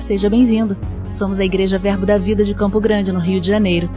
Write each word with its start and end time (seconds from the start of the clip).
Seja 0.00 0.28
bem-vindo. 0.28 0.76
Somos 1.12 1.40
a 1.40 1.44
Igreja 1.44 1.78
Verbo 1.78 2.04
da 2.04 2.18
Vida 2.18 2.44
de 2.44 2.54
Campo 2.54 2.78
Grande, 2.80 3.12
no 3.12 3.18
Rio 3.18 3.40
de 3.40 3.48
Janeiro. 3.48 3.88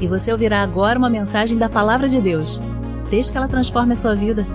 E 0.00 0.06
você 0.06 0.32
ouvirá 0.32 0.62
agora 0.62 0.98
uma 0.98 1.10
mensagem 1.10 1.58
da 1.58 1.68
Palavra 1.68 2.08
de 2.08 2.20
Deus. 2.20 2.60
Desde 3.10 3.30
que 3.30 3.38
ela 3.38 3.46
transforme 3.46 3.92
a 3.92 3.96
sua 3.96 4.14
vida. 4.14 4.46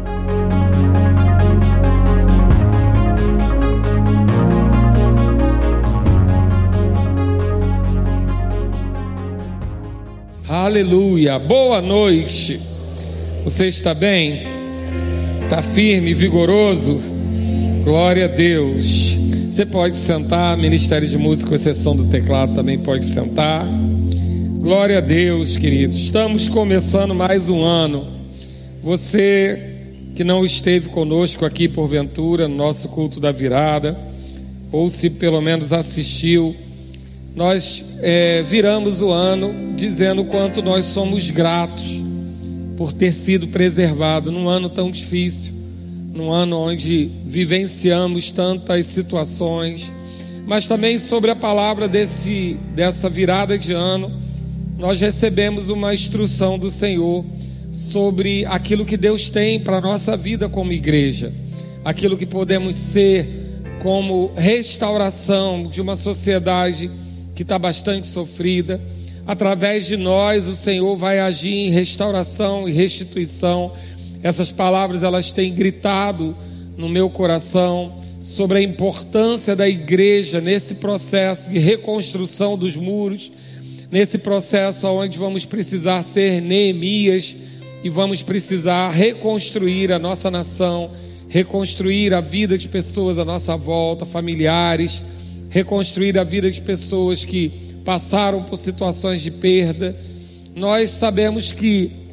Aleluia, 10.49 11.37
boa 11.37 11.81
noite. 11.81 12.59
Você 13.43 13.67
está 13.67 13.93
bem? 13.93 14.41
Está 15.43 15.61
firme, 15.61 16.13
vigoroso? 16.13 16.99
Glória 17.83 18.25
a 18.25 18.27
Deus. 18.27 19.15
Você 19.57 19.65
pode 19.65 19.95
sentar, 19.95 20.55
Ministério 20.55 21.07
de 21.07 21.17
Música, 21.17 21.49
com 21.49 21.55
exceção 21.55 21.95
do 21.95 22.03
teclado, 22.03 22.53
também 22.53 22.77
pode 22.77 23.07
sentar. 23.07 23.65
Glória 24.59 24.99
a 24.99 25.01
Deus, 25.01 25.57
queridos. 25.57 25.95
Estamos 25.95 26.47
começando 26.47 27.15
mais 27.15 27.49
um 27.49 27.63
ano. 27.63 28.05
Você 28.83 29.79
que 30.15 30.23
não 30.23 30.45
esteve 30.45 30.89
conosco 30.89 31.43
aqui 31.43 31.67
porventura 31.67 32.47
no 32.47 32.55
nosso 32.55 32.87
culto 32.89 33.19
da 33.19 33.31
virada, 33.31 33.97
ou 34.71 34.89
se 34.89 35.09
pelo 35.09 35.41
menos 35.41 35.73
assistiu, 35.73 36.55
nós 37.35 37.83
é, 37.99 38.43
viramos 38.43 39.01
o 39.01 39.09
ano 39.09 39.75
dizendo 39.75 40.23
quanto 40.25 40.61
nós 40.61 40.85
somos 40.85 41.31
gratos 41.31 42.03
por 42.77 42.93
ter 42.93 43.11
sido 43.11 43.47
preservado 43.47 44.31
num 44.31 44.47
ano 44.47 44.69
tão 44.69 44.91
difícil 44.91 45.56
num 46.17 46.31
ano 46.31 46.57
onde 46.57 47.11
vivenciamos 47.25 48.31
tantas 48.31 48.87
situações, 48.87 49.91
mas 50.47 50.67
também 50.67 50.97
sobre 50.97 51.29
a 51.29 51.35
palavra 51.35 51.87
desse, 51.87 52.57
dessa 52.73 53.07
virada 53.07 53.57
de 53.57 53.71
ano, 53.71 54.11
nós 54.77 54.99
recebemos 54.99 55.69
uma 55.69 55.93
instrução 55.93 56.57
do 56.57 56.69
Senhor 56.69 57.23
sobre 57.71 58.45
aquilo 58.45 58.85
que 58.85 58.97
Deus 58.97 59.29
tem 59.29 59.59
para 59.59 59.77
a 59.77 59.81
nossa 59.81 60.17
vida 60.17 60.49
como 60.49 60.73
igreja, 60.73 61.31
aquilo 61.85 62.17
que 62.17 62.25
podemos 62.25 62.75
ser 62.75 63.27
como 63.81 64.31
restauração 64.35 65.69
de 65.69 65.79
uma 65.79 65.95
sociedade 65.95 66.89
que 67.35 67.43
está 67.43 67.59
bastante 67.59 68.07
sofrida. 68.07 68.81
Através 69.25 69.85
de 69.85 69.95
nós, 69.95 70.47
o 70.47 70.55
Senhor 70.55 70.95
vai 70.95 71.19
agir 71.19 71.53
em 71.53 71.69
restauração 71.69 72.67
e 72.67 72.71
restituição 72.71 73.73
essas 74.23 74.51
palavras 74.51 75.03
elas 75.03 75.31
têm 75.31 75.53
gritado 75.53 76.35
no 76.75 76.89
meu 76.89 77.09
coração 77.09 77.95
sobre 78.19 78.59
a 78.59 78.61
importância 78.61 79.55
da 79.55 79.67
igreja 79.67 80.41
nesse 80.41 80.75
processo 80.75 81.49
de 81.49 81.59
reconstrução 81.59 82.57
dos 82.57 82.75
muros, 82.75 83.31
nesse 83.91 84.17
processo 84.17 84.87
onde 84.87 85.17
vamos 85.17 85.45
precisar 85.45 86.03
ser 86.03 86.41
Neemias 86.41 87.35
e 87.83 87.89
vamos 87.89 88.21
precisar 88.21 88.89
reconstruir 88.89 89.91
a 89.91 89.99
nossa 89.99 90.29
nação, 90.29 90.91
reconstruir 91.29 92.13
a 92.13 92.21
vida 92.21 92.57
de 92.57 92.67
pessoas 92.67 93.17
à 93.17 93.25
nossa 93.25 93.55
volta, 93.55 94.05
familiares, 94.05 95.01
reconstruir 95.49 96.17
a 96.17 96.23
vida 96.23 96.51
de 96.51 96.61
pessoas 96.61 97.23
que 97.23 97.49
passaram 97.85 98.43
por 98.43 98.57
situações 98.57 99.21
de 99.21 99.31
perda. 99.31 99.95
Nós 100.53 100.91
sabemos 100.91 101.51
que 101.51 102.06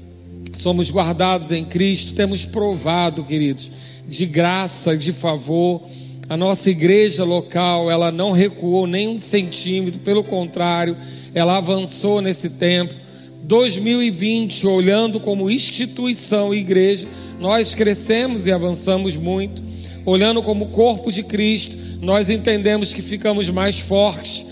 somos 0.65 0.91
guardados 0.91 1.53
em 1.53 1.63
Cristo, 1.63 2.15
temos 2.15 2.47
provado, 2.47 3.23
queridos, 3.23 3.71
de 4.09 4.25
graça, 4.25 4.97
de 4.97 5.13
favor. 5.13 5.83
A 6.27 6.39
nossa 6.39 6.71
igreja 6.71 7.23
local, 7.23 7.91
ela 7.91 8.11
não 8.11 8.33
recuou 8.33 8.87
nem 8.87 9.07
um 9.07 9.19
centímetro, 9.19 10.01
pelo 10.01 10.25
contrário, 10.25 10.97
ela 11.35 11.59
avançou 11.59 12.23
nesse 12.23 12.49
tempo. 12.49 12.95
2020, 13.43 14.67
olhando 14.67 15.21
como 15.21 15.51
instituição 15.51 16.55
e 16.55 16.61
igreja, 16.61 17.07
nós 17.39 17.75
crescemos 17.75 18.47
e 18.47 18.51
avançamos 18.51 19.19
muito. 19.19 19.63
Olhando 20.07 20.43
como 20.43 20.69
corpo 20.69 21.13
de 21.13 21.23
Cristo, 21.23 21.77
nós 22.01 22.31
entendemos 22.31 22.91
que 22.91 23.03
ficamos 23.03 23.51
mais 23.51 23.79
fortes. 23.79 24.47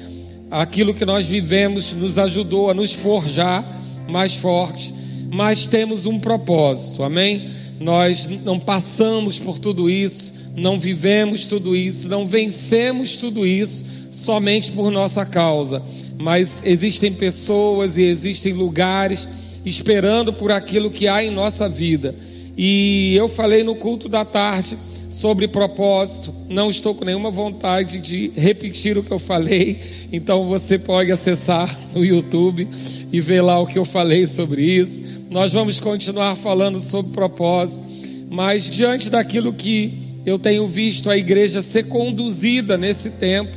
Aquilo 0.50 0.92
que 0.92 1.06
nós 1.06 1.24
vivemos 1.24 1.90
nos 1.94 2.18
ajudou 2.18 2.68
a 2.68 2.74
nos 2.74 2.92
forjar 2.92 3.80
mais 4.06 4.34
fortes 4.34 4.92
mas 5.32 5.64
temos 5.64 6.04
um 6.04 6.20
propósito, 6.20 7.02
amém? 7.02 7.48
Nós 7.80 8.28
não 8.44 8.60
passamos 8.60 9.38
por 9.38 9.58
tudo 9.58 9.88
isso, 9.88 10.30
não 10.54 10.78
vivemos 10.78 11.46
tudo 11.46 11.74
isso, 11.74 12.06
não 12.06 12.26
vencemos 12.26 13.16
tudo 13.16 13.46
isso 13.46 13.82
somente 14.10 14.70
por 14.70 14.90
nossa 14.90 15.24
causa, 15.24 15.82
mas 16.18 16.62
existem 16.66 17.14
pessoas 17.14 17.96
e 17.96 18.02
existem 18.02 18.52
lugares 18.52 19.26
esperando 19.64 20.34
por 20.34 20.52
aquilo 20.52 20.90
que 20.90 21.08
há 21.08 21.24
em 21.24 21.30
nossa 21.30 21.66
vida. 21.66 22.14
E 22.54 23.14
eu 23.16 23.26
falei 23.26 23.64
no 23.64 23.74
culto 23.74 24.10
da 24.10 24.26
tarde 24.26 24.76
sobre 25.12 25.46
propósito. 25.46 26.34
Não 26.48 26.70
estou 26.70 26.94
com 26.94 27.04
nenhuma 27.04 27.30
vontade 27.30 27.98
de 27.98 28.32
repetir 28.34 28.96
o 28.96 29.02
que 29.02 29.12
eu 29.12 29.18
falei, 29.18 29.80
então 30.10 30.48
você 30.48 30.78
pode 30.78 31.12
acessar 31.12 31.78
no 31.94 32.04
YouTube 32.04 32.66
e 33.12 33.20
ver 33.20 33.42
lá 33.42 33.60
o 33.60 33.66
que 33.66 33.78
eu 33.78 33.84
falei 33.84 34.26
sobre 34.26 34.62
isso. 34.62 35.02
Nós 35.30 35.52
vamos 35.52 35.78
continuar 35.78 36.34
falando 36.36 36.80
sobre 36.80 37.12
propósito, 37.12 37.86
mas 38.30 38.68
diante 38.70 39.10
daquilo 39.10 39.52
que 39.52 40.20
eu 40.24 40.38
tenho 40.38 40.66
visto 40.66 41.10
a 41.10 41.16
igreja 41.16 41.60
ser 41.60 41.84
conduzida 41.84 42.78
nesse 42.78 43.10
tempo, 43.10 43.56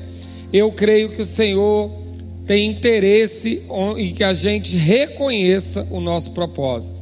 eu 0.52 0.72
creio 0.72 1.10
que 1.10 1.22
o 1.22 1.26
Senhor 1.26 1.90
tem 2.46 2.70
interesse 2.70 3.64
em 3.98 4.14
que 4.14 4.24
a 4.24 4.34
gente 4.34 4.76
reconheça 4.76 5.88
o 5.90 6.00
nosso 6.00 6.32
propósito. 6.32 7.02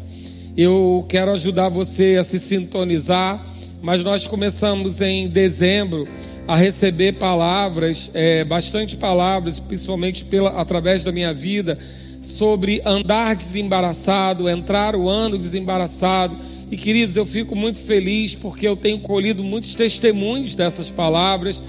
Eu 0.56 1.06
quero 1.10 1.32
ajudar 1.32 1.70
você 1.70 2.18
a 2.20 2.24
se 2.24 2.40
sintonizar 2.40 3.53
mas 3.84 4.02
nós 4.02 4.26
começamos 4.26 5.02
em 5.02 5.28
dezembro 5.28 6.08
a 6.48 6.56
receber 6.56 7.20
palavras, 7.20 8.10
é, 8.14 8.42
bastante 8.46 8.96
palavras, 8.96 9.60
principalmente 9.60 10.24
pela, 10.24 10.52
através 10.52 11.04
da 11.04 11.12
minha 11.12 11.34
vida, 11.34 11.78
sobre 12.22 12.82
andar 12.86 13.36
desembaraçado, 13.36 14.48
entrar 14.48 14.96
o 14.96 15.10
ano 15.10 15.38
desembaraçado. 15.38 16.38
E 16.72 16.78
queridos, 16.78 17.18
eu 17.18 17.26
fico 17.26 17.58
muito 17.58 17.80
feliz 17.80 18.36
porque 18.36 18.66
eu 18.66 18.78
tenho 18.78 19.00
colhido 19.00 19.44
muitos 19.44 19.76
testemunhos 19.76 20.56
dessas 20.56 20.90
palavras, 20.90 21.62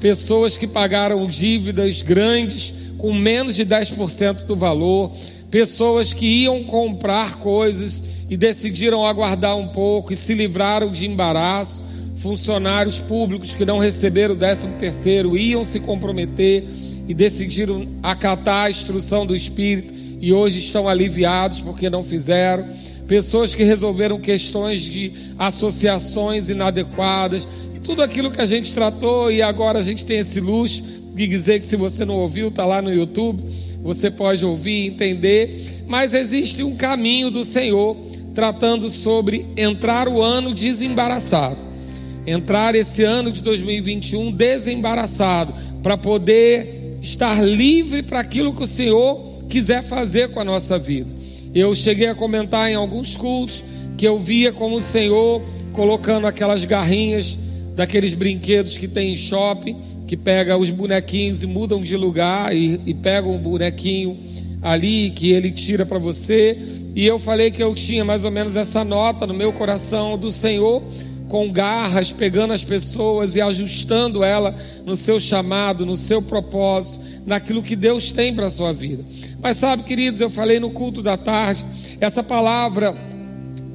pessoas 0.00 0.56
que 0.56 0.66
pagaram 0.66 1.24
dívidas 1.28 2.02
grandes 2.02 2.74
com 2.98 3.14
menos 3.14 3.54
de 3.54 3.64
10% 3.64 4.44
do 4.44 4.56
valor, 4.56 5.12
pessoas 5.50 6.12
que 6.12 6.26
iam 6.26 6.64
comprar 6.64 7.36
coisas 7.36 8.02
e 8.28 8.36
decidiram 8.36 9.04
aguardar 9.04 9.56
um 9.56 9.68
pouco 9.68 10.12
e 10.12 10.16
se 10.16 10.32
livraram 10.32 10.92
de 10.92 11.06
embaraço. 11.06 11.84
Funcionários 12.16 12.98
públicos 13.00 13.54
que 13.54 13.64
não 13.64 13.78
receberam 13.78 14.34
o 14.34 14.38
13 14.38 14.68
terceiro 14.78 15.36
iam 15.36 15.64
se 15.64 15.80
comprometer 15.80 16.64
e 17.08 17.14
decidiram 17.14 17.88
acatar 18.02 18.66
a 18.66 18.70
instrução 18.70 19.26
do 19.26 19.34
Espírito 19.34 19.92
e 20.20 20.32
hoje 20.32 20.60
estão 20.60 20.86
aliviados 20.86 21.60
porque 21.60 21.90
não 21.90 22.04
fizeram. 22.04 22.68
Pessoas 23.08 23.52
que 23.54 23.64
resolveram 23.64 24.20
questões 24.20 24.82
de 24.82 25.12
associações 25.36 26.48
inadequadas 26.48 27.48
e 27.74 27.80
tudo 27.80 28.02
aquilo 28.02 28.30
que 28.30 28.40
a 28.40 28.46
gente 28.46 28.72
tratou 28.72 29.32
e 29.32 29.42
agora 29.42 29.80
a 29.80 29.82
gente 29.82 30.04
tem 30.04 30.18
esse 30.18 30.38
luxo 30.40 30.84
de 31.14 31.26
dizer 31.26 31.58
que 31.58 31.66
se 31.66 31.74
você 31.74 32.04
não 32.04 32.16
ouviu, 32.16 32.48
está 32.48 32.64
lá 32.64 32.80
no 32.80 32.92
YouTube, 32.92 33.42
você 33.82 34.10
pode 34.10 34.44
ouvir 34.44 34.84
e 34.84 34.86
entender. 34.88 35.82
Mas 35.86 36.14
existe 36.14 36.62
um 36.62 36.76
caminho 36.76 37.30
do 37.30 37.44
Senhor 37.44 37.96
tratando 38.34 38.88
sobre 38.88 39.46
entrar 39.56 40.08
o 40.08 40.22
ano 40.22 40.54
desembaraçado. 40.54 41.58
Entrar 42.26 42.74
esse 42.74 43.02
ano 43.02 43.32
de 43.32 43.42
2021 43.42 44.30
desembaraçado, 44.32 45.54
para 45.82 45.96
poder 45.96 46.98
estar 47.02 47.42
livre 47.42 48.02
para 48.02 48.20
aquilo 48.20 48.52
que 48.52 48.62
o 48.62 48.68
Senhor 48.68 49.44
quiser 49.48 49.82
fazer 49.82 50.30
com 50.30 50.40
a 50.40 50.44
nossa 50.44 50.78
vida. 50.78 51.10
Eu 51.54 51.74
cheguei 51.74 52.06
a 52.06 52.14
comentar 52.14 52.70
em 52.70 52.74
alguns 52.74 53.16
cultos 53.16 53.64
que 53.96 54.06
eu 54.06 54.18
via 54.18 54.52
como 54.52 54.76
o 54.76 54.80
Senhor 54.80 55.42
colocando 55.72 56.26
aquelas 56.26 56.64
garrinhas 56.64 57.36
daqueles 57.74 58.14
brinquedos 58.14 58.76
que 58.76 58.86
tem 58.86 59.12
em 59.12 59.16
shopping, 59.16 59.76
que 60.10 60.16
pega 60.16 60.58
os 60.58 60.72
bonequinhos 60.72 61.40
e 61.44 61.46
mudam 61.46 61.80
de 61.80 61.96
lugar 61.96 62.52
e, 62.52 62.80
e 62.84 62.92
pegam 62.92 63.32
um 63.32 63.38
bonequinho 63.38 64.18
ali 64.60 65.08
que 65.10 65.30
ele 65.30 65.52
tira 65.52 65.86
para 65.86 66.00
você 66.00 66.58
e 66.96 67.06
eu 67.06 67.16
falei 67.16 67.52
que 67.52 67.62
eu 67.62 67.72
tinha 67.76 68.04
mais 68.04 68.24
ou 68.24 68.30
menos 68.32 68.56
essa 68.56 68.82
nota 68.82 69.24
no 69.24 69.32
meu 69.32 69.52
coração 69.52 70.18
do 70.18 70.32
Senhor, 70.32 70.82
com 71.28 71.52
garras, 71.52 72.10
pegando 72.10 72.52
as 72.52 72.64
pessoas 72.64 73.36
e 73.36 73.40
ajustando 73.40 74.24
ela 74.24 74.52
no 74.84 74.96
seu 74.96 75.20
chamado, 75.20 75.86
no 75.86 75.96
seu 75.96 76.20
propósito, 76.20 76.98
naquilo 77.24 77.62
que 77.62 77.76
Deus 77.76 78.10
tem 78.10 78.34
para 78.34 78.46
a 78.46 78.50
sua 78.50 78.72
vida. 78.72 79.04
Mas 79.40 79.58
sabe, 79.58 79.84
queridos, 79.84 80.20
eu 80.20 80.28
falei 80.28 80.58
no 80.58 80.70
culto 80.70 81.04
da 81.04 81.16
tarde, 81.16 81.64
essa 82.00 82.20
palavra 82.20 82.96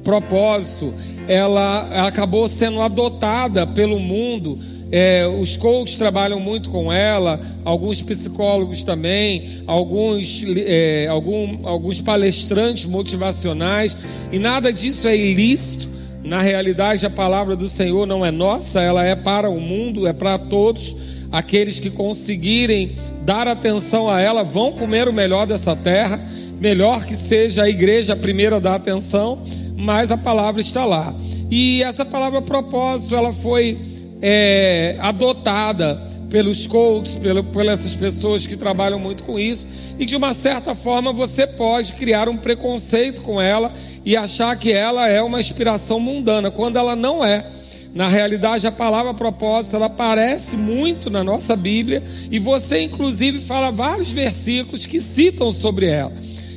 propósito, 0.04 0.92
ela, 1.26 1.88
ela 1.90 2.08
acabou 2.08 2.46
sendo 2.46 2.82
adotada 2.82 3.66
pelo 3.66 3.98
mundo 3.98 4.75
é, 4.90 5.26
os 5.26 5.56
coaches 5.56 5.96
trabalham 5.96 6.38
muito 6.38 6.70
com 6.70 6.92
ela, 6.92 7.40
alguns 7.64 8.02
psicólogos 8.02 8.82
também, 8.82 9.62
alguns, 9.66 10.44
é, 10.46 11.06
algum, 11.08 11.66
alguns 11.66 12.00
palestrantes 12.00 12.86
motivacionais, 12.86 13.96
e 14.30 14.38
nada 14.38 14.72
disso 14.72 15.08
é 15.08 15.16
ilícito. 15.16 15.88
Na 16.22 16.40
realidade, 16.40 17.06
a 17.06 17.10
palavra 17.10 17.54
do 17.54 17.68
Senhor 17.68 18.06
não 18.06 18.24
é 18.24 18.30
nossa, 18.30 18.80
ela 18.80 19.04
é 19.04 19.14
para 19.14 19.48
o 19.48 19.60
mundo, 19.60 20.06
é 20.06 20.12
para 20.12 20.38
todos. 20.38 20.96
Aqueles 21.30 21.78
que 21.78 21.90
conseguirem 21.90 22.96
dar 23.24 23.46
atenção 23.46 24.08
a 24.08 24.20
ela 24.20 24.42
vão 24.42 24.72
comer 24.72 25.08
o 25.08 25.12
melhor 25.12 25.46
dessa 25.46 25.74
terra, 25.74 26.20
melhor 26.60 27.04
que 27.04 27.16
seja 27.16 27.64
a 27.64 27.68
igreja 27.68 28.12
a 28.12 28.16
primeira 28.16 28.56
a 28.56 28.60
dar 28.60 28.74
atenção, 28.74 29.42
mas 29.76 30.10
a 30.10 30.16
palavra 30.16 30.60
está 30.60 30.84
lá. 30.84 31.14
E 31.50 31.82
essa 31.82 32.04
palavra 32.04 32.42
propósito, 32.42 33.14
ela 33.14 33.32
foi 33.32 33.95
é, 34.20 34.96
adotada 35.00 36.02
pelos 36.28 36.66
coaches, 36.66 37.14
pelo, 37.14 37.44
pelas 37.44 37.94
pessoas 37.94 38.46
que 38.46 38.56
trabalham 38.56 38.98
muito 38.98 39.22
com 39.22 39.38
isso, 39.38 39.68
e 39.98 40.04
de 40.04 40.16
uma 40.16 40.34
certa 40.34 40.74
forma 40.74 41.12
você 41.12 41.46
pode 41.46 41.92
criar 41.92 42.28
um 42.28 42.36
preconceito 42.36 43.22
com 43.22 43.40
ela 43.40 43.72
e 44.04 44.16
achar 44.16 44.56
que 44.58 44.72
ela 44.72 45.08
é 45.08 45.22
uma 45.22 45.40
inspiração 45.40 46.00
mundana, 46.00 46.50
quando 46.50 46.76
ela 46.76 46.96
não 46.96 47.24
é. 47.24 47.46
Na 47.94 48.08
realidade, 48.08 48.66
a 48.66 48.72
palavra 48.72 49.14
propósito, 49.14 49.76
ela 49.76 49.86
aparece 49.86 50.54
muito 50.56 51.08
na 51.08 51.24
nossa 51.24 51.56
Bíblia, 51.56 52.02
e 52.30 52.38
você 52.38 52.82
inclusive 52.82 53.40
fala 53.40 53.70
vários 53.70 54.10
versículos 54.10 54.84
que 54.84 55.00
citam 55.00 55.50
sobre 55.50 55.86
ela. 55.86 56.12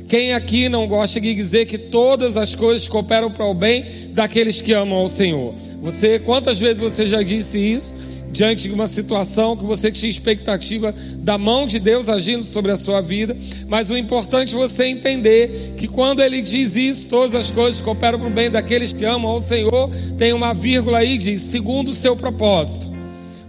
Quem 0.06 0.34
aqui 0.34 0.68
não 0.68 0.88
gosta 0.88 1.20
de 1.20 1.32
dizer 1.34 1.66
que 1.66 1.78
todas 1.78 2.36
as 2.36 2.54
coisas 2.54 2.86
cooperam 2.88 3.30
para 3.30 3.46
o 3.46 3.54
bem 3.54 4.10
daqueles 4.12 4.60
que 4.60 4.72
amam 4.72 4.98
ao 4.98 5.08
Senhor? 5.08 5.54
Você, 5.80 6.18
quantas 6.18 6.58
vezes 6.58 6.78
você 6.78 7.06
já 7.06 7.22
disse 7.22 7.58
isso 7.58 7.96
diante 8.30 8.68
de 8.68 8.74
uma 8.74 8.86
situação 8.86 9.56
que 9.56 9.64
você 9.64 9.90
tinha 9.90 10.08
expectativa 10.08 10.94
da 11.16 11.36
mão 11.36 11.66
de 11.66 11.80
Deus 11.80 12.08
agindo 12.08 12.44
sobre 12.44 12.70
a 12.70 12.76
sua 12.76 13.00
vida? 13.00 13.36
Mas 13.66 13.90
o 13.90 13.96
importante 13.96 14.54
é 14.54 14.58
você 14.58 14.84
entender 14.84 15.74
que 15.76 15.88
quando 15.88 16.22
ele 16.22 16.42
diz 16.42 16.76
isso, 16.76 17.06
todas 17.06 17.34
as 17.34 17.50
coisas 17.50 17.80
cooperam 17.80 18.18
para 18.18 18.28
o 18.28 18.30
bem 18.30 18.50
daqueles 18.50 18.92
que 18.92 19.04
amam 19.04 19.30
ao 19.30 19.40
Senhor, 19.40 19.90
tem 20.18 20.32
uma 20.32 20.52
vírgula 20.52 20.98
aí 20.98 21.16
diz 21.16 21.40
segundo 21.42 21.88
o 21.88 21.94
seu 21.94 22.14
propósito. 22.14 22.90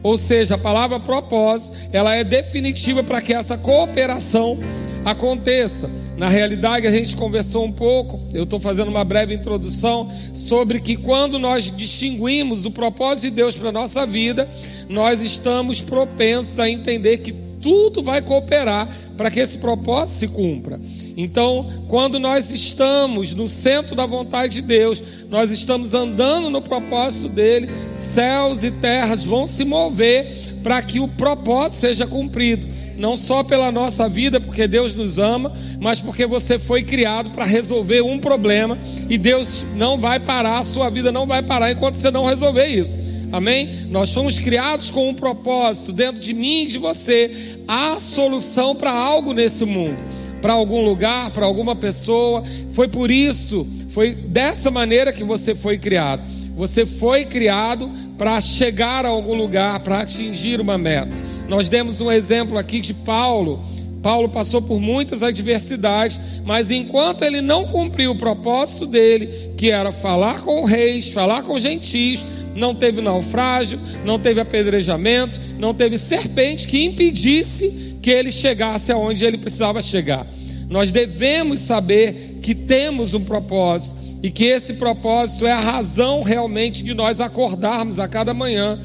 Ou 0.04 0.18
seja, 0.18 0.56
a 0.56 0.58
palavra 0.58 1.00
propósito, 1.00 1.78
ela 1.92 2.16
é 2.16 2.24
definitiva 2.24 3.04
para 3.04 3.22
que 3.22 3.34
essa 3.34 3.58
cooperação 3.58 4.58
aconteça. 5.06 5.90
Na 6.22 6.30
realidade, 6.30 6.86
a 6.86 6.92
gente 6.92 7.18
conversou 7.18 7.66
um 7.66 7.72
pouco, 7.72 8.20
eu 8.32 8.44
estou 8.44 8.60
fazendo 8.60 8.90
uma 8.90 9.04
breve 9.04 9.34
introdução, 9.34 10.12
sobre 10.36 10.80
que 10.80 10.96
quando 10.96 11.40
nós 11.40 11.76
distinguimos 11.76 12.64
o 12.64 12.70
propósito 12.70 13.24
de 13.24 13.32
Deus 13.32 13.56
para 13.56 13.70
a 13.70 13.72
nossa 13.72 14.06
vida, 14.06 14.48
nós 14.88 15.20
estamos 15.20 15.82
propensos 15.82 16.60
a 16.60 16.70
entender 16.70 17.18
que 17.18 17.32
tudo 17.60 18.04
vai 18.04 18.22
cooperar 18.22 18.88
para 19.18 19.32
que 19.32 19.40
esse 19.40 19.58
propósito 19.58 20.20
se 20.20 20.28
cumpra. 20.28 20.80
Então, 21.18 21.86
quando 21.88 22.20
nós 22.20 22.52
estamos 22.52 23.34
no 23.34 23.48
centro 23.48 23.96
da 23.96 24.06
vontade 24.06 24.54
de 24.54 24.62
Deus, 24.62 25.02
nós 25.28 25.50
estamos 25.50 25.96
andando 25.96 26.52
no 26.52 26.62
propósito 26.62 27.30
dele, 27.30 27.68
céus 27.94 28.64
e 28.64 28.70
terras 28.70 29.24
vão 29.24 29.48
se 29.48 29.66
mover 29.66 30.60
para 30.62 30.84
que 30.84 31.00
o 31.00 31.08
propósito 31.08 31.80
seja 31.80 32.06
cumprido 32.06 32.68
não 33.02 33.18
só 33.18 33.44
pela 33.44 33.72
nossa 33.72 34.08
vida, 34.08 34.40
porque 34.40 34.68
Deus 34.68 34.94
nos 34.94 35.18
ama, 35.18 35.52
mas 35.80 36.00
porque 36.00 36.28
você 36.28 36.60
foi 36.60 36.84
criado 36.84 37.32
para 37.32 37.44
resolver 37.44 38.02
um 38.02 38.20
problema 38.20 38.78
e 39.10 39.18
Deus 39.18 39.66
não 39.76 39.98
vai 39.98 40.20
parar, 40.20 40.60
a 40.60 40.64
sua 40.64 40.88
vida 40.92 41.12
não 41.12 41.26
vai 41.26 41.42
parar 41.42 41.72
enquanto 41.72 41.96
você 41.96 42.12
não 42.12 42.28
resolver 42.28 42.68
isso. 42.68 43.02
Amém? 43.32 43.88
Nós 43.90 44.14
fomos 44.14 44.38
criados 44.38 44.92
com 44.92 45.10
um 45.10 45.16
propósito 45.16 45.92
dentro 45.92 46.22
de 46.22 46.32
mim 46.32 46.64
e 46.64 46.68
de 46.68 46.78
você. 46.78 47.58
Há 47.68 47.98
solução 47.98 48.76
para 48.76 48.92
algo 48.92 49.34
nesse 49.34 49.66
mundo, 49.66 49.98
para 50.40 50.54
algum 50.54 50.84
lugar, 50.84 51.32
para 51.32 51.46
alguma 51.46 51.76
pessoa. 51.76 52.44
Foi 52.70 52.88
por 52.88 53.10
isso, 53.10 53.66
foi 53.90 54.14
dessa 54.14 54.70
maneira 54.70 55.12
que 55.12 55.24
você 55.24 55.56
foi 55.56 55.80
criado. 55.80 56.22
Você 56.56 56.86
foi 56.86 57.26
criado 57.26 57.90
para 58.22 58.40
chegar 58.40 59.04
a 59.04 59.10
algum 59.10 59.34
lugar, 59.34 59.80
para 59.80 60.02
atingir 60.02 60.62
uma 60.62 60.78
meta. 60.78 61.10
Nós 61.50 61.68
demos 61.68 62.00
um 62.00 62.12
exemplo 62.12 62.56
aqui 62.56 62.80
de 62.80 62.94
Paulo. 62.94 63.66
Paulo 64.04 64.30
passou 64.30 64.62
por 64.62 64.80
muitas 64.80 65.24
adversidades, 65.24 66.20
mas 66.46 66.70
enquanto 66.70 67.24
ele 67.24 67.42
não 67.42 67.66
cumpriu 67.66 68.12
o 68.12 68.18
propósito 68.20 68.86
dele, 68.86 69.54
que 69.58 69.72
era 69.72 69.92
falar 69.92 70.42
com 70.42 70.64
reis, 70.66 71.08
falar 71.08 71.42
com 71.42 71.58
gentios, 71.58 72.24
não 72.56 72.76
teve 72.76 73.02
naufrágio, 73.02 73.80
não 74.06 74.20
teve 74.20 74.40
apedrejamento, 74.40 75.40
não 75.58 75.74
teve 75.74 75.98
serpente 75.98 76.68
que 76.68 76.84
impedisse 76.84 77.98
que 78.04 78.12
ele 78.12 78.32
chegasse 78.32 78.92
aonde 78.92 79.26
ele 79.26 79.40
precisava 79.40 79.82
chegar. 79.82 80.28
Nós 80.70 80.92
devemos 80.92 81.62
saber 81.62 82.38
que 82.44 82.54
temos 82.54 83.16
um 83.16 83.24
propósito 83.24 84.00
e 84.22 84.30
que 84.30 84.46
esse 84.46 84.74
propósito 84.74 85.46
é 85.46 85.52
a 85.52 85.60
razão 85.60 86.22
realmente 86.22 86.84
de 86.84 86.94
nós 86.94 87.20
acordarmos 87.20 88.00
a 88.00 88.08
cada 88.08 88.34
manhã 88.34 88.80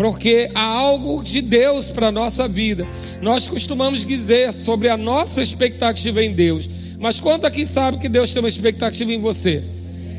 porque 0.00 0.50
há 0.54 0.62
algo 0.62 1.22
de 1.22 1.42
Deus 1.42 1.90
para 1.90 2.06
a 2.06 2.12
nossa 2.12 2.48
vida. 2.48 2.86
Nós 3.20 3.46
costumamos 3.46 4.02
dizer 4.02 4.50
sobre 4.54 4.88
a 4.88 4.96
nossa 4.96 5.42
expectativa 5.42 6.24
em 6.24 6.32
Deus, 6.32 6.66
mas 6.98 7.20
quanto 7.20 7.46
aqui 7.46 7.66
sabe 7.66 7.98
que 7.98 8.08
Deus 8.08 8.32
tem 8.32 8.40
uma 8.40 8.48
expectativa 8.48 9.12
em 9.12 9.18
você? 9.18 9.62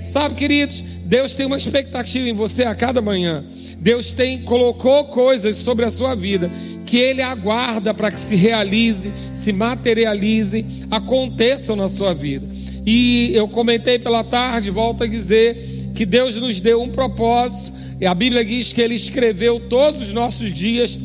Sabe, 0.07 0.35
queridos, 0.35 0.83
Deus 1.06 1.33
tem 1.33 1.47
uma 1.47 1.57
expectativa 1.57 2.29
em 2.29 2.33
você 2.33 2.63
a 2.63 2.75
cada 2.75 3.01
manhã. 3.01 3.44
Deus 3.79 4.13
tem 4.13 4.44
colocou 4.44 5.06
coisas 5.06 5.56
sobre 5.56 5.83
a 5.83 5.89
sua 5.89 6.13
vida 6.13 6.51
que 6.85 6.97
ele 6.97 7.23
aguarda 7.23 7.91
para 7.91 8.12
que 8.12 8.19
se 8.19 8.35
realize, 8.35 9.12
se 9.33 9.51
materialize, 9.51 10.63
aconteçam 10.91 11.75
na 11.75 11.88
sua 11.88 12.13
vida. 12.13 12.47
E 12.86 13.31
eu 13.33 13.48
comentei 13.48 14.00
pela 14.00 14.24
tarde, 14.24 14.72
volto 14.72 15.04
a 15.04 15.07
dizer 15.07 15.92
que 15.94 16.06
Deus 16.06 16.36
nos 16.38 16.60
deu 16.60 16.81
um 16.81 16.89
propósito 16.89 17.72
e 18.00 18.06
a 18.07 18.16
Bíblia 18.16 18.44
diz 18.44 18.74
que 18.74 18.81
ele 18.81 18.95
escreveu 18.95 19.60
todos 19.60 20.01
os 20.01 20.12
nossos 20.12 20.51
dias 20.51 20.98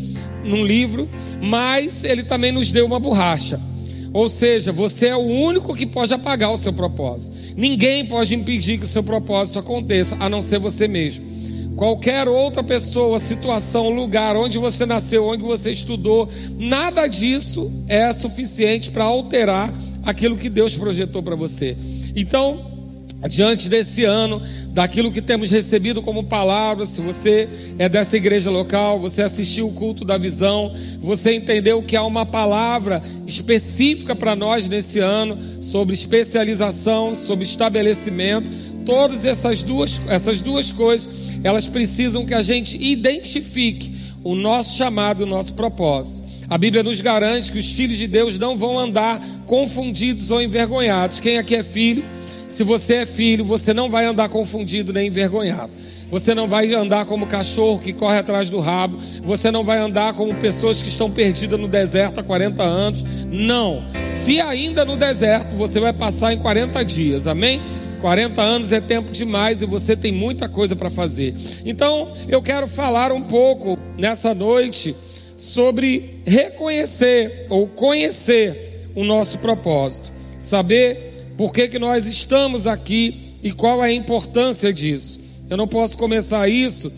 num 0.42 0.64
livro, 0.64 1.08
mas 1.42 2.02
ele 2.04 2.22
também 2.22 2.50
nos 2.50 2.72
deu 2.72 2.86
uma 2.86 2.98
borracha. 2.98 3.60
Ou 4.14 4.30
seja, 4.30 4.72
você 4.72 5.08
é 5.08 5.16
o 5.16 5.20
único 5.20 5.74
que 5.74 5.84
pode 5.84 6.14
apagar 6.14 6.50
o 6.50 6.56
seu 6.56 6.72
propósito. 6.72 7.36
Ninguém 7.54 8.06
pode 8.06 8.34
impedir 8.34 8.78
que 8.78 8.86
o 8.86 8.88
seu 8.88 9.02
propósito 9.02 9.58
aconteça, 9.58 10.16
a 10.18 10.30
não 10.30 10.40
ser 10.40 10.58
você 10.58 10.88
mesmo. 10.88 11.26
Qualquer 11.76 12.26
outra 12.26 12.64
pessoa, 12.64 13.18
situação, 13.18 13.90
lugar, 13.90 14.34
onde 14.34 14.56
você 14.56 14.86
nasceu, 14.86 15.26
onde 15.26 15.42
você 15.42 15.72
estudou, 15.72 16.30
nada 16.58 17.06
disso 17.06 17.70
é 17.86 18.10
suficiente 18.14 18.90
para 18.90 19.04
alterar 19.04 19.70
aquilo 20.06 20.38
que 20.38 20.48
Deus 20.48 20.74
projetou 20.74 21.20
para 21.20 21.34
você. 21.34 21.76
Então, 22.14 22.76
diante 23.28 23.68
desse 23.68 24.04
ano, 24.04 24.40
daquilo 24.72 25.10
que 25.10 25.20
temos 25.20 25.50
recebido 25.50 26.00
como 26.00 26.24
palavra, 26.24 26.86
se 26.86 27.00
você 27.00 27.48
é 27.76 27.88
dessa 27.88 28.16
igreja 28.16 28.48
local, 28.48 29.00
você 29.00 29.22
assistiu 29.22 29.66
o 29.66 29.72
culto 29.72 30.04
da 30.04 30.16
visão, 30.16 30.72
você 31.00 31.34
entendeu 31.34 31.82
que 31.82 31.96
há 31.96 32.04
uma 32.04 32.24
palavra 32.24 33.02
específica 33.26 34.14
para 34.14 34.36
nós 34.36 34.68
nesse 34.68 35.00
ano 35.00 35.62
sobre 35.62 35.94
especialização, 35.94 37.14
sobre 37.14 37.44
estabelecimento, 37.44 38.48
todas 38.84 39.24
essas 39.24 39.62
duas, 39.64 40.00
essas 40.06 40.40
duas 40.40 40.70
coisas, 40.70 41.08
elas 41.42 41.66
precisam 41.66 42.24
que 42.24 42.34
a 42.34 42.42
gente 42.42 42.76
identifique 42.80 43.92
o 44.22 44.36
nosso 44.36 44.76
chamado, 44.76 45.22
o 45.22 45.26
nosso 45.26 45.52
propósito. 45.54 46.25
A 46.48 46.56
Bíblia 46.56 46.82
nos 46.82 47.00
garante 47.00 47.50
que 47.50 47.58
os 47.58 47.72
filhos 47.72 47.98
de 47.98 48.06
Deus 48.06 48.38
não 48.38 48.56
vão 48.56 48.78
andar 48.78 49.20
confundidos 49.46 50.30
ou 50.30 50.40
envergonhados. 50.40 51.18
Quem 51.18 51.38
aqui 51.38 51.56
é 51.56 51.62
filho? 51.64 52.04
Se 52.48 52.62
você 52.62 52.94
é 52.94 53.06
filho, 53.06 53.44
você 53.44 53.74
não 53.74 53.90
vai 53.90 54.06
andar 54.06 54.28
confundido 54.28 54.92
nem 54.92 55.08
envergonhado. 55.08 55.72
Você 56.08 56.36
não 56.36 56.46
vai 56.46 56.72
andar 56.72 57.04
como 57.04 57.26
cachorro 57.26 57.80
que 57.80 57.92
corre 57.92 58.18
atrás 58.18 58.48
do 58.48 58.60
rabo. 58.60 58.98
Você 59.24 59.50
não 59.50 59.64
vai 59.64 59.78
andar 59.78 60.14
como 60.14 60.36
pessoas 60.36 60.80
que 60.80 60.88
estão 60.88 61.10
perdidas 61.10 61.58
no 61.58 61.66
deserto 61.66 62.20
há 62.20 62.22
40 62.22 62.62
anos. 62.62 63.04
Não. 63.28 63.82
Se 64.22 64.40
ainda 64.40 64.84
no 64.84 64.96
deserto, 64.96 65.56
você 65.56 65.80
vai 65.80 65.92
passar 65.92 66.32
em 66.32 66.38
40 66.38 66.84
dias. 66.84 67.26
Amém? 67.26 67.60
40 68.00 68.40
anos 68.40 68.70
é 68.70 68.80
tempo 68.80 69.10
demais 69.10 69.62
e 69.62 69.66
você 69.66 69.96
tem 69.96 70.12
muita 70.12 70.48
coisa 70.48 70.76
para 70.76 70.90
fazer. 70.90 71.34
Então, 71.64 72.12
eu 72.28 72.40
quero 72.40 72.68
falar 72.68 73.10
um 73.10 73.22
pouco 73.22 73.76
nessa 73.98 74.32
noite 74.32 74.94
sobre 75.36 76.20
reconhecer 76.24 77.46
ou 77.48 77.66
conhecer 77.68 78.90
o 78.94 79.04
nosso 79.04 79.38
propósito. 79.38 80.12
Saber 80.38 81.34
por 81.36 81.52
que, 81.52 81.68
que 81.68 81.78
nós 81.78 82.06
estamos 82.06 82.66
aqui 82.66 83.34
e 83.42 83.52
qual 83.52 83.84
é 83.84 83.88
a 83.88 83.92
importância 83.92 84.72
disso. 84.72 85.20
Eu 85.48 85.56
não 85.56 85.68
posso 85.68 85.96
começar 85.96 86.48
isso 86.48 86.90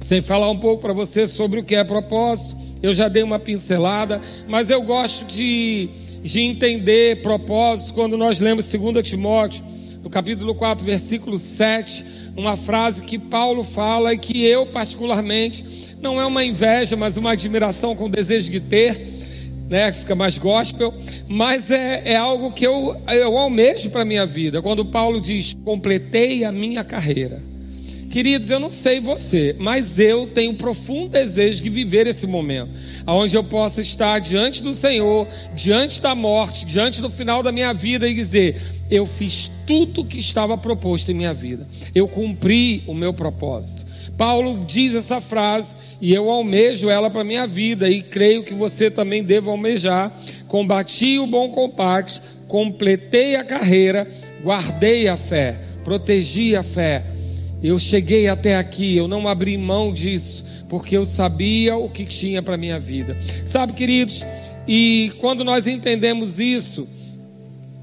sem 0.00 0.20
falar 0.20 0.50
um 0.50 0.58
pouco 0.58 0.82
para 0.82 0.92
você 0.92 1.26
sobre 1.26 1.60
o 1.60 1.64
que 1.64 1.74
é 1.74 1.82
propósito. 1.82 2.56
Eu 2.82 2.92
já 2.92 3.08
dei 3.08 3.22
uma 3.22 3.38
pincelada, 3.38 4.20
mas 4.46 4.70
eu 4.70 4.82
gosto 4.82 5.24
de, 5.24 5.88
de 6.22 6.40
entender 6.40 7.22
propósito 7.22 7.94
quando 7.94 8.16
nós 8.16 8.38
lemos 8.38 8.70
2 8.70 9.08
Timóteo, 9.08 9.64
no 10.02 10.10
capítulo 10.10 10.54
4, 10.54 10.84
versículo 10.84 11.38
7, 11.38 12.04
uma 12.36 12.56
frase 12.56 13.02
que 13.02 13.18
Paulo 13.18 13.64
fala 13.64 14.12
e 14.12 14.18
que 14.18 14.44
eu, 14.44 14.66
particularmente, 14.66 15.64
não 16.00 16.20
é 16.20 16.26
uma 16.26 16.44
inveja, 16.44 16.96
mas 16.96 17.16
uma 17.16 17.32
admiração 17.32 17.94
com 17.94 18.08
desejo 18.08 18.50
de 18.50 18.60
ter, 18.60 19.16
né, 19.68 19.92
fica 19.92 20.14
mais 20.14 20.38
gospel, 20.38 20.94
mas 21.28 21.70
é, 21.70 22.02
é 22.04 22.16
algo 22.16 22.52
que 22.52 22.66
eu, 22.66 22.96
eu 23.08 23.36
almejo 23.36 23.90
para 23.90 24.02
a 24.02 24.04
minha 24.04 24.26
vida. 24.26 24.62
Quando 24.62 24.84
Paulo 24.84 25.20
diz: 25.20 25.54
completei 25.64 26.44
a 26.44 26.52
minha 26.52 26.84
carreira. 26.84 27.42
Queridos, 28.10 28.48
eu 28.50 28.60
não 28.60 28.70
sei 28.70 29.00
você, 29.00 29.54
mas 29.58 29.98
eu 29.98 30.26
tenho 30.28 30.52
um 30.52 30.54
profundo 30.54 31.10
desejo 31.10 31.62
de 31.62 31.68
viver 31.68 32.06
esse 32.06 32.26
momento, 32.26 32.70
onde 33.06 33.36
eu 33.36 33.44
possa 33.44 33.82
estar 33.82 34.20
diante 34.20 34.62
do 34.62 34.72
Senhor, 34.72 35.26
diante 35.54 36.00
da 36.00 36.14
morte, 36.14 36.64
diante 36.64 37.02
do 37.02 37.10
final 37.10 37.42
da 37.42 37.52
minha 37.52 37.74
vida 37.74 38.08
e 38.08 38.14
dizer: 38.14 38.62
eu 38.90 39.04
fiz 39.04 39.50
tudo 39.66 40.02
o 40.02 40.04
que 40.06 40.18
estava 40.18 40.56
proposto 40.56 41.10
em 41.10 41.14
minha 41.14 41.34
vida, 41.34 41.68
eu 41.94 42.08
cumpri 42.08 42.82
o 42.86 42.94
meu 42.94 43.12
propósito. 43.12 43.84
Paulo 44.16 44.64
diz 44.64 44.94
essa 44.94 45.20
frase 45.20 45.76
e 46.00 46.12
eu 46.14 46.30
almejo 46.30 46.88
ela 46.88 47.10
para 47.10 47.24
minha 47.24 47.46
vida 47.46 47.88
e 47.88 48.00
creio 48.00 48.42
que 48.42 48.54
você 48.54 48.90
também 48.90 49.22
deve 49.22 49.48
almejar. 49.48 50.12
Combati 50.48 51.18
o 51.18 51.26
bom 51.26 51.50
combate, 51.50 52.20
completei 52.48 53.36
a 53.36 53.44
carreira, 53.44 54.10
guardei 54.42 55.08
a 55.08 55.16
fé, 55.16 55.58
protegi 55.84 56.56
a 56.56 56.62
fé 56.62 57.16
eu 57.62 57.78
cheguei 57.78 58.28
até 58.28 58.56
aqui, 58.56 58.96
eu 58.96 59.08
não 59.08 59.26
abri 59.26 59.56
mão 59.56 59.92
disso, 59.92 60.44
porque 60.68 60.96
eu 60.96 61.04
sabia 61.04 61.76
o 61.76 61.88
que 61.88 62.04
tinha 62.04 62.42
para 62.42 62.56
minha 62.56 62.78
vida. 62.78 63.16
Sabe, 63.44 63.72
queridos, 63.72 64.24
e 64.68 65.12
quando 65.18 65.42
nós 65.44 65.66
entendemos 65.66 66.38
isso, 66.38 66.86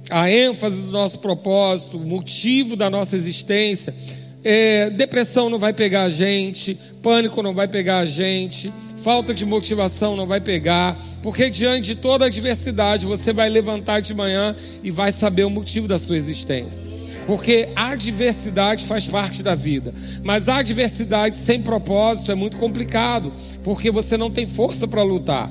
a 0.09 0.29
ênfase 0.29 0.79
do 0.79 0.91
nosso 0.91 1.19
propósito, 1.19 1.97
o 1.97 2.05
motivo 2.05 2.75
da 2.75 2.89
nossa 2.89 3.15
existência, 3.15 3.95
é, 4.43 4.89
depressão 4.89 5.49
não 5.49 5.57
vai 5.57 5.73
pegar 5.73 6.03
a 6.03 6.09
gente, 6.09 6.77
pânico 7.01 7.41
não 7.41 7.53
vai 7.53 7.67
pegar 7.67 7.99
a 7.99 8.05
gente, 8.05 8.73
falta 8.97 9.33
de 9.33 9.45
motivação 9.45 10.15
não 10.15 10.27
vai 10.27 10.41
pegar, 10.41 10.97
porque 11.21 11.49
diante 11.49 11.87
de 11.87 11.95
toda 11.95 12.25
adversidade 12.25 13.05
você 13.05 13.31
vai 13.31 13.49
levantar 13.49 14.01
de 14.01 14.13
manhã 14.13 14.55
e 14.83 14.91
vai 14.91 15.11
saber 15.11 15.43
o 15.43 15.49
motivo 15.49 15.87
da 15.87 15.99
sua 15.99 16.17
existência. 16.17 16.83
Porque 17.25 17.69
a 17.73 17.91
adversidade 17.91 18.85
faz 18.85 19.07
parte 19.07 19.41
da 19.41 19.55
vida, 19.55 19.93
mas 20.23 20.49
a 20.49 20.57
adversidade 20.57 21.37
sem 21.37 21.61
propósito 21.61 22.31
é 22.31 22.35
muito 22.35 22.57
complicado, 22.57 23.31
porque 23.63 23.89
você 23.89 24.17
não 24.17 24.29
tem 24.29 24.45
força 24.45 24.87
para 24.87 25.03
lutar. 25.03 25.49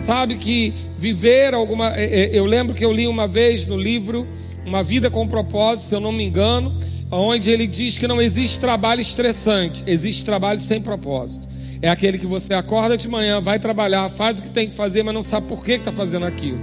Sabe 0.00 0.36
que 0.36 0.72
viver 0.98 1.54
alguma. 1.54 1.96
É, 1.96 2.04
é, 2.04 2.30
eu 2.32 2.44
lembro 2.44 2.74
que 2.74 2.84
eu 2.84 2.92
li 2.92 3.06
uma 3.06 3.28
vez 3.28 3.64
no 3.66 3.76
livro 3.76 4.26
Uma 4.66 4.82
Vida 4.82 5.08
com 5.08 5.26
Propósito, 5.28 5.88
se 5.88 5.94
eu 5.94 6.00
não 6.00 6.10
me 6.10 6.24
engano, 6.24 6.76
onde 7.12 7.50
ele 7.50 7.66
diz 7.66 7.98
que 7.98 8.08
não 8.08 8.20
existe 8.20 8.58
trabalho 8.58 9.02
estressante, 9.02 9.84
existe 9.86 10.24
trabalho 10.24 10.58
sem 10.58 10.80
propósito. 10.80 11.46
É 11.82 11.88
aquele 11.88 12.16
que 12.16 12.26
você 12.26 12.54
acorda 12.54 12.96
de 12.96 13.06
manhã, 13.08 13.40
vai 13.40 13.58
trabalhar, 13.58 14.08
faz 14.08 14.38
o 14.38 14.42
que 14.42 14.50
tem 14.50 14.70
que 14.70 14.74
fazer, 14.74 15.02
mas 15.02 15.12
não 15.12 15.22
sabe 15.22 15.46
por 15.48 15.64
que 15.64 15.72
está 15.72 15.92
fazendo 15.92 16.24
aquilo. 16.24 16.58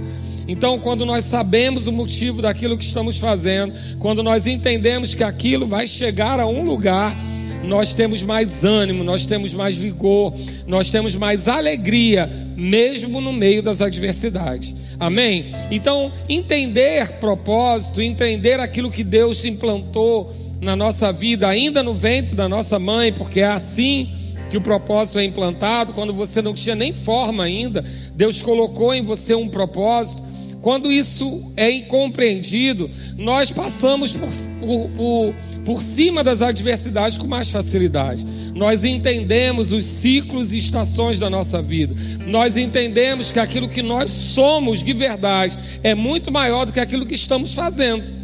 Então, 0.48 0.78
quando 0.80 1.06
nós 1.06 1.26
sabemos 1.26 1.86
o 1.86 1.92
motivo 1.92 2.42
daquilo 2.42 2.76
que 2.76 2.84
estamos 2.84 3.18
fazendo, 3.18 3.72
quando 3.98 4.22
nós 4.22 4.46
entendemos 4.46 5.14
que 5.14 5.22
aquilo 5.22 5.68
vai 5.68 5.86
chegar 5.86 6.40
a 6.40 6.46
um 6.46 6.64
lugar, 6.64 7.16
nós 7.62 7.92
temos 7.94 8.22
mais 8.22 8.64
ânimo, 8.64 9.04
nós 9.04 9.26
temos 9.26 9.52
mais 9.54 9.76
vigor, 9.76 10.34
nós 10.66 10.90
temos 10.90 11.14
mais 11.14 11.46
alegria, 11.46 12.26
mesmo 12.56 13.20
no 13.20 13.32
meio 13.32 13.62
das 13.62 13.80
adversidades. 13.80 14.74
Amém? 14.98 15.46
Então, 15.70 16.12
entender 16.28 17.18
propósito, 17.20 18.00
entender 18.00 18.60
aquilo 18.60 18.90
que 18.90 19.04
Deus 19.04 19.44
implantou 19.44 20.32
na 20.60 20.76
nossa 20.76 21.12
vida, 21.12 21.48
ainda 21.48 21.82
no 21.82 21.94
ventre 21.94 22.34
da 22.34 22.48
nossa 22.48 22.78
mãe, 22.78 23.12
porque 23.12 23.40
é 23.40 23.46
assim 23.46 24.10
que 24.50 24.56
o 24.56 24.60
propósito 24.60 25.18
é 25.18 25.24
implantado, 25.24 25.92
quando 25.92 26.12
você 26.12 26.42
não 26.42 26.52
tinha 26.52 26.74
nem 26.74 26.92
forma 26.92 27.44
ainda, 27.44 27.84
Deus 28.14 28.42
colocou 28.42 28.92
em 28.92 29.02
você 29.02 29.34
um 29.34 29.48
propósito. 29.48 30.29
Quando 30.62 30.92
isso 30.92 31.52
é 31.56 31.70
incompreendido, 31.70 32.90
nós 33.16 33.50
passamos 33.50 34.12
por, 34.12 34.28
por, 34.60 34.90
por, 34.90 35.34
por, 35.64 35.82
cima 35.82 36.22
das 36.22 36.42
adversidades 36.42 37.16
com 37.16 37.26
mais 37.26 37.48
facilidade. 37.48 38.26
Nós 38.54 38.84
entendemos 38.84 39.72
os 39.72 39.86
ciclos 39.86 40.52
e 40.52 40.58
estações 40.58 41.18
da 41.18 41.30
nossa 41.30 41.62
vida. 41.62 41.94
Nós 42.26 42.58
entendemos 42.58 43.32
que 43.32 43.38
aquilo 43.38 43.70
que 43.70 43.82
nós 43.82 44.10
somos 44.10 44.82
de 44.82 44.92
verdade 44.92 45.56
é 45.82 45.94
muito 45.94 46.30
maior 46.30 46.66
do 46.66 46.72
que 46.72 46.80
aquilo 46.80 47.06
que 47.06 47.14
estamos 47.14 47.54
fazendo. 47.54 48.20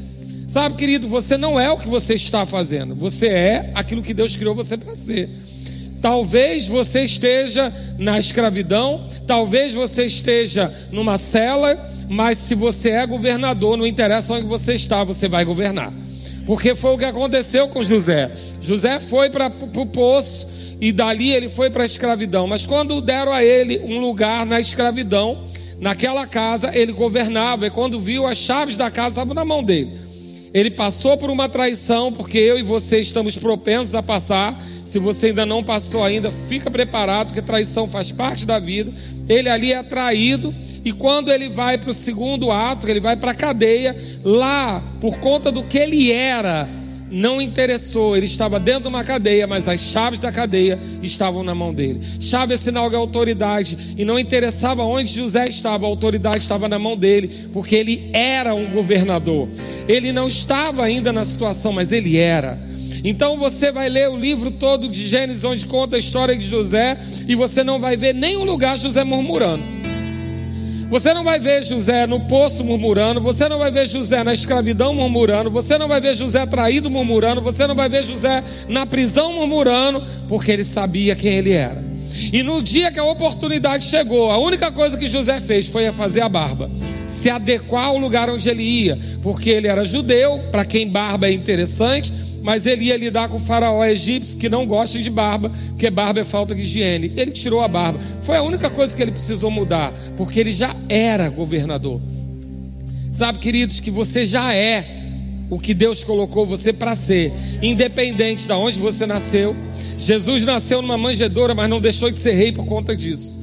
Sabe, 0.47 0.77
querido, 0.77 1.09
você 1.09 1.39
não 1.39 1.59
é 1.59 1.71
o 1.71 1.79
que 1.79 1.89
você 1.89 2.15
está 2.15 2.47
fazendo, 2.47 2.95
você 2.95 3.27
é 3.27 3.71
aquilo 3.75 4.03
que 4.03 4.15
Deus 4.15 4.37
criou 4.37 4.55
você 4.55 4.77
para 4.77 4.95
ser. 4.95 5.29
Talvez 6.01 6.67
você 6.67 7.03
esteja 7.03 7.73
na 7.99 8.19
escravidão, 8.19 9.09
talvez 9.27 9.75
você 9.75 10.05
esteja 10.05 10.73
numa 10.93 11.19
cela 11.19 11.96
mas 12.09 12.39
se 12.39 12.55
você 12.55 12.91
é 12.91 13.07
governador, 13.07 13.77
não 13.77 13.87
interessa 13.87 14.35
onde 14.35 14.47
você 14.47 14.75
está, 14.75 15.03
você 15.05 15.29
vai 15.29 15.45
governar. 15.45 15.93
Porque 16.47 16.75
foi 16.75 16.95
o 16.95 16.99
que 16.99 17.05
aconteceu 17.05 17.69
com 17.69 17.83
José. 17.83 18.31
José 18.61 19.01
foi 19.01 19.29
para 19.29 19.47
o 19.77 19.87
poço 19.87 20.47
e 20.81 20.93
dali 20.93 21.33
ele 21.33 21.49
foi 21.49 21.71
para 21.71 21.83
a 21.83 21.87
escravidão. 21.87 22.47
Mas 22.47 22.65
quando 22.65 23.01
deram 23.01 23.33
a 23.33 23.45
ele 23.45 23.79
um 23.81 23.99
lugar 23.99 24.47
na 24.47 24.61
escravidão, 24.61 25.49
naquela 25.81 26.27
casa, 26.27 26.71
ele 26.73 26.93
governava. 26.93 27.67
E 27.67 27.71
quando 27.71 27.99
viu, 27.99 28.27
as 28.27 28.39
chaves 28.39 28.77
da 28.77 28.91
casa 28.91 29.15
estavam 29.15 29.35
na 29.35 29.45
mão 29.45 29.63
dele. 29.63 30.07
Ele 30.55 30.71
passou 30.71 31.19
por 31.19 31.29
uma 31.29 31.49
traição, 31.49 32.13
porque 32.13 32.39
eu 32.39 32.59
e 32.59 32.63
você 32.63 33.01
estamos 33.01 33.37
propensos 33.37 33.95
a 33.95 34.03
passar. 34.03 34.59
Se 34.85 34.99
você 34.99 35.27
ainda 35.27 35.45
não 35.45 35.65
passou 35.65 36.03
ainda, 36.05 36.31
fica 36.31 36.71
preparado, 36.71 37.27
porque 37.27 37.43
traição 37.43 37.89
faz 37.89 38.13
parte 38.13 38.47
da 38.47 38.59
vida. 38.59 38.93
Ele 39.29 39.49
ali 39.49 39.73
é 39.73 39.83
traído 39.83 40.55
e 40.87 40.93
quando 40.93 41.33
ele 41.33 41.49
vai 41.49 41.77
para 41.77 41.91
o 41.91 41.93
segundo 41.93 42.49
ato, 42.49 42.89
ele 42.89 43.01
vai 43.01 43.17
para 43.17 43.33
a 43.33 43.35
cadeia, 43.35 44.21
lá, 44.23 44.81
por 45.01 45.19
conta 45.19 45.51
do 45.51 45.65
que 45.65 45.77
ele 45.77 46.13
era, 46.13 46.69
não 47.11 47.41
interessou, 47.41 48.17
ele 48.17 48.27
estava 48.27 48.61
dentro 48.61 48.83
de 48.83 48.89
uma 48.91 49.03
cadeia, 49.03 49.49
mas 49.49 49.67
as 49.67 49.81
chaves 49.81 50.21
da 50.21 50.31
cadeia 50.31 50.79
estavam 51.03 51.43
na 51.43 51.57
mão 51.57 51.75
dele. 51.75 52.03
Chave 52.21 52.55
é 52.55 52.57
sinal 52.57 52.89
de 52.89 52.95
autoridade, 52.95 53.97
e 53.99 54.05
não 54.05 54.17
interessava 54.17 54.85
onde 54.85 55.13
José 55.13 55.49
estava, 55.49 55.87
a 55.87 55.89
autoridade 55.89 56.39
estava 56.39 56.69
na 56.69 56.79
mão 56.79 56.97
dele, 56.97 57.49
porque 57.53 57.75
ele 57.75 58.09
era 58.13 58.55
um 58.55 58.71
governador. 58.71 59.49
Ele 59.89 60.13
não 60.13 60.29
estava 60.29 60.85
ainda 60.85 61.13
na 61.13 61.25
situação, 61.25 61.73
mas 61.73 61.91
ele 61.91 62.17
era. 62.17 62.61
Então 63.03 63.37
você 63.37 63.73
vai 63.73 63.89
ler 63.89 64.09
o 64.09 64.17
livro 64.17 64.53
todo 64.53 64.89
de 64.89 65.05
Gênesis, 65.05 65.43
onde 65.43 65.67
conta 65.67 65.97
a 65.97 65.99
história 65.99 66.37
de 66.37 66.47
José, 66.47 66.97
e 67.27 67.35
você 67.35 67.65
não 67.65 67.81
vai 67.81 67.97
ver 67.97 68.15
nenhum 68.15 68.45
lugar 68.45 68.79
José 68.79 69.03
murmurando. 69.03 69.76
Você 70.89 71.13
não 71.13 71.25
vai 71.25 71.41
ver 71.41 71.65
José 71.65 72.07
no 72.07 72.21
poço 72.21 72.63
murmurando, 72.63 73.21
você 73.21 73.49
não 73.49 73.59
vai 73.59 73.73
ver 73.73 73.89
José 73.89 74.23
na 74.23 74.33
escravidão 74.33 74.95
murmurando, 74.95 75.51
você 75.51 75.77
não 75.77 75.89
vai 75.89 76.01
ver 76.01 76.15
José 76.15 76.47
traído 76.47 76.89
murmurando, 76.89 77.41
você 77.41 77.67
não 77.67 77.75
vai 77.75 77.89
ver 77.89 78.05
José 78.05 78.45
na 78.69 78.87
prisão 78.87 79.33
murmurando, 79.33 80.01
porque 80.29 80.53
ele 80.53 80.65
sabia 80.65 81.17
quem 81.17 81.35
ele 81.35 81.53
era. 81.53 81.85
E 82.33 82.41
no 82.43 82.63
dia 82.63 82.93
que 82.93 83.01
a 83.01 83.05
oportunidade 83.05 83.85
chegou, 83.85 84.31
a 84.31 84.39
única 84.39 84.71
coisa 84.71 84.97
que 84.97 85.09
José 85.09 85.41
fez 85.41 85.67
foi 85.67 85.91
fazer 85.93 86.21
a 86.21 86.29
barba, 86.29 86.71
se 87.09 87.29
adequar 87.29 87.87
ao 87.87 87.99
lugar 87.99 88.31
onde 88.31 88.49
ele 88.49 88.63
ia, 88.63 88.97
porque 89.23 89.51
ele 89.51 89.67
era 89.67 89.85
judeu, 89.85 90.39
para 90.53 90.65
quem 90.65 90.89
barba 90.89 91.27
é 91.27 91.33
interessante, 91.33 92.13
mas 92.47 92.65
ele 92.65 92.85
ia 92.85 92.97
lidar 92.97 93.29
com 93.29 93.39
o 93.39 93.41
faraó 93.41 93.85
egípcio 93.85 94.39
que 94.39 94.49
não 94.49 94.65
gosta 94.65 95.01
de 95.01 95.11
barba, 95.11 95.51
porque 95.71 95.91
barba 95.91 96.21
é 96.21 96.25
falta 96.25 96.55
de 96.55 96.61
higiene. 96.61 97.13
Ele 97.17 97.33
tirou 97.33 97.61
a 97.61 97.67
barba. 97.67 97.99
Foi 98.23 98.37
a 98.37 98.43
única 98.43 98.71
coisa 98.71 98.95
que 98.95 99.03
ele 99.03 99.11
precisou 99.11 99.51
mudar, 99.51 99.93
porque 100.17 100.39
ele 100.39 100.53
já 100.53 100.73
era 100.89 101.29
governador. 101.29 102.01
Sabe, 103.11 103.41
queridos, 103.41 103.81
que 103.81 103.91
você 103.91 104.25
já 104.25 104.55
é 104.55 104.87
o 105.51 105.59
que 105.59 105.75
Deus 105.75 106.05
colocou 106.05 106.47
você 106.47 106.73
para 106.73 106.95
ser, 106.95 107.33
independente 107.61 108.47
de 108.47 108.53
onde 108.53 108.79
você 108.79 109.07
nasceu. 109.07 109.57
Jesus 109.99 110.45
nasceu 110.45 110.81
numa 110.81 110.97
manjedoura, 110.97 111.53
mas 111.53 111.69
não 111.69 111.81
deixou 111.81 112.13
de 112.13 112.19
ser 112.19 112.35
rei 112.35 112.53
por 112.53 112.65
conta 112.65 112.95
disso. 112.95 113.37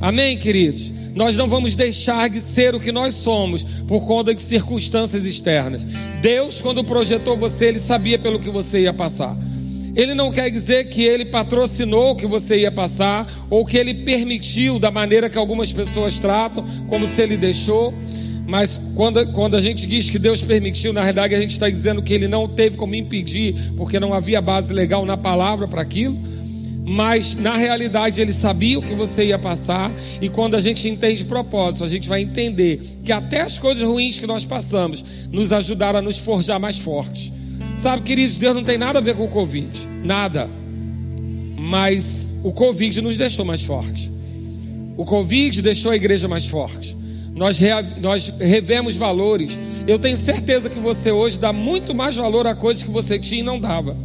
Amém, 0.00 0.36
queridos? 0.36 0.90
Nós 1.16 1.34
não 1.34 1.48
vamos 1.48 1.74
deixar 1.74 2.28
de 2.28 2.40
ser 2.40 2.74
o 2.74 2.80
que 2.80 2.92
nós 2.92 3.14
somos 3.14 3.64
por 3.88 4.06
conta 4.06 4.34
de 4.34 4.40
circunstâncias 4.40 5.24
externas. 5.24 5.82
Deus, 6.20 6.60
quando 6.60 6.84
projetou 6.84 7.38
você, 7.38 7.64
Ele 7.68 7.78
sabia 7.78 8.18
pelo 8.18 8.38
que 8.38 8.50
você 8.50 8.80
ia 8.80 8.92
passar. 8.92 9.34
Ele 9.96 10.12
não 10.12 10.30
quer 10.30 10.50
dizer 10.50 10.90
que 10.90 11.02
ele 11.02 11.24
patrocinou 11.24 12.10
o 12.10 12.16
que 12.16 12.26
você 12.26 12.58
ia 12.58 12.70
passar, 12.70 13.46
ou 13.48 13.64
que 13.64 13.78
ele 13.78 13.94
permitiu 14.04 14.78
da 14.78 14.90
maneira 14.90 15.30
que 15.30 15.38
algumas 15.38 15.72
pessoas 15.72 16.18
tratam, 16.18 16.62
como 16.86 17.06
se 17.06 17.22
ele 17.22 17.38
deixou. 17.38 17.94
Mas 18.46 18.78
quando, 18.94 19.32
quando 19.32 19.56
a 19.56 19.60
gente 19.60 19.86
diz 19.86 20.10
que 20.10 20.18
Deus 20.18 20.42
permitiu, 20.42 20.92
na 20.92 21.02
verdade 21.02 21.34
a 21.34 21.40
gente 21.40 21.52
está 21.52 21.70
dizendo 21.70 22.02
que 22.02 22.12
ele 22.12 22.28
não 22.28 22.46
teve 22.46 22.76
como 22.76 22.94
impedir, 22.94 23.72
porque 23.74 23.98
não 23.98 24.12
havia 24.12 24.42
base 24.42 24.70
legal 24.70 25.06
na 25.06 25.16
palavra 25.16 25.66
para 25.66 25.80
aquilo. 25.80 26.35
Mas 26.88 27.34
na 27.34 27.56
realidade 27.56 28.20
ele 28.20 28.32
sabia 28.32 28.78
o 28.78 28.82
que 28.82 28.94
você 28.94 29.26
ia 29.26 29.38
passar, 29.38 29.90
e 30.22 30.28
quando 30.28 30.54
a 30.54 30.60
gente 30.60 30.88
entende 30.88 31.24
propósito, 31.24 31.82
a 31.82 31.88
gente 31.88 32.08
vai 32.08 32.22
entender 32.22 33.00
que 33.04 33.10
até 33.10 33.40
as 33.40 33.58
coisas 33.58 33.82
ruins 33.82 34.20
que 34.20 34.26
nós 34.26 34.44
passamos 34.44 35.04
nos 35.32 35.52
ajudaram 35.52 35.98
a 35.98 36.02
nos 36.02 36.16
forjar 36.16 36.60
mais 36.60 36.78
fortes. 36.78 37.32
Sabe, 37.76 38.02
queridos, 38.02 38.36
Deus 38.36 38.54
não 38.54 38.62
tem 38.62 38.78
nada 38.78 39.00
a 39.00 39.02
ver 39.02 39.16
com 39.16 39.24
o 39.24 39.28
Covid, 39.28 39.68
nada. 40.04 40.48
Mas 41.58 42.32
o 42.44 42.52
Covid 42.52 43.02
nos 43.02 43.16
deixou 43.16 43.44
mais 43.44 43.64
fortes. 43.64 44.08
O 44.96 45.04
Covid 45.04 45.60
deixou 45.60 45.90
a 45.90 45.96
igreja 45.96 46.28
mais 46.28 46.46
forte. 46.46 46.96
Nós, 47.34 47.58
nós 48.00 48.32
revemos 48.38 48.94
valores. 48.94 49.58
Eu 49.88 49.98
tenho 49.98 50.16
certeza 50.16 50.70
que 50.70 50.78
você 50.78 51.10
hoje 51.10 51.36
dá 51.36 51.52
muito 51.52 51.92
mais 51.96 52.14
valor 52.14 52.46
a 52.46 52.54
coisas 52.54 52.84
que 52.84 52.90
você 52.90 53.18
tinha 53.18 53.40
e 53.40 53.44
não 53.44 53.58
dava. 53.58 53.96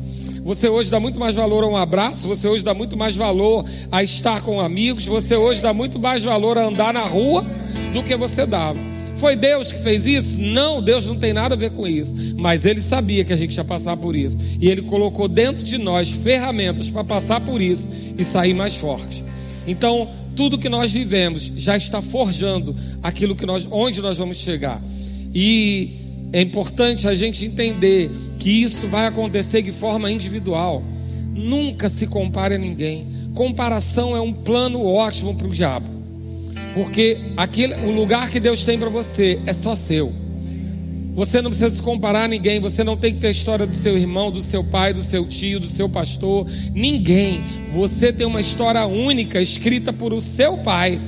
Você 0.44 0.68
hoje 0.68 0.90
dá 0.90 1.00
muito 1.00 1.20
mais 1.20 1.36
valor 1.36 1.64
a 1.64 1.68
um 1.68 1.78
abraço, 1.78 2.28
você 2.28 2.48
hoje 2.48 2.64
dá 2.64 2.74
muito 2.74 2.98
mais 2.98 3.16
valor 3.16 3.64
a 3.92 4.04
estar 4.04 4.42
com 4.42 4.60
amigos, 4.60 5.06
você 5.06 5.36
hoje 5.36 5.62
dá 5.62 5.72
muito 5.72 6.00
mais 6.00 6.24
valor 6.24 6.58
a 6.58 6.66
andar 6.66 6.94
na 6.94 7.02
rua 7.02 7.46
do 7.94 8.02
que 8.04 8.16
você 8.18 8.46
dava. 8.46 8.80
Foi 9.18 9.36
Deus 9.36 9.72
que 9.72 9.78
fez 9.84 10.08
isso? 10.08 10.36
Não, 10.40 10.82
Deus 10.82 11.06
não 11.06 11.16
tem 11.16 11.32
nada 11.32 11.54
a 11.54 11.58
ver 11.58 11.70
com 11.72 11.88
isso. 11.88 12.16
Mas 12.36 12.66
Ele 12.66 12.82
sabia 12.82 13.24
que 13.24 13.32
a 13.32 13.36
gente 13.36 13.56
ia 13.56 13.64
passar 13.64 13.96
por 13.96 14.16
isso. 14.16 14.40
E 14.60 14.68
Ele 14.68 14.82
colocou 14.82 15.28
dentro 15.28 15.64
de 15.64 15.78
nós 15.78 16.10
ferramentas 16.10 16.90
para 16.90 17.04
passar 17.04 17.40
por 17.42 17.62
isso 17.62 17.88
e 18.18 18.24
sair 18.24 18.56
mais 18.56 18.74
forte. 18.74 19.24
Então, 19.68 20.10
tudo 20.36 20.58
que 20.58 20.70
nós 20.70 20.92
vivemos 20.92 21.52
já 21.56 21.78
está 21.78 22.02
forjando 22.02 22.76
aquilo 23.04 23.36
que 23.36 23.46
nós, 23.46 23.68
onde 23.70 24.02
nós 24.02 24.18
vamos 24.18 24.38
chegar. 24.38 24.82
E 25.36 26.11
é 26.34 26.42
importante 26.42 27.08
a 27.08 27.16
gente 27.16 27.46
entender 27.46 28.10
que 28.40 28.64
isso 28.64 28.88
vai 28.88 29.06
acontecer 29.08 29.62
de 29.62 29.72
forma 29.72 30.12
individual. 30.12 30.82
Nunca 31.34 31.90
se 31.90 32.08
compare 32.08 32.56
a 32.56 32.58
ninguém. 32.58 33.08
Comparação 33.34 34.16
é 34.16 34.22
um 34.22 34.34
plano 34.34 34.86
ótimo 34.86 35.36
para 35.36 35.48
o 35.48 35.52
diabo. 35.52 35.90
Porque 36.74 37.18
aquele, 37.36 37.74
o 37.86 37.92
lugar 37.92 38.30
que 38.30 38.40
Deus 38.40 38.64
tem 38.64 38.80
para 38.80 38.90
você 38.90 39.42
é 39.46 39.52
só 39.52 39.76
seu. 39.76 40.14
Você 41.14 41.42
não 41.42 41.50
precisa 41.50 41.70
se 41.70 41.82
comparar 41.82 42.24
a 42.24 42.28
ninguém. 42.28 42.62
Você 42.62 42.84
não 42.84 42.96
tem 42.96 43.14
que 43.14 43.20
ter 43.20 43.28
a 43.28 43.32
história 43.32 43.68
do 43.68 43.76
seu 43.76 43.98
irmão, 43.98 44.32
do 44.32 44.42
seu 44.42 44.64
pai, 44.64 44.94
do 44.94 45.02
seu 45.02 45.28
tio, 45.28 45.60
do 45.60 45.68
seu 45.68 45.90
pastor. 45.90 46.48
Ninguém. 46.74 47.44
Você 47.74 48.14
tem 48.14 48.26
uma 48.26 48.40
história 48.40 48.86
única 48.86 49.42
escrita 49.42 49.92
por 49.92 50.14
o 50.14 50.22
seu 50.22 50.58
pai 50.60 51.00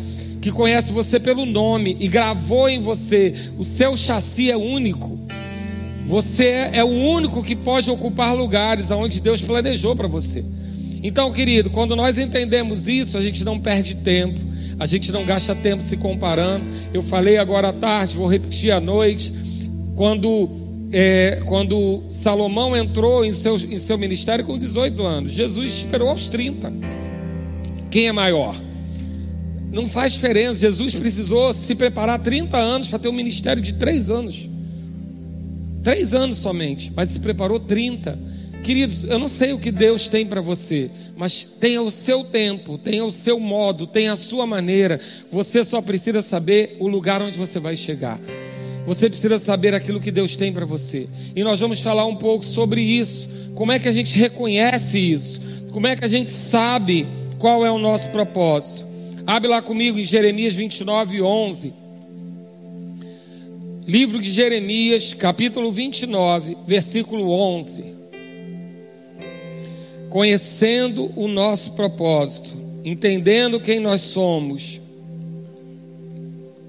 que 0.43 0.51
conhece 0.51 0.91
você 0.91 1.21
pelo 1.21 1.45
nome 1.45 1.95
e 2.01 2.07
gravou 2.09 2.67
em 2.67 2.77
você, 2.77 3.33
o 3.57 3.63
seu 3.63 3.95
chassi 3.95 4.51
é 4.51 4.57
único. 4.57 5.17
Você 6.05 6.69
é 6.73 6.83
o 6.83 6.89
único 6.89 7.41
que 7.41 7.55
pode 7.55 7.89
ocupar 7.89 8.35
lugares 8.35 8.91
aonde 8.91 9.21
Deus 9.21 9.41
planejou 9.41 9.95
para 9.95 10.05
você. 10.05 10.43
Então, 11.01 11.31
querido, 11.31 11.69
quando 11.69 11.95
nós 11.95 12.17
entendemos 12.17 12.89
isso, 12.89 13.17
a 13.17 13.21
gente 13.21 13.45
não 13.45 13.57
perde 13.57 13.95
tempo, 13.95 14.37
a 14.77 14.85
gente 14.85 15.13
não 15.13 15.23
gasta 15.23 15.55
tempo 15.55 15.81
se 15.81 15.95
comparando. 15.95 16.65
Eu 16.93 17.01
falei 17.01 17.37
agora 17.37 17.69
à 17.69 17.73
tarde, 17.73 18.17
vou 18.17 18.27
repetir 18.27 18.71
à 18.71 18.81
noite, 18.81 19.33
quando, 19.95 20.49
é, 20.91 21.41
quando 21.45 22.03
Salomão 22.09 22.75
entrou 22.75 23.23
em 23.23 23.31
seu, 23.31 23.55
em 23.55 23.77
seu 23.77 23.97
ministério 23.97 24.43
com 24.43 24.59
18 24.59 25.01
anos, 25.03 25.31
Jesus 25.31 25.73
esperou 25.73 26.09
aos 26.09 26.27
30. 26.27 26.73
Quem 27.89 28.07
é 28.07 28.11
maior? 28.11 28.72
Não 29.73 29.87
faz 29.87 30.13
diferença. 30.13 30.61
Jesus 30.61 30.93
precisou 30.93 31.51
se 31.51 31.73
preparar 31.73 32.19
30 32.19 32.55
anos 32.55 32.87
para 32.87 32.99
ter 32.99 33.09
um 33.09 33.13
ministério 33.13 33.61
de 33.61 33.73
3 33.73 34.07
anos. 34.11 34.47
3 35.81 36.13
anos 36.13 36.37
somente, 36.37 36.93
mas 36.95 37.09
se 37.09 37.19
preparou 37.19 37.59
30. 37.59 38.17
Queridos, 38.63 39.03
eu 39.03 39.17
não 39.17 39.27
sei 39.27 39.51
o 39.51 39.59
que 39.59 39.71
Deus 39.71 40.07
tem 40.07 40.25
para 40.27 40.39
você, 40.39 40.91
mas 41.17 41.43
tenha 41.59 41.81
o 41.81 41.91
seu 41.91 42.23
tempo, 42.23 42.77
tenha 42.77 43.03
o 43.03 43.11
seu 43.11 43.37
modo, 43.39 43.87
tenha 43.87 44.13
a 44.13 44.15
sua 44.15 44.45
maneira. 44.45 45.01
Você 45.31 45.65
só 45.65 45.81
precisa 45.81 46.21
saber 46.21 46.77
o 46.79 46.87
lugar 46.87 47.21
onde 47.21 47.37
você 47.37 47.59
vai 47.59 47.75
chegar. 47.75 48.21
Você 48.85 49.09
precisa 49.09 49.39
saber 49.39 49.73
aquilo 49.73 49.99
que 49.99 50.11
Deus 50.11 50.37
tem 50.37 50.53
para 50.53 50.65
você. 50.65 51.09
E 51.35 51.43
nós 51.43 51.59
vamos 51.59 51.81
falar 51.81 52.05
um 52.05 52.15
pouco 52.15 52.45
sobre 52.45 52.79
isso. 52.79 53.27
Como 53.55 53.71
é 53.71 53.79
que 53.79 53.87
a 53.87 53.91
gente 53.91 54.15
reconhece 54.15 54.99
isso? 54.99 55.41
Como 55.71 55.87
é 55.87 55.95
que 55.95 56.05
a 56.05 56.07
gente 56.07 56.29
sabe 56.29 57.07
qual 57.39 57.65
é 57.65 57.71
o 57.71 57.79
nosso 57.79 58.09
propósito? 58.11 58.92
Abre 59.25 59.49
lá 59.49 59.61
comigo 59.61 59.97
em 59.97 60.03
Jeremias 60.03 60.53
29, 60.53 61.21
11. 61.21 61.73
Livro 63.87 64.21
de 64.21 64.29
Jeremias, 64.29 65.13
capítulo 65.13 65.71
29, 65.71 66.57
versículo 66.67 67.31
11. 67.31 67.95
Conhecendo 70.09 71.09
o 71.15 71.29
nosso 71.29 71.71
propósito, 71.71 72.49
entendendo 72.83 73.61
quem 73.61 73.79
nós 73.79 74.01
somos. 74.01 74.81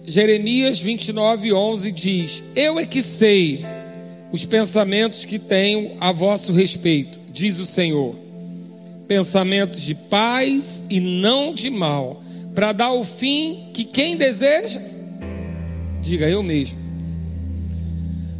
Jeremias 0.04 0.78
29, 0.78 1.52
11 1.52 1.90
diz: 1.90 2.42
Eu 2.54 2.78
é 2.78 2.86
que 2.86 3.02
sei 3.02 3.64
os 4.30 4.44
pensamentos 4.44 5.24
que 5.24 5.40
tenho 5.40 5.96
a 5.98 6.12
vosso 6.12 6.52
respeito, 6.52 7.18
diz 7.32 7.58
o 7.58 7.66
Senhor. 7.66 8.14
Pensamentos 9.08 9.82
de 9.82 9.94
paz 9.94 10.84
e 10.88 11.00
não 11.00 11.52
de 11.52 11.68
mal 11.68 12.23
para 12.54 12.72
dar 12.72 12.92
o 12.92 13.02
fim 13.02 13.70
que 13.74 13.84
quem 13.84 14.16
deseja, 14.16 14.80
diga 16.00 16.28
eu 16.28 16.42
mesmo. 16.42 16.78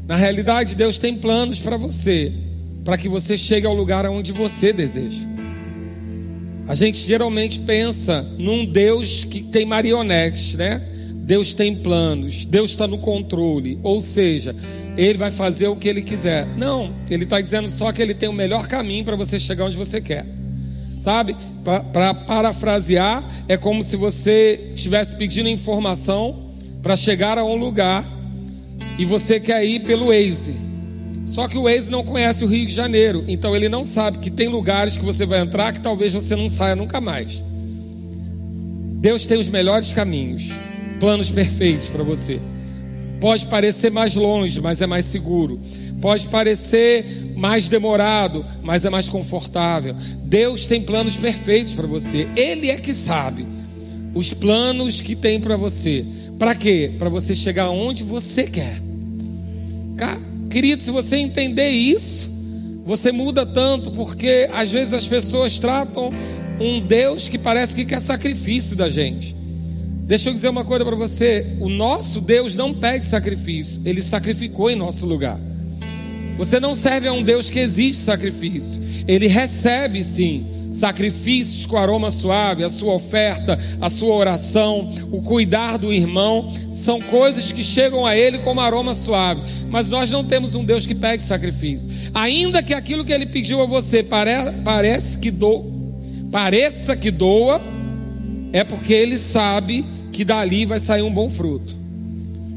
Na 0.07 0.17
realidade, 0.17 0.77
Deus 0.77 0.99
tem 0.99 1.17
planos 1.17 1.59
para 1.59 1.77
você, 1.77 2.33
para 2.85 2.97
que 2.97 3.09
você 3.09 3.37
chegue 3.37 3.67
ao 3.67 3.75
lugar 3.75 4.07
onde 4.07 4.33
você 4.33 4.73
deseja. 4.73 5.25
A 6.69 6.75
gente 6.75 6.99
geralmente 6.99 7.61
pensa 7.61 8.23
num 8.39 8.65
Deus 8.65 9.25
que 9.25 9.43
tem 9.43 9.67
marionetes, 9.67 10.55
né? 10.55 10.81
Deus 11.15 11.55
tem 11.55 11.77
planos, 11.77 12.45
Deus 12.45 12.71
está 12.71 12.87
no 12.87 12.99
controle, 12.99 13.79
ou 13.83 14.03
seja, 14.03 14.55
Ele 14.97 15.17
vai 15.17 15.31
fazer 15.31 15.69
o 15.69 15.77
que 15.77 15.89
Ele 15.89 16.03
quiser. 16.03 16.47
Não, 16.57 16.95
Ele 17.11 17.25
está 17.25 17.41
dizendo 17.41 17.67
só 17.67 17.91
que 17.93 18.01
Ele 18.01 18.15
tem 18.15 18.29
o 18.29 18.33
melhor 18.33 18.69
caminho 18.69 19.05
para 19.05 19.17
você 19.17 19.41
chegar 19.41 19.65
onde 19.65 19.77
você 19.77 20.01
quer. 20.01 20.27
Sabe? 20.99 21.37
Para 21.93 22.15
parafrasear, 22.15 23.45
é 23.49 23.57
como 23.57 23.83
se 23.83 23.97
você 23.97 24.73
estivesse 24.75 25.17
pedindo 25.17 25.49
informação 25.49 26.51
para 26.83 26.97
chegar 26.97 27.39
a 27.39 27.45
um 27.45 27.57
lugar 27.57 28.05
e 28.99 29.05
você 29.05 29.41
quer 29.41 29.65
ir 29.65 29.81
pelo 29.81 30.07
Waze. 30.07 30.55
Só 31.27 31.49
que 31.49 31.57
o 31.57 31.65
Waze 31.65 31.91
não 31.91 32.05
conhece 32.05 32.45
o 32.45 32.47
Rio 32.47 32.67
de 32.67 32.73
Janeiro, 32.73 33.25
então 33.27 33.57
ele 33.57 33.69
não 33.69 33.85
sabe 33.85 34.19
que 34.19 34.31
tem 34.31 34.49
lugares 34.49 34.97
que 34.97 35.05
você 35.05 35.27
vai 35.27 35.41
entrar 35.41 35.73
que 35.73 35.81
talvez 35.81 36.13
você 36.13 36.37
não 36.37 36.49
saia 36.49 36.77
nunca 36.77 37.01
mais. 37.01 37.43
Deus 39.01 39.27
tem 39.27 39.39
os 39.39 39.49
melhores 39.49 39.93
caminhos, 39.93 40.49
planos 41.01 41.31
perfeitos 41.31 41.89
para 41.89 42.03
você. 42.03 42.41
Pode 43.21 43.47
parecer 43.47 43.91
mais 43.91 44.15
longe, 44.15 44.61
mas 44.61 44.81
é 44.81 44.87
mais 44.87 45.07
seguro. 45.07 45.61
Pode 46.01 46.29
parecer 46.29 47.33
mais 47.37 47.69
demorado, 47.69 48.45
mas 48.63 48.85
é 48.85 48.91
mais 48.91 49.09
confortável. 49.09 49.95
Deus 50.25 50.67
tem 50.67 50.83
planos 50.83 51.17
perfeitos 51.17 51.73
para 51.73 51.87
você. 51.87 52.29
Ele 52.37 52.71
é 52.71 52.77
que 52.77 52.93
sabe 52.93 53.47
os 54.15 54.33
planos 54.33 55.01
que 55.01 55.17
tem 55.17 55.41
para 55.41 55.57
você. 55.57 56.05
Para 56.39 56.55
quê? 56.55 56.93
Para 56.99 57.09
você 57.09 57.35
chegar 57.35 57.71
onde 57.71 58.05
você 58.05 58.45
quer. 58.45 58.81
Querido, 60.51 60.83
se 60.83 60.91
você 60.91 61.17
entender 61.17 61.71
isso, 61.71 62.31
você 62.85 63.11
muda 63.11 63.45
tanto, 63.45 63.91
porque 63.91 64.49
às 64.53 64.71
vezes 64.71 64.93
as 64.93 65.07
pessoas 65.07 65.59
tratam 65.59 66.13
um 66.61 66.81
Deus 66.87 67.29
que 67.29 67.39
parece 67.39 67.75
que 67.75 67.85
quer 67.85 68.01
sacrifício 68.01 68.77
da 68.77 68.89
gente. 68.89 69.35
Deixa 70.07 70.29
eu 70.29 70.35
dizer 70.35 70.49
uma 70.49 70.65
coisa 70.65 70.85
para 70.85 70.95
você: 70.95 71.57
o 71.59 71.69
nosso 71.69 72.21
Deus 72.21 72.55
não 72.55 72.73
pede 72.73 73.05
sacrifício, 73.05 73.81
ele 73.85 74.01
sacrificou 74.01 74.71
em 74.71 74.77
nosso 74.77 75.05
lugar. 75.07 75.41
Você 76.37 76.59
não 76.59 76.75
serve 76.75 77.07
a 77.07 77.13
um 77.13 77.23
Deus 77.23 77.49
que 77.49 77.59
exige 77.59 77.99
sacrifício. 77.99 78.81
Ele 79.07 79.27
recebe 79.27 80.03
sim 80.03 80.47
sacrifícios 80.75 81.67
com 81.67 81.77
aroma 81.77 82.11
suave, 82.11 82.65
a 82.65 82.69
sua 82.69 82.95
oferta, 82.95 83.59
a 83.81 83.89
sua 83.89 84.15
oração, 84.15 84.91
o 85.11 85.23
cuidar 85.23 85.79
do 85.79 85.93
irmão, 85.93 86.53
são 86.69 87.01
coisas 87.01 87.53
que 87.53 87.63
chegam 87.63 88.05
a 88.05 88.17
ele 88.17 88.41
como 88.41 88.61
aroma 88.61 88.95
suave. 88.95 89.43
Mas 89.71 89.89
nós 89.89 90.11
não 90.11 90.25
temos 90.25 90.55
um 90.55 90.65
Deus 90.65 90.87
que 90.87 90.95
pede 90.95 91.23
sacrifício. 91.23 91.89
Ainda 92.13 92.63
que 92.63 92.75
aquilo 92.75 93.05
que 93.05 93.13
ele 93.13 93.27
pediu 93.27 93.63
a 93.63 93.67
você 93.67 94.03
pare, 94.03 94.33
parece 94.65 95.19
que 95.19 95.31
do, 95.31 95.65
pareça 96.31 96.97
que 96.97 97.11
doa, 97.11 97.61
é 98.53 98.65
porque 98.65 98.93
ele 98.93 99.17
sabe 99.17 99.85
que 100.13 100.25
dali 100.25 100.67
vai 100.67 100.79
sair 100.79 101.03
um 101.03 101.13
bom 101.13 101.29
fruto. 101.29 101.84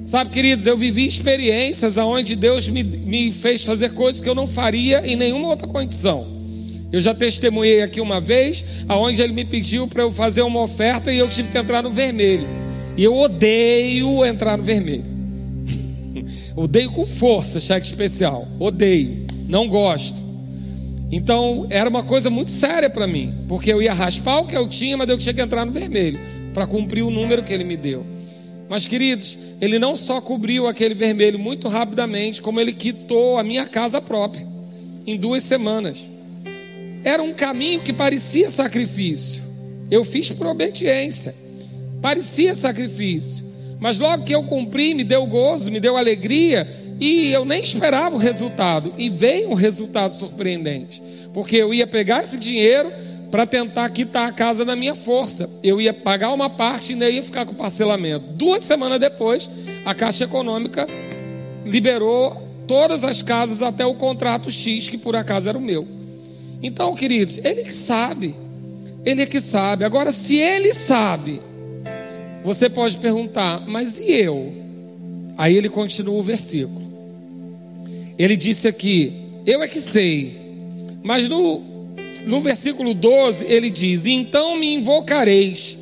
Sabe, 0.07 0.29
queridos, 0.29 0.65
eu 0.65 0.77
vivi 0.77 1.05
experiências 1.05 1.97
onde 1.97 2.33
Deus 2.33 2.65
me, 2.69 2.81
me 2.81 3.29
fez 3.29 3.65
fazer 3.65 3.89
coisas 3.89 4.21
que 4.21 4.29
eu 4.29 4.33
não 4.33 4.47
faria 4.47 5.05
em 5.05 5.17
nenhuma 5.17 5.49
outra 5.49 5.67
condição. 5.67 6.25
Eu 6.93 7.01
já 7.01 7.13
testemunhei 7.13 7.81
aqui 7.81 7.99
uma 7.99 8.21
vez, 8.21 8.63
aonde 8.87 9.21
ele 9.21 9.33
me 9.33 9.43
pediu 9.43 9.85
para 9.85 10.03
eu 10.03 10.09
fazer 10.09 10.43
uma 10.43 10.61
oferta 10.61 11.11
e 11.11 11.17
eu 11.17 11.27
tive 11.27 11.49
que 11.49 11.57
entrar 11.57 11.83
no 11.83 11.89
vermelho. 11.89 12.47
E 12.95 13.03
eu 13.03 13.13
odeio 13.17 14.25
entrar 14.25 14.57
no 14.57 14.63
vermelho. 14.63 15.03
odeio 16.55 16.89
com 16.91 17.05
força 17.05 17.59
cheque 17.59 17.87
especial. 17.87 18.47
Odeio. 18.57 19.27
Não 19.45 19.67
gosto. 19.67 20.17
Então 21.11 21.67
era 21.69 21.89
uma 21.89 22.03
coisa 22.03 22.29
muito 22.29 22.51
séria 22.51 22.89
para 22.89 23.05
mim, 23.05 23.33
porque 23.49 23.73
eu 23.73 23.81
ia 23.81 23.93
raspar 23.93 24.39
o 24.39 24.47
que 24.47 24.55
eu 24.55 24.69
tinha, 24.69 24.95
mas 24.95 25.09
eu 25.09 25.17
tinha 25.17 25.33
que 25.33 25.41
entrar 25.41 25.65
no 25.65 25.73
vermelho 25.73 26.17
para 26.53 26.65
cumprir 26.65 27.03
o 27.03 27.11
número 27.11 27.43
que 27.43 27.53
ele 27.53 27.65
me 27.65 27.75
deu. 27.75 28.15
Mas, 28.69 28.85
queridos, 28.85 29.37
ele 29.61 29.79
não 29.79 29.95
só 29.95 30.19
cobriu 30.19 30.67
aquele 30.67 30.93
vermelho 30.93 31.39
muito 31.39 31.67
rapidamente, 31.67 32.41
como 32.41 32.59
ele 32.59 32.73
quitou 32.73 33.37
a 33.37 33.43
minha 33.43 33.65
casa 33.65 34.01
própria 34.01 34.45
em 35.05 35.15
duas 35.15 35.43
semanas. 35.43 35.97
Era 37.03 37.23
um 37.23 37.33
caminho 37.33 37.79
que 37.79 37.93
parecia 37.93 38.49
sacrifício. 38.49 39.41
Eu 39.89 40.03
fiz 40.03 40.29
por 40.31 40.47
obediência. 40.47 41.33
Parecia 42.01 42.53
sacrifício. 42.53 43.45
Mas 43.79 43.97
logo 43.97 44.25
que 44.25 44.35
eu 44.35 44.43
cumpri, 44.43 44.93
me 44.93 45.05
deu 45.05 45.25
gozo, 45.25 45.71
me 45.71 45.79
deu 45.79 45.95
alegria, 45.95 46.67
e 46.99 47.29
eu 47.31 47.45
nem 47.45 47.61
esperava 47.61 48.15
o 48.15 48.19
resultado. 48.19 48.93
E 48.97 49.09
veio 49.09 49.51
um 49.51 49.53
resultado 49.53 50.15
surpreendente. 50.15 51.01
Porque 51.33 51.55
eu 51.55 51.73
ia 51.73 51.87
pegar 51.87 52.23
esse 52.23 52.37
dinheiro 52.37 52.91
para 53.31 53.45
tentar 53.45 53.89
quitar 53.89 54.27
a 54.27 54.31
casa 54.31 54.63
na 54.63 54.75
minha 54.75 54.95
força. 54.95 55.49
Eu 55.61 55.81
ia 55.81 55.93
pagar 55.93 56.33
uma 56.33 56.49
parte 56.49 56.89
e 56.89 56.93
ainda 56.93 57.09
ia 57.09 57.23
ficar 57.23 57.45
com 57.45 57.53
parcelamento. 57.53 58.25
Duas 58.33 58.63
semanas 58.63 58.99
depois, 58.99 59.49
a 59.85 59.93
Caixa 59.93 60.23
Econômica 60.23 60.87
liberou 61.65 62.41
todas 62.67 63.03
as 63.03 63.21
casas 63.21 63.61
até 63.61 63.85
o 63.85 63.95
contrato 63.95 64.49
X, 64.49 64.89
que 64.89 64.97
por 64.97 65.15
acaso 65.15 65.49
era 65.49 65.57
o 65.57 65.61
meu. 65.61 65.87
Então, 66.61 66.95
queridos, 66.95 67.37
ele 67.43 67.63
que 67.63 67.73
sabe. 67.73 68.35
Ele 69.05 69.21
é 69.21 69.25
que 69.25 69.39
sabe. 69.39 69.85
Agora, 69.85 70.11
se 70.11 70.37
ele 70.37 70.73
sabe, 70.73 71.41
você 72.43 72.69
pode 72.69 72.97
perguntar, 72.97 73.63
mas 73.67 73.99
e 73.99 74.11
eu? 74.11 74.53
Aí 75.37 75.55
ele 75.55 75.69
continua 75.69 76.17
o 76.17 76.23
versículo. 76.23 76.87
Ele 78.17 78.35
disse 78.35 78.67
aqui: 78.67 79.13
Eu 79.45 79.61
é 79.61 79.67
que 79.67 79.79
sei. 79.79 80.47
Mas 81.03 81.29
no, 81.29 81.76
no 82.25 82.41
versículo 82.41 82.93
12 82.93 83.45
ele 83.45 83.69
diz: 83.69 84.05
Então 84.05 84.57
me 84.57 84.73
invocareis, 84.73 85.77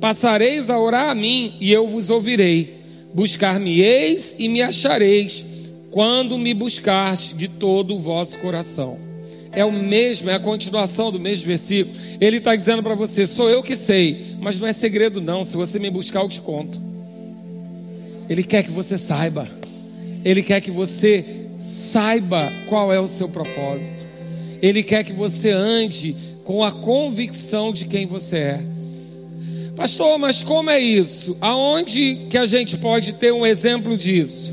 passareis 0.00 0.70
a 0.70 0.78
orar 0.78 1.10
a 1.10 1.14
mim 1.14 1.54
e 1.60 1.72
eu 1.72 1.86
vos 1.86 2.10
ouvirei. 2.10 2.80
Buscar-me-eis 3.12 4.36
e 4.38 4.48
me 4.48 4.62
achareis, 4.62 5.44
quando 5.90 6.38
me 6.38 6.54
buscardes 6.54 7.36
de 7.36 7.48
todo 7.48 7.96
o 7.96 7.98
vosso 7.98 8.38
coração. 8.38 8.98
É 9.52 9.64
o 9.64 9.72
mesmo, 9.72 10.30
é 10.30 10.34
a 10.34 10.40
continuação 10.40 11.10
do 11.10 11.18
mesmo 11.18 11.46
versículo. 11.46 11.96
Ele 12.20 12.36
está 12.36 12.54
dizendo 12.54 12.82
para 12.82 12.94
você: 12.94 13.26
sou 13.26 13.50
eu 13.50 13.62
que 13.62 13.74
sei, 13.74 14.36
mas 14.40 14.58
não 14.58 14.68
é 14.68 14.72
segredo, 14.72 15.20
não. 15.20 15.42
Se 15.42 15.56
você 15.56 15.78
me 15.78 15.90
buscar, 15.90 16.22
eu 16.22 16.28
te 16.28 16.40
conto. 16.40 16.80
Ele 18.28 18.44
quer 18.44 18.62
que 18.62 18.70
você 18.70 18.96
saiba, 18.96 19.48
ele 20.24 20.42
quer 20.42 20.60
que 20.60 20.70
você 20.70 21.48
saiba 21.58 22.52
qual 22.68 22.92
é 22.92 23.00
o 23.00 23.08
seu 23.08 23.28
propósito. 23.28 24.09
Ele 24.60 24.82
quer 24.82 25.04
que 25.04 25.12
você 25.12 25.50
ande 25.50 26.14
com 26.44 26.62
a 26.62 26.72
convicção 26.72 27.72
de 27.72 27.84
quem 27.86 28.06
você 28.06 28.36
é. 28.36 28.60
Pastor, 29.76 30.18
mas 30.18 30.42
como 30.42 30.68
é 30.68 30.78
isso? 30.78 31.36
Aonde 31.40 32.26
que 32.28 32.36
a 32.36 32.44
gente 32.44 32.76
pode 32.76 33.14
ter 33.14 33.32
um 33.32 33.46
exemplo 33.46 33.96
disso? 33.96 34.52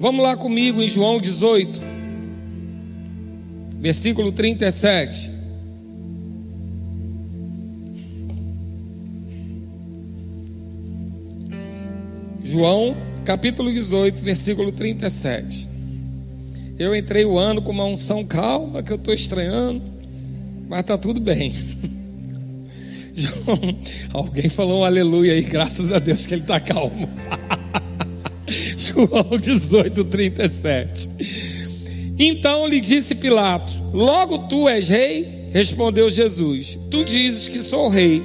Vamos 0.00 0.24
lá 0.24 0.36
comigo 0.36 0.82
em 0.82 0.88
João 0.88 1.20
18, 1.20 1.80
versículo 3.78 4.32
37. 4.32 5.30
João, 12.42 12.96
capítulo 13.24 13.72
18, 13.72 14.22
versículo 14.22 14.72
37. 14.72 15.71
Eu 16.78 16.94
entrei 16.96 17.24
o 17.24 17.38
ano 17.38 17.62
com 17.62 17.70
uma 17.70 17.84
unção 17.84 18.24
calma, 18.24 18.82
que 18.82 18.92
eu 18.92 18.96
estou 18.96 19.12
estranhando, 19.12 19.82
mas 20.68 20.80
está 20.80 20.96
tudo 20.96 21.20
bem. 21.20 21.54
João, 23.14 23.78
alguém 24.12 24.48
falou 24.48 24.80
um 24.80 24.84
aleluia 24.84 25.34
aí, 25.34 25.42
graças 25.42 25.92
a 25.92 25.98
Deus 25.98 26.24
que 26.24 26.34
ele 26.34 26.42
está 26.42 26.58
calmo. 26.58 27.08
João 28.76 29.38
18, 29.38 30.04
37. 30.04 31.10
Então 32.18 32.66
lhe 32.66 32.80
disse 32.80 33.14
Pilatos: 33.14 33.78
Logo 33.92 34.46
tu 34.48 34.68
és 34.68 34.88
rei? 34.88 35.50
Respondeu 35.52 36.10
Jesus: 36.10 36.78
Tu 36.90 37.04
dizes 37.04 37.48
que 37.48 37.60
sou 37.60 37.88
rei. 37.88 38.22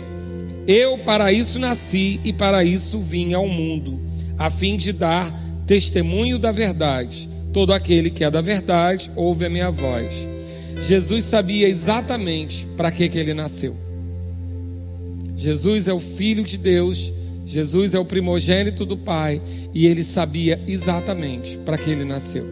Eu 0.65 0.97
para 0.99 1.31
isso 1.31 1.60
nasci 1.60 2.19
e 2.23 2.33
para 2.33 2.63
isso 2.63 2.99
vim 2.99 3.33
ao 3.33 3.47
mundo, 3.47 4.01
a 4.38 4.49
fim 4.49 4.75
de 4.75 4.91
dar 4.91 5.33
testemunho 5.65 6.38
da 6.38 6.51
verdade. 6.51 7.29
Todo 7.53 7.73
aquele 7.73 8.10
que 8.10 8.23
é 8.23 8.31
da 8.31 8.41
verdade 8.41 9.12
ouve 9.15 9.45
a 9.45 9.49
minha 9.49 9.71
voz. 9.71 10.13
Jesus 10.79 11.25
sabia 11.25 11.67
exatamente 11.67 12.65
para 12.77 12.91
que, 12.91 13.10
que 13.10 13.17
ele 13.17 13.33
nasceu. 13.33 13.75
Jesus 15.36 15.88
é 15.88 15.93
o 15.93 15.99
Filho 15.99 16.43
de 16.43 16.57
Deus, 16.57 17.13
Jesus 17.45 17.93
é 17.93 17.99
o 17.99 18.05
primogênito 18.05 18.86
do 18.86 18.97
Pai, 18.97 19.41
e 19.73 19.86
ele 19.88 20.03
sabia 20.03 20.60
exatamente 20.67 21.57
para 21.60 21.77
que 21.77 21.89
ele 21.89 22.03
nasceu. 22.03 22.45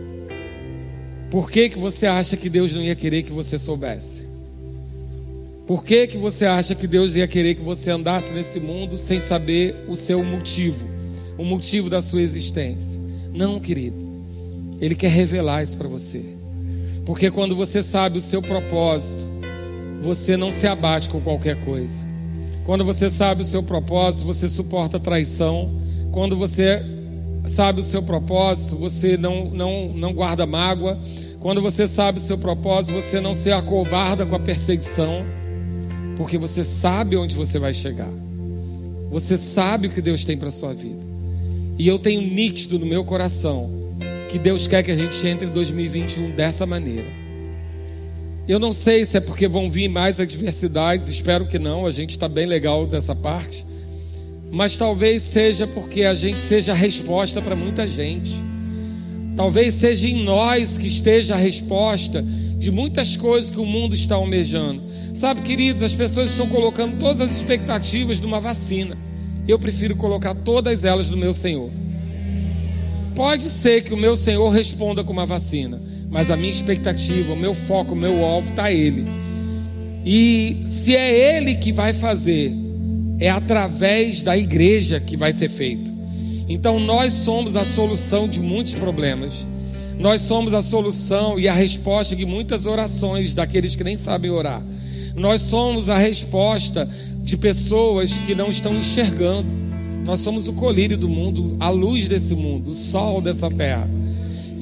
Por 1.29 1.51
que, 1.51 1.69
que 1.69 1.77
você 1.77 2.05
acha 2.05 2.37
que 2.37 2.49
Deus 2.49 2.73
não 2.73 2.81
ia 2.81 2.95
querer 2.95 3.23
que 3.23 3.31
você 3.31 3.57
soubesse? 3.57 4.23
Por 5.65 5.83
que, 5.83 6.05
que 6.05 6.17
você 6.17 6.45
acha 6.45 6.75
que 6.75 6.85
Deus 6.85 7.15
ia 7.15 7.27
querer 7.27 7.55
que 7.55 7.63
você 7.63 7.89
andasse 7.89 8.31
nesse 8.33 8.59
mundo 8.59 8.97
sem 8.97 9.19
saber 9.19 9.75
o 9.87 9.95
seu 9.95 10.23
motivo, 10.23 10.87
o 11.37 11.43
motivo 11.43 11.89
da 11.89 12.03
sua 12.03 12.21
existência? 12.21 12.99
Não, 13.33 13.59
querido. 13.59 14.04
Ele 14.79 14.95
quer 14.95 15.09
revelar 15.09 15.63
isso 15.63 15.77
para 15.77 15.87
você. 15.87 16.23
Porque 17.05 17.29
quando 17.29 17.55
você 17.55 17.83
sabe 17.83 18.17
o 18.17 18.21
seu 18.21 18.41
propósito, 18.41 19.23
você 20.01 20.35
não 20.35 20.51
se 20.51 20.67
abate 20.67 21.09
com 21.09 21.21
qualquer 21.21 21.63
coisa. 21.63 21.97
Quando 22.65 22.83
você 22.83 23.09
sabe 23.09 23.43
o 23.43 23.45
seu 23.45 23.61
propósito, 23.61 24.25
você 24.25 24.49
suporta 24.49 24.99
traição. 24.99 25.71
Quando 26.11 26.35
você 26.35 26.83
sabe 27.45 27.81
o 27.81 27.83
seu 27.83 28.01
propósito, 28.01 28.75
você 28.75 29.17
não, 29.17 29.51
não, 29.51 29.89
não 29.89 30.13
guarda 30.13 30.45
mágoa. 30.47 30.99
Quando 31.39 31.61
você 31.61 31.87
sabe 31.87 32.17
o 32.17 32.21
seu 32.21 32.37
propósito, 32.37 32.99
você 32.99 33.21
não 33.21 33.35
se 33.35 33.51
acovarda 33.51 34.25
com 34.25 34.35
a 34.35 34.39
perseguição. 34.39 35.23
Porque 36.17 36.37
você 36.39 36.63
sabe 36.63 37.15
onde 37.15 37.35
você 37.35 37.59
vai 37.59 37.73
chegar. 37.73 38.11
Você 39.11 39.37
sabe 39.37 39.87
o 39.87 39.91
que 39.91 40.01
Deus 40.01 40.25
tem 40.25 40.37
para 40.37 40.49
sua 40.49 40.73
vida. 40.73 41.05
E 41.77 41.87
eu 41.87 41.99
tenho 41.99 42.21
nítido 42.21 42.79
no 42.79 42.85
meu 42.85 43.05
coração 43.05 43.84
que 44.29 44.39
Deus 44.39 44.67
quer 44.67 44.83
que 44.83 44.91
a 44.91 44.95
gente 44.95 45.25
entre 45.27 45.47
em 45.47 45.51
2021 45.51 46.31
dessa 46.31 46.65
maneira. 46.65 47.07
Eu 48.47 48.59
não 48.59 48.71
sei 48.71 49.03
se 49.05 49.17
é 49.17 49.19
porque 49.19 49.47
vão 49.47 49.69
vir 49.69 49.87
mais 49.87 50.19
adversidades, 50.19 51.07
espero 51.07 51.47
que 51.47 51.57
não, 51.57 51.85
a 51.85 51.91
gente 51.91 52.11
está 52.11 52.27
bem 52.27 52.45
legal 52.45 52.85
dessa 52.85 53.15
parte. 53.15 53.65
Mas 54.51 54.77
talvez 54.77 55.23
seja 55.23 55.65
porque 55.65 56.03
a 56.03 56.13
gente 56.13 56.39
seja 56.39 56.71
a 56.71 56.75
resposta 56.75 57.41
para 57.41 57.55
muita 57.55 57.87
gente. 57.87 58.33
Talvez 59.35 59.73
seja 59.73 60.07
em 60.07 60.23
nós 60.23 60.77
que 60.77 60.87
esteja 60.87 61.33
a 61.33 61.37
resposta 61.37 62.21
de 62.21 62.71
muitas 62.71 63.17
coisas 63.17 63.49
que 63.49 63.59
o 63.59 63.65
mundo 63.65 63.95
está 63.95 64.15
almejando. 64.15 64.83
Sabe, 65.13 65.41
queridos, 65.41 65.81
as 65.81 65.93
pessoas 65.93 66.29
estão 66.29 66.47
colocando 66.47 66.99
todas 66.99 67.19
as 67.19 67.35
expectativas 67.35 68.19
numa 68.19 68.39
vacina. 68.39 68.97
Eu 69.47 69.59
prefiro 69.59 69.95
colocar 69.95 70.33
todas 70.35 70.83
elas 70.83 71.09
no 71.09 71.17
meu 71.17 71.33
Senhor. 71.33 71.69
Pode 73.15 73.45
ser 73.45 73.83
que 73.83 73.93
o 73.93 73.97
meu 73.97 74.17
Senhor 74.17 74.49
responda 74.49 75.03
com 75.03 75.13
uma 75.13 75.25
vacina, 75.25 75.81
mas 76.09 76.29
a 76.29 76.35
minha 76.35 76.51
expectativa, 76.51 77.31
o 77.31 77.37
meu 77.37 77.53
foco, 77.53 77.93
o 77.93 77.97
meu 77.97 78.25
alvo 78.25 78.49
está 78.49 78.71
Ele. 78.71 79.07
E 80.05 80.61
se 80.65 80.95
é 80.95 81.37
Ele 81.37 81.55
que 81.55 81.71
vai 81.71 81.93
fazer, 81.93 82.53
é 83.17 83.29
através 83.29 84.21
da 84.21 84.37
igreja 84.37 84.99
que 84.99 85.15
vai 85.15 85.31
ser 85.31 85.49
feito. 85.49 85.93
Então 86.47 86.79
nós 86.79 87.13
somos 87.13 87.55
a 87.55 87.63
solução 87.63 88.27
de 88.27 88.41
muitos 88.41 88.73
problemas. 88.73 89.47
Nós 89.97 90.21
somos 90.21 90.53
a 90.53 90.61
solução 90.61 91.39
e 91.39 91.47
a 91.47 91.53
resposta 91.53 92.15
de 92.15 92.25
muitas 92.25 92.65
orações 92.65 93.33
daqueles 93.33 93.75
que 93.75 93.83
nem 93.83 93.95
sabem 93.95 94.29
orar. 94.29 94.61
Nós 95.15 95.41
somos 95.41 95.87
a 95.87 95.97
resposta 95.97 96.87
de 97.23 97.37
pessoas 97.37 98.13
que 98.25 98.35
não 98.35 98.49
estão 98.49 98.75
enxergando. 98.75 99.64
Nós 100.05 100.19
somos 100.19 100.47
o 100.47 100.53
colírio 100.53 100.95
do 100.95 101.09
mundo, 101.09 101.57
a 101.59 101.69
luz 101.69 102.07
desse 102.07 102.35
mundo, 102.35 102.69
o 102.69 102.73
sol 102.75 103.19
dessa 103.19 103.49
terra. 103.49 103.89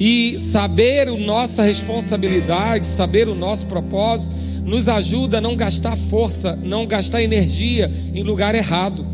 E 0.00 0.38
saber 0.38 1.06
a 1.06 1.16
nossa 1.16 1.62
responsabilidade, 1.62 2.86
saber 2.86 3.28
o 3.28 3.34
nosso 3.34 3.66
propósito, 3.66 4.34
nos 4.64 4.88
ajuda 4.88 5.38
a 5.38 5.40
não 5.42 5.54
gastar 5.54 5.96
força, 5.96 6.56
não 6.56 6.86
gastar 6.86 7.22
energia 7.22 7.92
em 8.14 8.22
lugar 8.22 8.54
errado. 8.54 9.04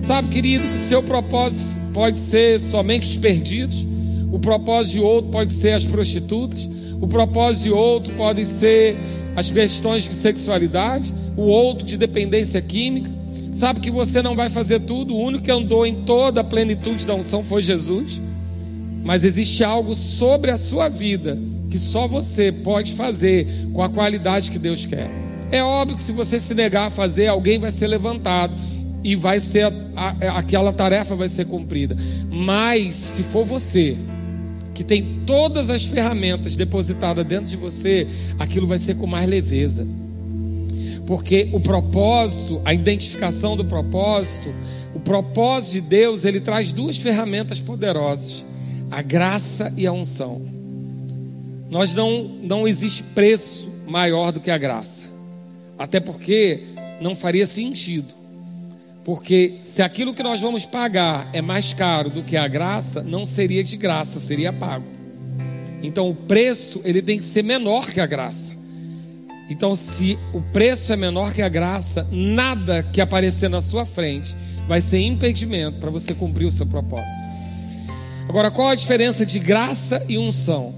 Sabe, 0.00 0.28
querido, 0.28 0.66
que 0.66 0.78
seu 0.88 1.02
propósito 1.02 1.78
pode 1.92 2.16
ser 2.16 2.58
somente 2.58 3.10
os 3.10 3.16
perdidos, 3.18 3.86
o 4.32 4.38
propósito 4.38 4.94
de 4.94 5.00
outro 5.00 5.30
pode 5.30 5.52
ser 5.52 5.72
as 5.72 5.84
prostitutas, 5.84 6.66
o 6.98 7.06
propósito 7.06 7.64
de 7.64 7.70
outro 7.70 8.14
pode 8.14 8.46
ser 8.46 8.96
as 9.36 9.50
questões 9.50 10.08
de 10.08 10.14
sexualidade, 10.14 11.12
o 11.36 11.42
outro 11.42 11.84
de 11.84 11.98
dependência 11.98 12.62
química. 12.62 13.15
Sabe 13.56 13.80
que 13.80 13.90
você 13.90 14.20
não 14.20 14.36
vai 14.36 14.50
fazer 14.50 14.80
tudo, 14.80 15.14
o 15.14 15.18
único 15.18 15.44
que 15.44 15.50
andou 15.50 15.86
em 15.86 16.02
toda 16.02 16.42
a 16.42 16.44
plenitude 16.44 17.06
da 17.06 17.14
unção 17.14 17.42
foi 17.42 17.62
Jesus. 17.62 18.20
Mas 19.02 19.24
existe 19.24 19.64
algo 19.64 19.94
sobre 19.94 20.50
a 20.50 20.58
sua 20.58 20.90
vida 20.90 21.38
que 21.70 21.78
só 21.78 22.06
você 22.06 22.52
pode 22.52 22.92
fazer 22.92 23.66
com 23.72 23.82
a 23.82 23.88
qualidade 23.88 24.50
que 24.50 24.58
Deus 24.58 24.84
quer. 24.84 25.10
É 25.50 25.62
óbvio 25.62 25.96
que 25.96 26.02
se 26.02 26.12
você 26.12 26.38
se 26.38 26.52
negar 26.52 26.88
a 26.88 26.90
fazer, 26.90 27.28
alguém 27.28 27.58
vai 27.58 27.70
ser 27.70 27.86
levantado 27.86 28.52
e 29.02 29.16
vai 29.16 29.40
ser 29.40 29.64
a, 29.64 29.72
a, 29.96 30.38
aquela 30.38 30.70
tarefa 30.70 31.14
vai 31.16 31.28
ser 31.28 31.46
cumprida. 31.46 31.96
Mas 32.30 32.94
se 32.94 33.22
for 33.22 33.46
você 33.46 33.96
que 34.74 34.84
tem 34.84 35.22
todas 35.24 35.70
as 35.70 35.82
ferramentas 35.82 36.56
depositadas 36.56 37.24
dentro 37.24 37.46
de 37.46 37.56
você, 37.56 38.06
aquilo 38.38 38.66
vai 38.66 38.76
ser 38.76 38.96
com 38.96 39.06
mais 39.06 39.26
leveza. 39.26 39.88
Porque 41.06 41.48
o 41.52 41.60
propósito, 41.60 42.60
a 42.64 42.74
identificação 42.74 43.56
do 43.56 43.64
propósito, 43.64 44.52
o 44.92 44.98
propósito 44.98 45.74
de 45.74 45.80
Deus, 45.82 46.24
ele 46.24 46.40
traz 46.40 46.72
duas 46.72 46.96
ferramentas 46.96 47.60
poderosas: 47.60 48.44
a 48.90 49.00
graça 49.02 49.72
e 49.76 49.86
a 49.86 49.92
unção. 49.92 50.42
Nós 51.70 51.94
não 51.94 52.24
não 52.42 52.66
existe 52.66 53.02
preço 53.02 53.70
maior 53.86 54.32
do 54.32 54.40
que 54.40 54.50
a 54.50 54.58
graça. 54.58 55.04
Até 55.78 56.00
porque 56.00 56.64
não 57.00 57.14
faria 57.14 57.46
sentido. 57.46 58.14
Porque 59.04 59.58
se 59.62 59.82
aquilo 59.82 60.12
que 60.12 60.22
nós 60.22 60.40
vamos 60.40 60.66
pagar 60.66 61.30
é 61.32 61.40
mais 61.40 61.72
caro 61.72 62.10
do 62.10 62.24
que 62.24 62.36
a 62.36 62.48
graça, 62.48 63.02
não 63.04 63.24
seria 63.24 63.62
de 63.62 63.76
graça, 63.76 64.18
seria 64.18 64.52
pago. 64.52 64.88
Então 65.80 66.10
o 66.10 66.14
preço 66.14 66.80
ele 66.84 67.00
tem 67.00 67.18
que 67.18 67.24
ser 67.24 67.44
menor 67.44 67.92
que 67.92 68.00
a 68.00 68.06
graça. 68.06 68.55
Então, 69.48 69.76
se 69.76 70.18
o 70.32 70.40
preço 70.40 70.92
é 70.92 70.96
menor 70.96 71.32
que 71.32 71.40
a 71.40 71.48
graça, 71.48 72.06
nada 72.10 72.82
que 72.82 73.00
aparecer 73.00 73.48
na 73.48 73.62
sua 73.62 73.84
frente 73.84 74.34
vai 74.66 74.80
ser 74.80 74.98
impedimento 75.00 75.78
para 75.78 75.90
você 75.90 76.12
cumprir 76.12 76.46
o 76.46 76.50
seu 76.50 76.66
propósito. 76.66 77.36
Agora, 78.28 78.50
qual 78.50 78.68
a 78.68 78.74
diferença 78.74 79.24
de 79.24 79.38
graça 79.38 80.04
e 80.08 80.18
unção? 80.18 80.74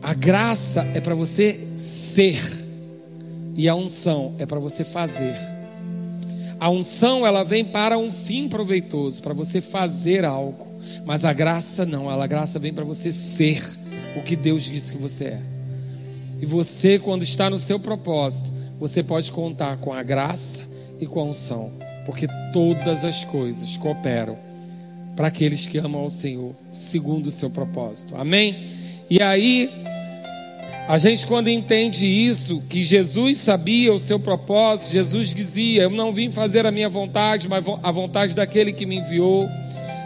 A 0.00 0.14
graça 0.14 0.82
é 0.94 1.00
para 1.00 1.14
você 1.14 1.68
ser, 1.76 2.40
e 3.56 3.68
a 3.68 3.74
unção 3.74 4.34
é 4.38 4.46
para 4.46 4.60
você 4.60 4.84
fazer. 4.84 5.34
A 6.60 6.70
unção 6.70 7.26
ela 7.26 7.42
vem 7.42 7.64
para 7.64 7.98
um 7.98 8.10
fim 8.12 8.48
proveitoso, 8.48 9.20
para 9.20 9.34
você 9.34 9.60
fazer 9.60 10.24
algo, 10.24 10.80
mas 11.04 11.24
a 11.24 11.32
graça 11.32 11.84
não, 11.84 12.08
a 12.08 12.26
graça 12.26 12.60
vem 12.60 12.72
para 12.72 12.84
você 12.84 13.10
ser 13.10 13.64
o 14.16 14.22
que 14.22 14.36
Deus 14.36 14.62
disse 14.62 14.92
que 14.92 14.98
você 14.98 15.24
é. 15.24 15.40
E 16.42 16.46
você, 16.46 16.98
quando 16.98 17.22
está 17.22 17.48
no 17.48 17.56
seu 17.56 17.78
propósito, 17.78 18.50
você 18.76 19.00
pode 19.00 19.30
contar 19.30 19.76
com 19.76 19.92
a 19.92 20.02
graça 20.02 20.68
e 20.98 21.06
com 21.06 21.20
a 21.20 21.24
unção, 21.24 21.72
porque 22.04 22.26
todas 22.52 23.04
as 23.04 23.24
coisas 23.24 23.76
cooperam 23.76 24.36
para 25.14 25.28
aqueles 25.28 25.66
que 25.66 25.78
amam 25.78 26.00
ao 26.00 26.10
Senhor, 26.10 26.56
segundo 26.72 27.28
o 27.28 27.30
seu 27.30 27.48
propósito. 27.48 28.16
Amém? 28.16 28.72
E 29.08 29.22
aí, 29.22 29.70
a 30.88 30.98
gente, 30.98 31.24
quando 31.28 31.46
entende 31.46 32.06
isso, 32.06 32.60
que 32.68 32.82
Jesus 32.82 33.38
sabia 33.38 33.94
o 33.94 33.98
seu 34.00 34.18
propósito, 34.18 34.92
Jesus 34.92 35.32
dizia: 35.32 35.82
Eu 35.82 35.90
não 35.90 36.12
vim 36.12 36.28
fazer 36.28 36.66
a 36.66 36.72
minha 36.72 36.88
vontade, 36.88 37.48
mas 37.48 37.64
a 37.84 37.90
vontade 37.92 38.34
daquele 38.34 38.72
que 38.72 38.84
me 38.84 38.96
enviou. 38.96 39.48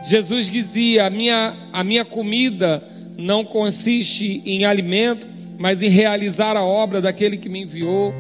Jesus 0.05 0.51
dizia: 0.51 1.07
A 1.07 1.11
minha, 1.11 1.57
a 1.73 1.83
minha 1.83 2.05
comida 2.05 2.85
não 3.17 3.43
consiste 3.43 4.43
em 4.45 4.67
alimento, 4.67 5.36
mas 5.59 5.83
em 5.83 5.89
realizar 5.89 6.57
a 6.57 6.65
obra 6.65 7.01
daquele 7.01 7.37
que 7.37 7.49
me 7.49 7.63
enviou. 7.63 8.15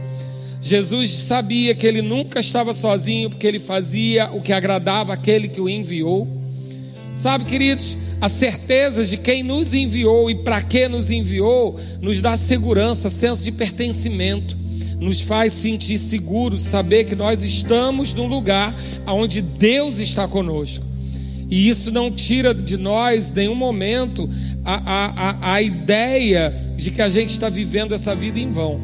Jesus 0.61 1.11
sabia 1.12 1.75
que 1.75 1.87
ele 1.87 2.03
nunca 2.03 2.40
estava 2.40 2.72
sozinho, 2.72 3.31
porque 3.31 3.46
ele 3.46 3.59
fazia 3.59 4.31
o 4.33 4.40
que 4.40 4.53
agradava 4.53 5.12
aquele 5.12 5.49
que 5.49 5.61
o 5.61 5.68
enviou. 5.68 6.27
Sabe, 7.14 7.44
queridos, 7.44 7.96
a 8.20 8.29
certeza 8.29 9.05
de 9.05 9.16
quem 9.16 9.42
nos 9.42 9.75
enviou 9.75 10.31
e 10.31 10.35
para 10.35 10.62
que 10.62 10.88
nos 10.88 11.11
enviou 11.11 11.79
nos 12.01 12.22
dá 12.22 12.37
segurança, 12.37 13.11
senso 13.11 13.42
de 13.42 13.53
pertencimento, 13.53 14.57
nos 14.99 15.20
faz 15.20 15.53
sentir 15.53 15.99
seguros, 15.99 16.62
saber 16.62 17.05
que 17.05 17.14
nós 17.14 17.42
estamos 17.42 18.14
num 18.14 18.27
lugar 18.27 18.75
onde 19.07 19.42
Deus 19.42 19.99
está 19.99 20.27
conosco. 20.27 20.86
E 21.48 21.68
isso 21.68 21.92
não 21.92 22.11
tira 22.11 22.52
de 22.52 22.76
nós, 22.76 23.30
nenhum 23.30 23.54
momento, 23.54 24.28
a, 24.64 24.80
a, 25.44 25.54
a 25.54 25.62
ideia 25.62 26.52
de 26.76 26.90
que 26.90 27.00
a 27.00 27.09
gente 27.09 27.30
está 27.30 27.48
vivendo 27.48 27.94
essa 27.94 28.14
vida 28.16 28.38
em 28.38 28.50
vão. 28.50 28.80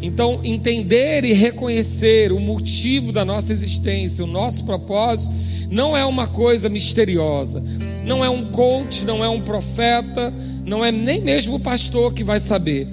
Então, 0.00 0.40
entender 0.42 1.24
e 1.24 1.32
reconhecer 1.32 2.32
o 2.32 2.40
motivo 2.40 3.12
da 3.12 3.24
nossa 3.24 3.52
existência, 3.52 4.24
o 4.24 4.28
nosso 4.28 4.64
propósito, 4.64 5.34
não 5.70 5.96
é 5.96 6.04
uma 6.04 6.28
coisa 6.28 6.68
misteriosa. 6.68 7.62
Não 8.06 8.24
é 8.24 8.30
um 8.30 8.46
coach, 8.52 9.04
não 9.04 9.22
é 9.22 9.28
um 9.28 9.42
profeta, 9.42 10.32
não 10.64 10.82
é 10.84 10.90
nem 10.90 11.20
mesmo 11.20 11.56
o 11.56 11.60
pastor 11.60 12.14
que 12.14 12.24
vai 12.24 12.40
saber. 12.40 12.88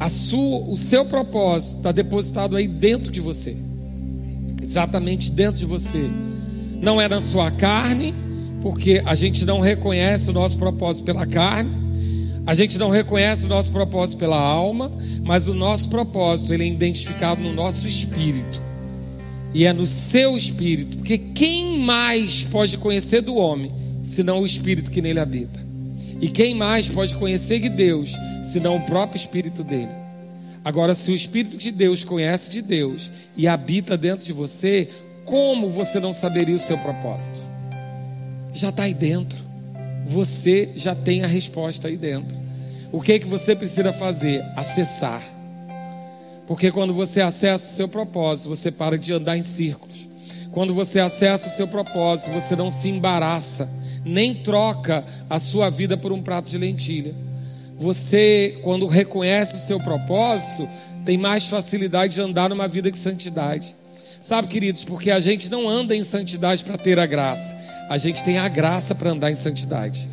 A 0.00 0.08
sua, 0.08 0.68
o 0.68 0.76
seu 0.76 1.04
propósito 1.04 1.76
está 1.76 1.92
depositado 1.92 2.56
aí 2.56 2.66
dentro 2.66 3.12
de 3.12 3.20
você, 3.20 3.56
exatamente 4.60 5.30
dentro 5.30 5.60
de 5.60 5.66
você 5.66 6.10
não 6.82 7.00
é 7.00 7.08
na 7.08 7.20
sua 7.20 7.50
carne, 7.52 8.12
porque 8.60 9.00
a 9.06 9.14
gente 9.14 9.44
não 9.44 9.60
reconhece 9.60 10.28
o 10.28 10.32
nosso 10.32 10.58
propósito 10.58 11.04
pela 11.04 11.24
carne, 11.24 11.70
a 12.44 12.54
gente 12.54 12.76
não 12.76 12.90
reconhece 12.90 13.46
o 13.46 13.48
nosso 13.48 13.70
propósito 13.70 14.18
pela 14.18 14.36
alma, 14.36 14.90
mas 15.22 15.46
o 15.46 15.54
nosso 15.54 15.88
propósito 15.88 16.52
ele 16.52 16.64
é 16.64 16.66
identificado 16.66 17.40
no 17.40 17.52
nosso 17.52 17.86
espírito. 17.86 18.60
E 19.54 19.64
é 19.64 19.72
no 19.72 19.86
seu 19.86 20.36
espírito, 20.36 20.96
porque 20.96 21.18
quem 21.18 21.78
mais 21.78 22.44
pode 22.44 22.76
conhecer 22.78 23.20
do 23.20 23.36
homem 23.36 23.72
senão 24.02 24.40
o 24.40 24.46
espírito 24.46 24.90
que 24.90 25.00
nele 25.00 25.20
habita? 25.20 25.60
E 26.20 26.28
quem 26.28 26.54
mais 26.54 26.88
pode 26.88 27.14
conhecer 27.14 27.60
de 27.60 27.68
Deus 27.68 28.12
senão 28.42 28.76
o 28.76 28.86
próprio 28.86 29.18
espírito 29.18 29.62
dele? 29.62 29.90
Agora, 30.64 30.94
se 30.94 31.10
o 31.10 31.14
espírito 31.14 31.56
de 31.56 31.70
Deus 31.70 32.02
conhece 32.02 32.50
de 32.50 32.62
Deus 32.62 33.10
e 33.36 33.46
habita 33.46 33.96
dentro 33.96 34.24
de 34.24 34.32
você, 34.32 34.88
como 35.24 35.70
você 35.70 36.00
não 36.00 36.12
saberia 36.12 36.56
o 36.56 36.60
seu 36.60 36.78
propósito? 36.78 37.42
Já 38.52 38.68
está 38.68 38.84
aí 38.84 38.94
dentro. 38.94 39.38
Você 40.06 40.72
já 40.74 40.94
tem 40.94 41.22
a 41.22 41.26
resposta 41.26 41.88
aí 41.88 41.96
dentro. 41.96 42.36
O 42.90 43.00
que 43.00 43.12
é 43.12 43.18
que 43.18 43.26
você 43.26 43.56
precisa 43.56 43.92
fazer? 43.92 44.44
Acessar. 44.56 45.22
Porque 46.46 46.70
quando 46.70 46.92
você 46.92 47.20
acessa 47.20 47.64
o 47.64 47.74
seu 47.74 47.88
propósito, 47.88 48.48
você 48.48 48.70
para 48.70 48.98
de 48.98 49.12
andar 49.12 49.36
em 49.36 49.42
círculos. 49.42 50.08
Quando 50.50 50.74
você 50.74 51.00
acessa 51.00 51.48
o 51.48 51.52
seu 51.52 51.66
propósito, 51.66 52.30
você 52.30 52.54
não 52.54 52.68
se 52.70 52.90
embaraça, 52.90 53.70
nem 54.04 54.42
troca 54.42 55.04
a 55.30 55.38
sua 55.38 55.70
vida 55.70 55.96
por 55.96 56.12
um 56.12 56.22
prato 56.22 56.50
de 56.50 56.58
lentilha. 56.58 57.14
Você, 57.78 58.60
quando 58.62 58.86
reconhece 58.86 59.54
o 59.54 59.58
seu 59.58 59.80
propósito, 59.80 60.68
tem 61.06 61.16
mais 61.16 61.46
facilidade 61.46 62.14
de 62.14 62.20
andar 62.20 62.50
numa 62.50 62.68
vida 62.68 62.90
de 62.90 62.98
santidade. 62.98 63.74
Sabe, 64.22 64.46
queridos, 64.46 64.84
porque 64.84 65.10
a 65.10 65.18
gente 65.18 65.50
não 65.50 65.68
anda 65.68 65.96
em 65.96 66.04
santidade 66.04 66.64
para 66.64 66.78
ter 66.78 66.96
a 66.96 67.06
graça, 67.06 67.52
a 67.90 67.98
gente 67.98 68.22
tem 68.22 68.38
a 68.38 68.46
graça 68.46 68.94
para 68.94 69.10
andar 69.10 69.32
em 69.32 69.34
santidade. 69.34 70.08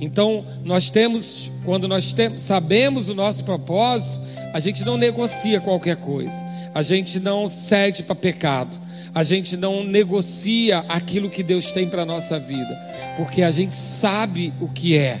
Então, 0.00 0.44
nós 0.64 0.90
temos, 0.90 1.48
quando 1.64 1.86
nós 1.86 2.12
temos, 2.12 2.40
sabemos 2.40 3.08
o 3.08 3.14
nosso 3.14 3.44
propósito, 3.44 4.20
a 4.52 4.58
gente 4.58 4.84
não 4.84 4.96
negocia 4.96 5.60
qualquer 5.60 5.96
coisa, 5.98 6.36
a 6.74 6.82
gente 6.82 7.20
não 7.20 7.46
cede 7.46 8.02
para 8.02 8.16
pecado, 8.16 8.76
a 9.14 9.22
gente 9.22 9.56
não 9.56 9.84
negocia 9.84 10.80
aquilo 10.88 11.30
que 11.30 11.44
Deus 11.44 11.70
tem 11.70 11.88
para 11.88 12.02
a 12.02 12.06
nossa 12.06 12.36
vida, 12.36 12.76
porque 13.16 13.42
a 13.42 13.52
gente 13.52 13.74
sabe 13.74 14.52
o 14.60 14.66
que 14.66 14.98
é. 14.98 15.20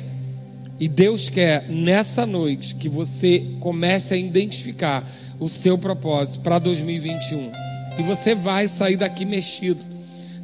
E 0.80 0.88
Deus 0.88 1.28
quer 1.28 1.68
nessa 1.68 2.26
noite 2.26 2.74
que 2.74 2.88
você 2.88 3.46
comece 3.60 4.14
a 4.14 4.16
identificar 4.16 5.08
o 5.38 5.48
seu 5.48 5.78
propósito 5.78 6.40
para 6.40 6.58
2021. 6.58 7.69
E 7.98 8.02
você 8.02 8.34
vai 8.34 8.66
sair 8.66 8.96
daqui 8.96 9.24
mexido. 9.24 9.84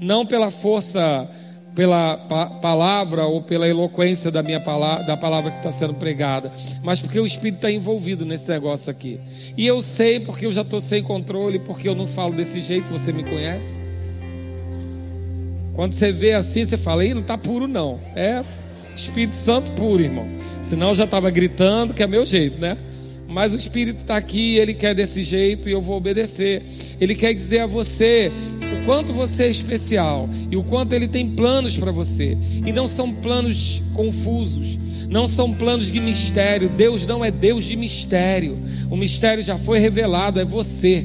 Não 0.00 0.26
pela 0.26 0.50
força, 0.50 1.28
pela 1.74 2.16
pa 2.16 2.46
palavra 2.46 3.26
ou 3.26 3.42
pela 3.42 3.68
eloquência 3.68 4.30
da 4.30 4.42
minha 4.42 4.60
palavra, 4.60 5.04
da 5.04 5.16
palavra 5.16 5.50
que 5.50 5.58
está 5.58 5.70
sendo 5.70 5.94
pregada, 5.94 6.50
mas 6.82 7.00
porque 7.00 7.20
o 7.20 7.26
Espírito 7.26 7.56
está 7.56 7.70
envolvido 7.70 8.24
nesse 8.24 8.48
negócio 8.48 8.90
aqui. 8.90 9.20
E 9.56 9.66
eu 9.66 9.80
sei 9.82 10.20
porque 10.20 10.46
eu 10.46 10.52
já 10.52 10.62
estou 10.62 10.80
sem 10.80 11.02
controle, 11.02 11.58
porque 11.58 11.88
eu 11.88 11.94
não 11.94 12.06
falo 12.06 12.34
desse 12.34 12.60
jeito, 12.60 12.90
você 12.90 13.12
me 13.12 13.24
conhece. 13.24 13.78
Quando 15.74 15.92
você 15.92 16.10
vê 16.10 16.32
assim, 16.32 16.64
você 16.64 16.78
fala, 16.78 17.04
Ih, 17.04 17.12
não 17.12 17.20
está 17.20 17.36
puro 17.36 17.68
não. 17.68 18.00
É 18.14 18.42
Espírito 18.96 19.34
Santo 19.34 19.70
puro, 19.72 20.02
irmão. 20.02 20.26
Senão 20.62 20.88
eu 20.88 20.94
já 20.94 21.04
estava 21.04 21.30
gritando 21.30 21.92
que 21.92 22.02
é 22.02 22.06
meu 22.06 22.24
jeito, 22.24 22.58
né? 22.58 22.78
Mas 23.28 23.52
o 23.52 23.56
Espírito 23.56 24.00
está 24.00 24.16
aqui, 24.16 24.56
ele 24.56 24.72
quer 24.72 24.94
desse 24.94 25.22
jeito 25.22 25.68
e 25.68 25.72
eu 25.72 25.82
vou 25.82 25.96
obedecer. 25.96 26.62
Ele 27.00 27.14
quer 27.14 27.34
dizer 27.34 27.60
a 27.60 27.66
você 27.66 28.30
o 28.60 28.84
quanto 28.86 29.12
você 29.12 29.44
é 29.44 29.50
especial 29.50 30.28
e 30.50 30.56
o 30.56 30.62
quanto 30.62 30.92
ele 30.92 31.08
tem 31.08 31.34
planos 31.34 31.76
para 31.76 31.90
você. 31.90 32.36
E 32.64 32.72
não 32.72 32.86
são 32.86 33.12
planos 33.12 33.82
confusos, 33.92 34.78
não 35.08 35.26
são 35.26 35.52
planos 35.52 35.90
de 35.90 36.00
mistério. 36.00 36.68
Deus 36.68 37.04
não 37.04 37.24
é 37.24 37.30
Deus 37.30 37.64
de 37.64 37.76
mistério. 37.76 38.58
O 38.90 38.96
mistério 38.96 39.42
já 39.42 39.58
foi 39.58 39.78
revelado, 39.78 40.40
é 40.40 40.44
você. 40.44 41.04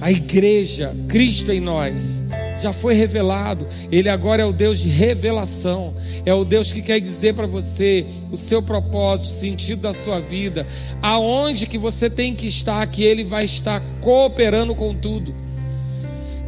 A 0.00 0.10
igreja, 0.12 0.94
Cristo 1.08 1.50
em 1.50 1.60
nós, 1.60 2.24
já 2.66 2.72
foi 2.72 2.94
revelado. 2.94 3.68
Ele 3.92 4.08
agora 4.08 4.42
é 4.42 4.44
o 4.44 4.52
Deus 4.52 4.80
de 4.80 4.88
revelação. 4.88 5.94
É 6.24 6.34
o 6.34 6.44
Deus 6.44 6.72
que 6.72 6.82
quer 6.82 7.00
dizer 7.00 7.34
para 7.34 7.46
você 7.46 8.04
o 8.32 8.36
seu 8.36 8.60
propósito, 8.60 9.30
o 9.30 9.40
sentido 9.40 9.82
da 9.82 9.94
sua 9.94 10.20
vida, 10.20 10.66
aonde 11.00 11.66
que 11.66 11.78
você 11.78 12.10
tem 12.10 12.34
que 12.34 12.48
estar, 12.48 12.84
que 12.88 13.04
ele 13.04 13.22
vai 13.22 13.44
estar 13.44 13.80
cooperando 14.00 14.74
com 14.74 14.94
tudo. 14.94 15.32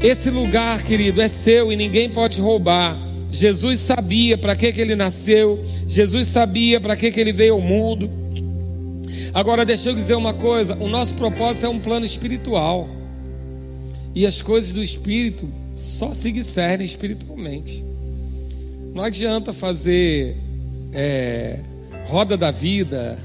Esse 0.00 0.28
lugar, 0.30 0.82
querido, 0.82 1.20
é 1.20 1.28
seu 1.28 1.72
e 1.72 1.76
ninguém 1.76 2.10
pode 2.10 2.40
roubar. 2.40 2.98
Jesus 3.30 3.78
sabia 3.78 4.36
para 4.36 4.56
que, 4.56 4.72
que 4.72 4.80
ele 4.80 4.96
nasceu, 4.96 5.62
Jesus 5.86 6.28
sabia 6.28 6.80
para 6.80 6.96
que, 6.96 7.10
que 7.10 7.20
ele 7.20 7.32
veio 7.32 7.54
ao 7.54 7.60
mundo. 7.60 8.10
Agora, 9.34 9.64
deixa 9.64 9.90
eu 9.90 9.94
dizer 9.94 10.14
uma 10.14 10.34
coisa: 10.34 10.76
o 10.80 10.88
nosso 10.88 11.14
propósito 11.14 11.66
é 11.66 11.68
um 11.68 11.78
plano 11.78 12.06
espiritual. 12.06 12.88
E 14.14 14.26
as 14.26 14.40
coisas 14.40 14.72
do 14.72 14.82
espírito 14.82 15.48
só 15.78 16.12
se 16.12 16.32
discernem 16.32 16.84
espiritualmente. 16.84 17.84
Não 18.92 19.02
adianta 19.02 19.52
fazer 19.52 20.36
é, 20.92 21.60
roda 22.06 22.36
da 22.36 22.50
vida, 22.50 23.18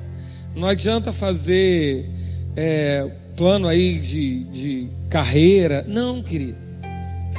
não 0.55 0.67
adianta 0.67 1.11
fazer 1.11 2.07
é, 2.55 3.09
plano 3.35 3.67
aí 3.67 3.97
de, 3.97 4.43
de 4.45 4.87
carreira. 5.09 5.83
Não, 5.87 6.21
querido. 6.21 6.57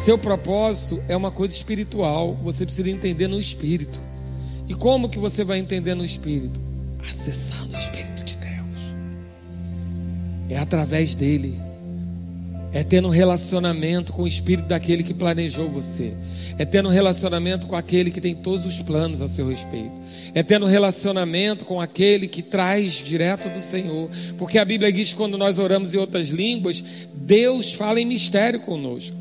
Seu 0.04 0.18
propósito 0.18 1.00
é 1.08 1.16
uma 1.16 1.30
coisa 1.30 1.54
espiritual, 1.54 2.34
você 2.42 2.66
precisa 2.66 2.90
entender 2.90 3.28
no 3.28 3.40
espírito. 3.40 4.00
E 4.68 4.74
como 4.74 5.08
que 5.08 5.18
você 5.18 5.44
vai 5.44 5.58
entender 5.58 5.94
no 5.94 6.04
espírito? 6.04 6.60
Acessando 7.08 7.74
o 7.74 7.78
espírito 7.78 8.24
de 8.24 8.36
Deus. 8.36 8.80
É 10.48 10.58
através 10.58 11.14
dele 11.14 11.58
é 12.74 12.82
tendo 12.82 13.06
um 13.06 13.10
relacionamento 13.12 14.12
com 14.12 14.24
o 14.24 14.26
espírito 14.26 14.66
daquele 14.66 15.04
que 15.04 15.14
planejou 15.14 15.70
você. 15.70 16.12
É 16.58 16.64
tendo 16.64 16.88
um 16.88 16.92
relacionamento 16.92 17.68
com 17.68 17.76
aquele 17.76 18.10
que 18.10 18.20
tem 18.20 18.34
todos 18.34 18.66
os 18.66 18.82
planos 18.82 19.22
a 19.22 19.28
seu 19.28 19.48
respeito. 19.48 19.92
É 20.34 20.42
tendo 20.42 20.66
um 20.66 20.68
relacionamento 20.68 21.64
com 21.64 21.80
aquele 21.80 22.26
que 22.26 22.42
traz 22.42 22.94
direto 22.94 23.48
do 23.48 23.60
Senhor. 23.60 24.10
Porque 24.36 24.58
a 24.58 24.64
Bíblia 24.64 24.92
diz 24.92 25.10
que 25.10 25.16
quando 25.16 25.38
nós 25.38 25.56
oramos 25.56 25.94
em 25.94 25.98
outras 25.98 26.30
línguas, 26.30 26.84
Deus 27.14 27.72
fala 27.72 28.00
em 28.00 28.04
mistério 28.04 28.58
conosco. 28.58 29.16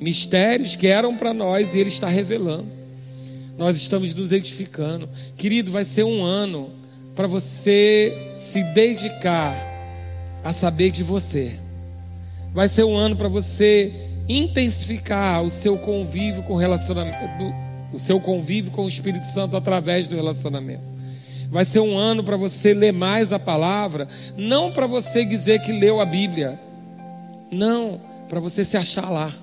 Mistérios 0.00 0.74
que 0.74 0.86
eram 0.86 1.18
para 1.18 1.34
nós 1.34 1.74
e 1.74 1.78
Ele 1.78 1.90
está 1.90 2.08
revelando. 2.08 2.68
Nós 3.58 3.76
estamos 3.76 4.14
nos 4.14 4.32
edificando. 4.32 5.06
Querido, 5.36 5.70
vai 5.70 5.84
ser 5.84 6.04
um 6.04 6.24
ano 6.24 6.70
para 7.14 7.26
você 7.26 8.32
se 8.36 8.64
dedicar 8.72 9.54
a 10.42 10.50
saber 10.50 10.90
de 10.90 11.02
você 11.02 11.65
Vai 12.56 12.68
ser 12.68 12.84
um 12.84 12.96
ano 12.96 13.14
para 13.14 13.28
você 13.28 13.92
intensificar 14.26 15.42
o 15.42 15.50
seu 15.50 15.76
convívio 15.76 16.42
com 16.42 16.54
o 16.54 16.56
relacionamento, 16.56 17.54
o 17.92 17.98
seu 17.98 18.18
convívio 18.18 18.72
com 18.72 18.86
o 18.86 18.88
Espírito 18.88 19.26
Santo 19.26 19.58
através 19.58 20.08
do 20.08 20.16
relacionamento. 20.16 20.80
Vai 21.50 21.66
ser 21.66 21.80
um 21.80 21.98
ano 21.98 22.24
para 22.24 22.38
você 22.38 22.72
ler 22.72 22.94
mais 22.94 23.30
a 23.30 23.38
palavra, 23.38 24.08
não 24.38 24.72
para 24.72 24.86
você 24.86 25.22
dizer 25.22 25.60
que 25.60 25.70
leu 25.70 26.00
a 26.00 26.06
Bíblia, 26.06 26.58
não, 27.52 28.00
para 28.26 28.40
você 28.40 28.64
se 28.64 28.78
achar 28.78 29.10
lá. 29.10 29.34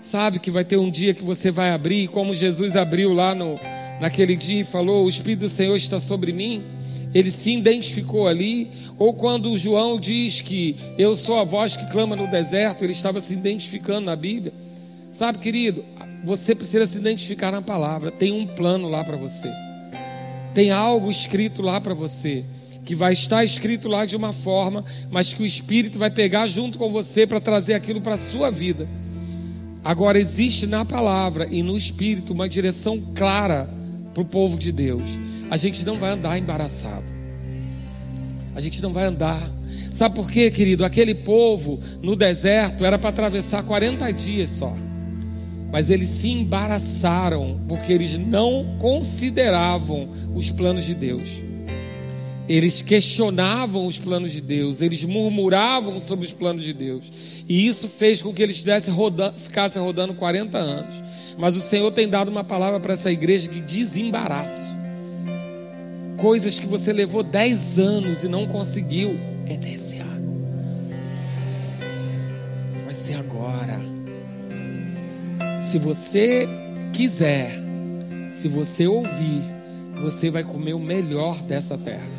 Sabe 0.00 0.38
que 0.38 0.50
vai 0.50 0.64
ter 0.64 0.78
um 0.78 0.90
dia 0.90 1.12
que 1.12 1.22
você 1.22 1.50
vai 1.50 1.72
abrir, 1.72 2.08
como 2.08 2.32
Jesus 2.32 2.74
abriu 2.74 3.12
lá 3.12 3.34
no, 3.34 3.60
naquele 4.00 4.34
dia 4.34 4.62
e 4.62 4.64
falou: 4.64 5.04
O 5.04 5.10
Espírito 5.10 5.40
do 5.40 5.48
Senhor 5.50 5.76
está 5.76 6.00
sobre 6.00 6.32
mim 6.32 6.77
ele 7.14 7.30
se 7.30 7.52
identificou 7.52 8.26
ali, 8.26 8.70
ou 8.98 9.14
quando 9.14 9.56
João 9.56 9.98
diz 9.98 10.40
que 10.40 10.76
eu 10.98 11.16
sou 11.16 11.36
a 11.38 11.44
voz 11.44 11.76
que 11.76 11.90
clama 11.90 12.14
no 12.14 12.30
deserto, 12.30 12.84
ele 12.84 12.92
estava 12.92 13.20
se 13.20 13.32
identificando 13.32 14.06
na 14.06 14.16
Bíblia. 14.16 14.52
Sabe, 15.10 15.38
querido, 15.38 15.84
você 16.22 16.54
precisa 16.54 16.86
se 16.86 16.98
identificar 16.98 17.50
na 17.50 17.62
palavra, 17.62 18.10
tem 18.10 18.32
um 18.32 18.46
plano 18.46 18.88
lá 18.88 19.02
para 19.02 19.16
você, 19.16 19.50
tem 20.54 20.70
algo 20.70 21.10
escrito 21.10 21.62
lá 21.62 21.80
para 21.80 21.94
você, 21.94 22.44
que 22.84 22.94
vai 22.94 23.12
estar 23.12 23.44
escrito 23.44 23.88
lá 23.88 24.04
de 24.04 24.16
uma 24.16 24.32
forma, 24.32 24.84
mas 25.10 25.32
que 25.32 25.42
o 25.42 25.46
Espírito 25.46 25.98
vai 25.98 26.10
pegar 26.10 26.46
junto 26.46 26.78
com 26.78 26.90
você 26.90 27.26
para 27.26 27.40
trazer 27.40 27.74
aquilo 27.74 28.00
para 28.00 28.14
a 28.14 28.18
sua 28.18 28.50
vida. 28.50 28.88
Agora, 29.82 30.18
existe 30.18 30.66
na 30.66 30.84
palavra 30.84 31.46
e 31.50 31.62
no 31.62 31.76
Espírito 31.76 32.32
uma 32.32 32.48
direção 32.48 33.00
clara 33.14 33.77
para 34.18 34.22
o 34.22 34.24
povo 34.24 34.58
de 34.58 34.72
Deus 34.72 35.08
a 35.48 35.56
gente 35.56 35.86
não 35.86 35.96
vai 35.98 36.10
andar 36.10 36.36
embaraçado. 36.36 37.12
A 38.54 38.60
gente 38.60 38.82
não 38.82 38.92
vai 38.92 39.04
andar. 39.04 39.50
Sabe 39.92 40.16
por 40.16 40.30
quê, 40.30 40.50
querido? 40.50 40.84
Aquele 40.84 41.14
povo 41.14 41.78
no 42.02 42.16
deserto 42.16 42.84
era 42.84 42.98
para 42.98 43.10
atravessar 43.10 43.62
40 43.62 44.10
dias 44.12 44.50
só. 44.50 44.76
Mas 45.70 45.88
eles 45.88 46.08
se 46.08 46.30
embaraçaram 46.30 47.60
porque 47.68 47.92
eles 47.92 48.18
não 48.18 48.76
consideravam 48.78 50.08
os 50.34 50.50
planos 50.50 50.84
de 50.84 50.94
Deus. 50.94 51.28
Eles 52.48 52.82
questionavam 52.82 53.86
os 53.86 53.98
planos 53.98 54.32
de 54.32 54.40
Deus, 54.40 54.80
eles 54.80 55.04
murmuravam 55.04 56.00
sobre 56.00 56.26
os 56.26 56.32
planos 56.32 56.64
de 56.64 56.72
Deus. 56.72 57.12
E 57.46 57.66
isso 57.66 57.88
fez 57.88 58.20
com 58.20 58.32
que 58.32 58.42
eles 58.42 58.64
rodando, 58.88 59.38
ficassem 59.38 59.80
rodando 59.80 60.14
40 60.14 60.58
anos. 60.58 61.02
Mas 61.38 61.56
o 61.56 61.60
Senhor 61.60 61.90
tem 61.92 62.08
dado 62.08 62.28
uma 62.28 62.44
palavra 62.44 62.78
para 62.80 62.92
essa 62.92 63.10
igreja 63.10 63.48
de 63.48 63.60
desembaraço 63.60 64.68
coisas 66.18 66.58
que 66.58 66.66
você 66.66 66.92
levou 66.92 67.22
10 67.22 67.78
anos 67.78 68.24
e 68.24 68.28
não 68.28 68.46
conseguiu, 68.46 69.18
é 69.46 69.56
nesse 69.56 69.98
ano. 69.98 70.44
Vai 72.84 72.92
ser 72.92 73.14
agora. 73.14 73.80
Se 75.56 75.78
você 75.78 76.46
quiser, 76.92 77.52
se 78.30 78.48
você 78.48 78.86
ouvir, 78.86 79.42
você 80.02 80.30
vai 80.30 80.42
comer 80.42 80.74
o 80.74 80.80
melhor 80.80 81.40
dessa 81.42 81.78
terra. 81.78 82.18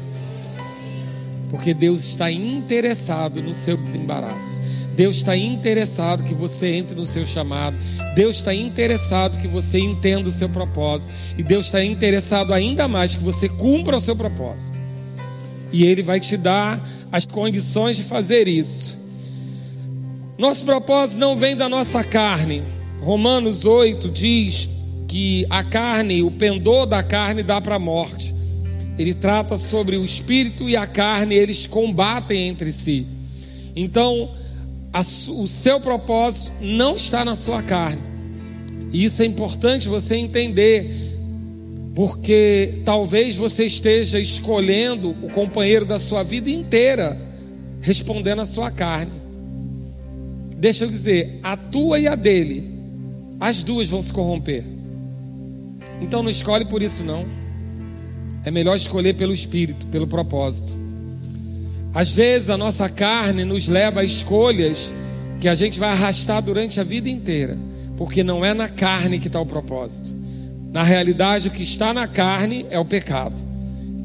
Porque 1.49 1.73
Deus 1.73 2.05
está 2.05 2.31
interessado 2.31 3.41
no 3.41 3.53
seu 3.53 3.75
desembaraço. 3.75 4.61
Deus 4.99 5.15
está 5.15 5.33
interessado 5.37 6.25
que 6.25 6.33
você 6.33 6.75
entre 6.75 6.93
no 6.93 7.05
seu 7.05 7.23
chamado. 7.23 7.77
Deus 8.15 8.35
está 8.35 8.53
interessado 8.53 9.37
que 9.37 9.47
você 9.47 9.79
entenda 9.79 10.27
o 10.27 10.31
seu 10.33 10.49
propósito. 10.49 11.13
E 11.37 11.41
Deus 11.41 11.67
está 11.67 11.81
interessado 11.81 12.53
ainda 12.53 12.85
mais 12.85 13.15
que 13.15 13.23
você 13.23 13.47
cumpra 13.47 13.95
o 13.95 14.01
seu 14.01 14.13
propósito. 14.13 14.77
E 15.71 15.85
Ele 15.85 16.03
vai 16.03 16.19
te 16.19 16.35
dar 16.35 16.85
as 17.13 17.25
condições 17.25 17.95
de 17.95 18.03
fazer 18.03 18.49
isso. 18.49 18.99
Nosso 20.37 20.65
propósito 20.65 21.17
não 21.17 21.37
vem 21.37 21.55
da 21.55 21.69
nossa 21.69 22.03
carne. 22.03 22.61
Romanos 22.99 23.63
8 23.63 24.09
diz 24.09 24.67
que 25.07 25.45
a 25.49 25.63
carne, 25.63 26.23
o 26.23 26.31
pendor 26.31 26.85
da 26.85 27.01
carne 27.01 27.41
dá 27.41 27.61
para 27.61 27.75
a 27.75 27.79
morte. 27.79 28.35
Ele 28.97 29.13
trata 29.13 29.57
sobre 29.57 29.95
o 29.95 30.03
espírito 30.03 30.67
e 30.67 30.75
a 30.75 30.85
carne, 30.85 31.35
eles 31.35 31.65
combatem 31.65 32.49
entre 32.49 32.73
si. 32.73 33.07
Então, 33.73 34.31
o 35.29 35.47
seu 35.47 35.79
propósito 35.79 36.51
não 36.59 36.95
está 36.95 37.23
na 37.23 37.35
sua 37.35 37.61
carne. 37.61 38.01
E 38.91 39.03
isso 39.05 39.21
é 39.21 39.25
importante 39.25 39.87
você 39.87 40.15
entender, 40.15 41.15
porque 41.93 42.81
talvez 42.83 43.35
você 43.35 43.65
esteja 43.65 44.19
escolhendo 44.19 45.11
o 45.21 45.29
companheiro 45.29 45.85
da 45.85 45.99
sua 45.99 46.23
vida 46.23 46.49
inteira, 46.49 47.17
respondendo 47.81 48.41
à 48.41 48.45
sua 48.45 48.71
carne. 48.71 49.11
Deixa 50.57 50.85
eu 50.85 50.89
dizer, 50.89 51.39
a 51.43 51.55
tua 51.55 51.99
e 51.99 52.07
a 52.07 52.15
dele, 52.15 52.69
as 53.39 53.61
duas 53.61 53.87
vão 53.87 54.01
se 54.01 54.11
corromper. 54.11 54.63
Então 56.01 56.23
não 56.23 56.29
escolhe 56.29 56.65
por 56.65 56.81
isso 56.81 57.03
não. 57.03 57.25
É 58.43 58.49
melhor 58.49 58.75
escolher 58.75 59.15
pelo 59.15 59.33
espírito, 59.33 59.85
pelo 59.87 60.07
propósito. 60.07 60.75
Às 61.93 62.11
vezes 62.11 62.49
a 62.49 62.57
nossa 62.57 62.87
carne 62.87 63.43
nos 63.43 63.67
leva 63.67 64.01
a 64.01 64.03
escolhas 64.03 64.93
que 65.39 65.47
a 65.47 65.55
gente 65.55 65.79
vai 65.79 65.89
arrastar 65.89 66.41
durante 66.41 66.79
a 66.79 66.83
vida 66.83 67.09
inteira, 67.09 67.57
porque 67.97 68.23
não 68.23 68.45
é 68.45 68.53
na 68.53 68.69
carne 68.69 69.19
que 69.19 69.27
está 69.27 69.39
o 69.39 69.45
propósito. 69.45 70.13
Na 70.71 70.83
realidade, 70.83 71.47
o 71.47 71.51
que 71.51 71.63
está 71.63 71.93
na 71.93 72.07
carne 72.07 72.65
é 72.69 72.79
o 72.79 72.85
pecado. 72.85 73.41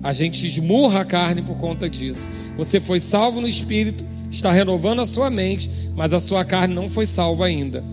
A 0.03 0.13
gente 0.13 0.47
esmurra 0.47 1.01
a 1.01 1.05
carne 1.05 1.43
por 1.43 1.59
conta 1.59 1.89
disso. 1.89 2.29
Você 2.57 2.81
foi 2.81 3.01
salvo 3.01 3.41
no 3.41 3.49
espírito, 3.49 4.05
está 4.31 4.51
renovando 4.51 5.01
a 5.01 5.07
sua 5.07 5.29
mente, 5.29 5.71
mas 5.95 6.13
a 6.13 6.21
sua 6.21 6.45
carne 6.45 6.75
não 6.75 6.89
foi 6.89 7.05
salva 7.05 7.47
ainda. 7.47 7.85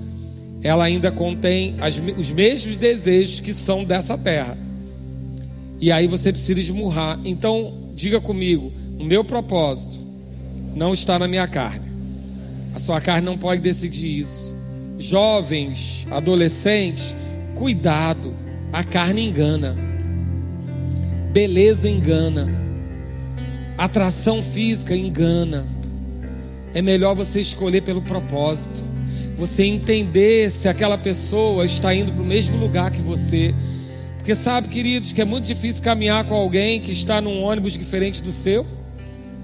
Ela 0.63 0.85
ainda 0.85 1.11
contém 1.11 1.75
as, 1.81 2.01
os 2.17 2.31
mesmos 2.31 2.77
desejos 2.77 3.39
que 3.39 3.53
são 3.53 3.83
dessa 3.83 4.17
terra. 4.17 4.57
E 5.79 5.91
aí 5.91 6.07
você 6.07 6.31
precisa 6.31 6.59
esmurrar. 6.59 7.19
Então, 7.25 7.89
diga 7.95 8.21
comigo: 8.21 8.71
o 9.01 9.03
meu 9.03 9.23
propósito 9.23 9.97
não 10.75 10.93
está 10.93 11.17
na 11.17 11.27
minha 11.27 11.47
carne. 11.47 11.91
A 12.75 12.79
sua 12.79 13.01
carne 13.01 13.25
não 13.25 13.35
pode 13.37 13.59
decidir 13.59 14.19
isso. 14.19 14.55
Jovens, 14.99 16.05
adolescentes, 16.11 17.15
cuidado. 17.55 18.35
A 18.71 18.83
carne 18.83 19.27
engana. 19.27 19.75
Beleza 21.33 21.89
engana. 21.89 22.47
Atração 23.75 24.41
física 24.41 24.95
engana. 24.95 25.67
É 26.73 26.81
melhor 26.81 27.15
você 27.15 27.41
escolher 27.41 27.81
pelo 27.81 28.03
propósito. 28.03 28.79
você 29.35 29.63
entender 29.63 30.51
se 30.51 30.69
aquela 30.69 30.99
pessoa 30.99 31.65
está 31.65 31.95
indo 31.95 32.11
para 32.11 32.21
o 32.21 32.25
mesmo 32.25 32.55
lugar 32.57 32.91
que 32.91 33.01
você. 33.01 33.55
Porque 34.17 34.35
sabe, 34.35 34.67
queridos, 34.67 35.11
que 35.11 35.19
é 35.19 35.25
muito 35.25 35.47
difícil 35.47 35.81
caminhar 35.81 36.23
com 36.25 36.35
alguém 36.35 36.79
que 36.79 36.91
está 36.91 37.19
num 37.19 37.41
ônibus 37.41 37.73
diferente 37.73 38.21
do 38.21 38.31
seu, 38.31 38.67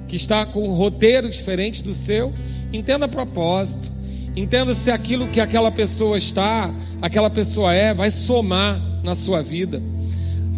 que 0.08 0.16
está 0.16 0.46
com 0.46 0.68
um 0.68 0.74
roteiro 0.74 1.30
diferente 1.30 1.84
do 1.84 1.94
seu. 1.94 2.34
Entenda 2.72 3.08
propósito. 3.08 3.92
Entenda 4.36 4.76
se 4.76 4.92
aquilo 4.92 5.28
que 5.28 5.40
aquela 5.40 5.72
pessoa 5.72 6.18
está, 6.18 6.74
aquela 7.02 7.30
pessoa 7.30 7.74
é, 7.74 7.94
vai 7.94 8.12
somar 8.12 8.80
na 9.04 9.16
sua 9.16 9.42
vida. 9.42 9.82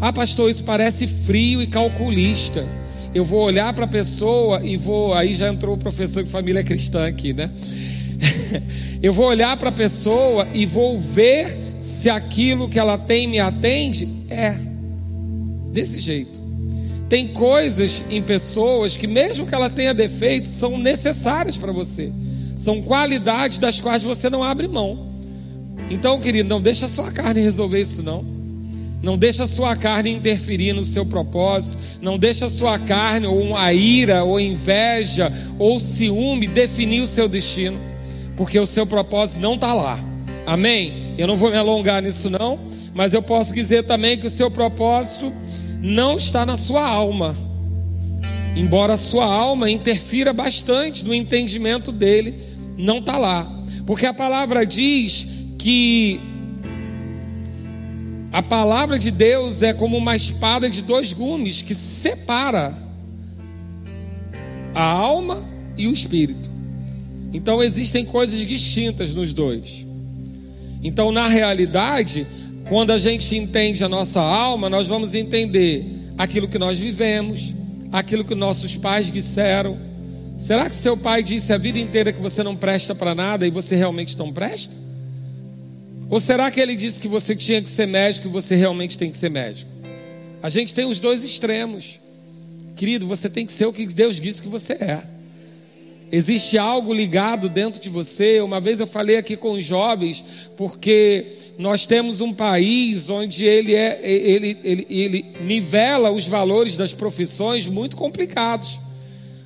Ah, 0.02 0.14
pastor, 0.14 0.50
isso 0.50 0.64
parece 0.64 1.08
frio 1.08 1.62
e 1.62 1.68
calculista. 1.68 2.66
Eu 3.14 3.26
vou 3.26 3.42
olhar 3.42 3.74
para 3.74 3.86
a 3.86 3.88
pessoa 3.88 4.62
e 4.64 4.78
vou. 4.78 5.14
Aí 5.14 5.34
já 5.34 5.50
entrou 5.50 5.76
o 5.76 5.78
professor 5.78 6.24
de 6.24 6.30
família 6.30 6.64
cristã 6.64 7.08
aqui, 7.08 7.34
né? 7.34 7.52
eu 9.02 9.12
vou 9.12 9.28
olhar 9.28 9.56
para 9.58 9.70
a 9.70 9.72
pessoa 9.72 10.48
e 10.54 10.66
vou 10.66 11.00
ver 11.00 11.58
se 11.80 12.10
aquilo 12.10 12.70
que 12.70 12.78
ela 12.78 12.98
tem 12.98 13.28
me 13.28 13.40
atende. 13.40 14.08
É. 14.30 14.56
Desse 15.72 16.00
jeito. 16.00 16.39
Tem 17.10 17.30
coisas 17.30 18.06
em 18.08 18.22
pessoas 18.22 18.96
que, 18.96 19.08
mesmo 19.08 19.48
que 19.48 19.56
ela 19.56 19.70
tenha 19.70 19.96
defeitos, 19.96 20.52
são 20.52 20.78
necessárias 20.78 21.58
para 21.58 21.72
você. 21.72 22.12
São 22.56 22.84
qualidades 22.84 23.58
das 23.58 23.82
quais 23.82 24.04
você 24.04 24.30
não 24.30 24.44
abre 24.44 24.68
mão. 24.68 25.10
Então, 25.90 26.20
querido, 26.20 26.48
não 26.48 26.62
deixa 26.62 26.86
a 26.86 26.90
sua 26.90 27.12
carne 27.12 27.42
resolver 27.42 27.82
isso, 27.82 28.04
não. 28.04 28.24
Não 29.02 29.18
deixa 29.18 29.44
a 29.44 29.48
sua 29.48 29.76
carne 29.76 30.12
interferir 30.12 30.74
no 30.74 30.84
seu 30.84 31.04
propósito. 31.04 31.78
Não 32.00 32.18
deixa 32.18 32.46
a 32.46 32.50
sua 32.50 32.78
carne, 32.78 33.26
ou 33.26 33.58
a 33.58 33.74
ira, 33.74 34.24
ou 34.24 34.40
inveja, 34.40 35.34
ou 35.58 35.80
ciúme 35.80 36.48
definir 36.48 37.02
o 37.02 37.08
seu 37.08 37.28
destino. 37.28 37.80
Porque 38.38 38.60
o 38.60 38.68
seu 38.68 38.86
propósito 38.86 39.42
não 39.42 39.56
está 39.56 39.74
lá. 39.74 40.00
Amém? 40.46 41.16
Eu 41.18 41.26
não 41.26 41.38
vou 41.38 41.50
me 41.50 41.58
alongar 41.58 42.04
nisso, 42.04 42.30
não. 42.30 42.60
Mas 42.94 43.14
eu 43.14 43.22
posso 43.22 43.54
dizer 43.54 43.84
também 43.84 44.18
que 44.18 44.28
o 44.28 44.30
seu 44.30 44.52
propósito 44.52 45.34
não 45.82 46.18
está 46.18 46.46
na 46.46 46.58
sua 46.58 46.86
alma. 46.86 47.36
Embora 48.56 48.94
a 48.94 48.98
sua 48.98 49.26
alma 49.26 49.70
interfira 49.70 50.34
bastante 50.34 51.06
no 51.06 51.14
entendimento 51.14 51.92
dele, 51.92 52.36
não 52.78 53.00
está 53.00 53.18
lá. 53.18 53.48
Porque 53.86 54.06
a 54.06 54.14
palavra 54.14 54.66
diz 54.66 55.28
que 55.58 56.20
a 58.32 58.42
palavra 58.44 59.00
de 59.00 59.10
Deus 59.10 59.64
é 59.64 59.74
como 59.74 59.98
uma 59.98 60.16
espada 60.16 60.70
de 60.70 60.82
dois 60.82 61.14
gumes 61.14 61.62
que 61.62 61.74
separa 61.74 62.76
a 64.76 64.84
alma 64.84 65.44
e 65.78 65.88
o 65.88 65.94
espírito. 65.94 66.50
Então 67.34 67.64
existem 67.64 68.06
coisas 68.06 68.40
distintas 68.46 69.14
nos 69.14 69.34
dois. 69.34 69.86
Então, 70.82 71.12
na 71.12 71.28
realidade, 71.28 72.26
quando 72.70 72.92
a 72.92 73.00
gente 73.00 73.36
entende 73.36 73.84
a 73.84 73.90
nossa 73.90 74.22
alma, 74.22 74.70
nós 74.70 74.88
vamos 74.88 75.16
entender 75.16 75.84
aquilo 76.16 76.48
que 76.48 76.60
nós 76.60 76.78
vivemos, 76.78 77.56
aquilo 77.92 78.24
que 78.24 78.36
nossos 78.36 78.78
pais 78.78 79.12
disseram. 79.12 79.76
Será 80.38 80.70
que 80.70 80.76
seu 80.76 80.96
pai 80.96 81.24
disse 81.24 81.52
a 81.52 81.58
vida 81.58 81.80
inteira 81.80 82.14
que 82.14 82.22
você 82.22 82.44
não 82.44 82.56
presta 82.56 82.94
para 82.94 83.16
nada 83.16 83.48
e 83.48 83.50
você 83.50 83.76
realmente 83.76 84.16
não 84.16 84.32
presta? 84.32 84.74
Ou 86.12 86.20
será 86.20 86.52
que 86.52 86.60
ele 86.60 86.76
disse 86.76 87.02
que 87.02 87.08
você 87.08 87.36
tinha 87.36 87.60
que 87.60 87.70
ser 87.70 87.88
médico 87.88 88.28
e 88.28 88.32
você 88.32 88.56
realmente 88.56 89.00
tem 89.00 89.10
que 89.10 89.18
ser 89.18 89.30
médico? 89.32 89.72
A 90.42 90.50
gente 90.50 90.74
tem 90.74 90.86
os 90.86 91.00
dois 91.00 91.24
extremos. 91.24 92.00
Querido, 92.76 93.08
você 93.08 93.28
tem 93.30 93.48
que 93.48 93.52
ser 93.52 93.66
o 93.66 93.74
que 93.74 93.88
Deus 93.88 94.22
disse 94.22 94.44
que 94.44 94.48
você 94.48 94.74
é. 94.74 95.04
Existe 96.12 96.58
algo 96.58 96.94
ligado 96.94 97.48
dentro 97.48 97.80
de 97.80 97.90
você. 97.90 98.42
Uma 98.42 98.60
vez 98.60 98.80
eu 98.80 98.88
falei 98.88 99.18
aqui 99.18 99.38
com 99.38 99.52
os 99.52 99.64
jovens, 99.64 100.26
porque 100.58 101.38
nós 101.58 101.86
temos 101.86 102.20
um 102.22 102.34
país 102.34 103.10
onde 103.10 103.46
ele, 103.46 103.76
é, 103.76 104.00
ele, 104.04 104.58
ele, 104.64 104.88
ele 104.90 105.26
nivela 105.42 106.10
os 106.10 106.28
valores 106.28 106.76
das 106.76 106.94
profissões 106.94 107.68
muito 107.68 107.96
complicados. 107.96 108.80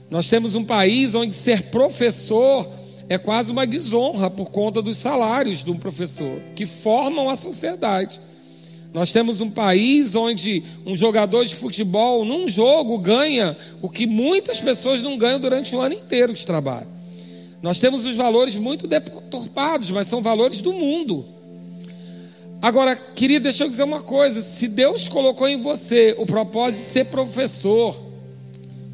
Nós 0.09 0.29
temos 0.29 0.55
um 0.55 0.63
país 0.63 1.15
onde 1.15 1.33
ser 1.33 1.63
professor 1.63 2.69
é 3.09 3.17
quase 3.17 3.51
uma 3.51 3.67
desonra 3.67 4.29
por 4.29 4.49
conta 4.51 4.81
dos 4.81 4.97
salários 4.97 5.63
de 5.63 5.71
um 5.71 5.77
professor, 5.77 6.39
que 6.55 6.65
formam 6.65 7.29
a 7.29 7.35
sociedade. 7.35 8.19
Nós 8.93 9.11
temos 9.11 9.41
um 9.41 9.49
país 9.49 10.15
onde 10.15 10.63
um 10.85 10.95
jogador 10.95 11.45
de 11.45 11.55
futebol, 11.55 12.23
num 12.23 12.47
jogo, 12.47 12.99
ganha 12.99 13.57
o 13.81 13.89
que 13.89 14.05
muitas 14.05 14.61
pessoas 14.61 15.01
não 15.01 15.17
ganham 15.17 15.39
durante 15.39 15.75
o 15.75 15.81
ano 15.81 15.95
inteiro 15.95 16.33
de 16.33 16.45
trabalho. 16.45 16.87
Nós 17.61 17.79
temos 17.79 18.05
os 18.05 18.15
valores 18.15 18.55
muito 18.55 18.87
deturpados, 18.87 19.89
mas 19.89 20.05
são 20.05 20.21
valores 20.21 20.61
do 20.61 20.73
mundo. 20.73 21.25
Agora, 22.61 22.95
querido, 22.95 23.45
deixa 23.45 23.63
eu 23.63 23.69
dizer 23.69 23.83
uma 23.83 24.03
coisa: 24.03 24.41
se 24.41 24.67
Deus 24.67 25.07
colocou 25.07 25.47
em 25.47 25.57
você 25.57 26.15
o 26.19 26.25
propósito 26.25 26.83
de 26.83 26.89
ser 26.91 27.05
professor, 27.05 27.99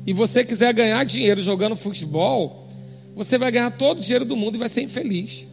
e 0.08 0.14
você 0.14 0.45
quiser 0.45 0.74
ganhar 0.74 1.04
dinheiro 1.04 1.41
jogando 1.41 1.76
futebol, 1.76 2.68
você 3.16 3.38
vai 3.38 3.52
ganhar 3.52 3.72
todo 3.72 4.00
o 4.00 4.02
dinheiro 4.02 4.24
do 4.24 4.38
mundo 4.38 4.56
e 4.56 4.58
vai 4.60 4.70
ser 4.70 4.82
infeliz. 4.82 5.45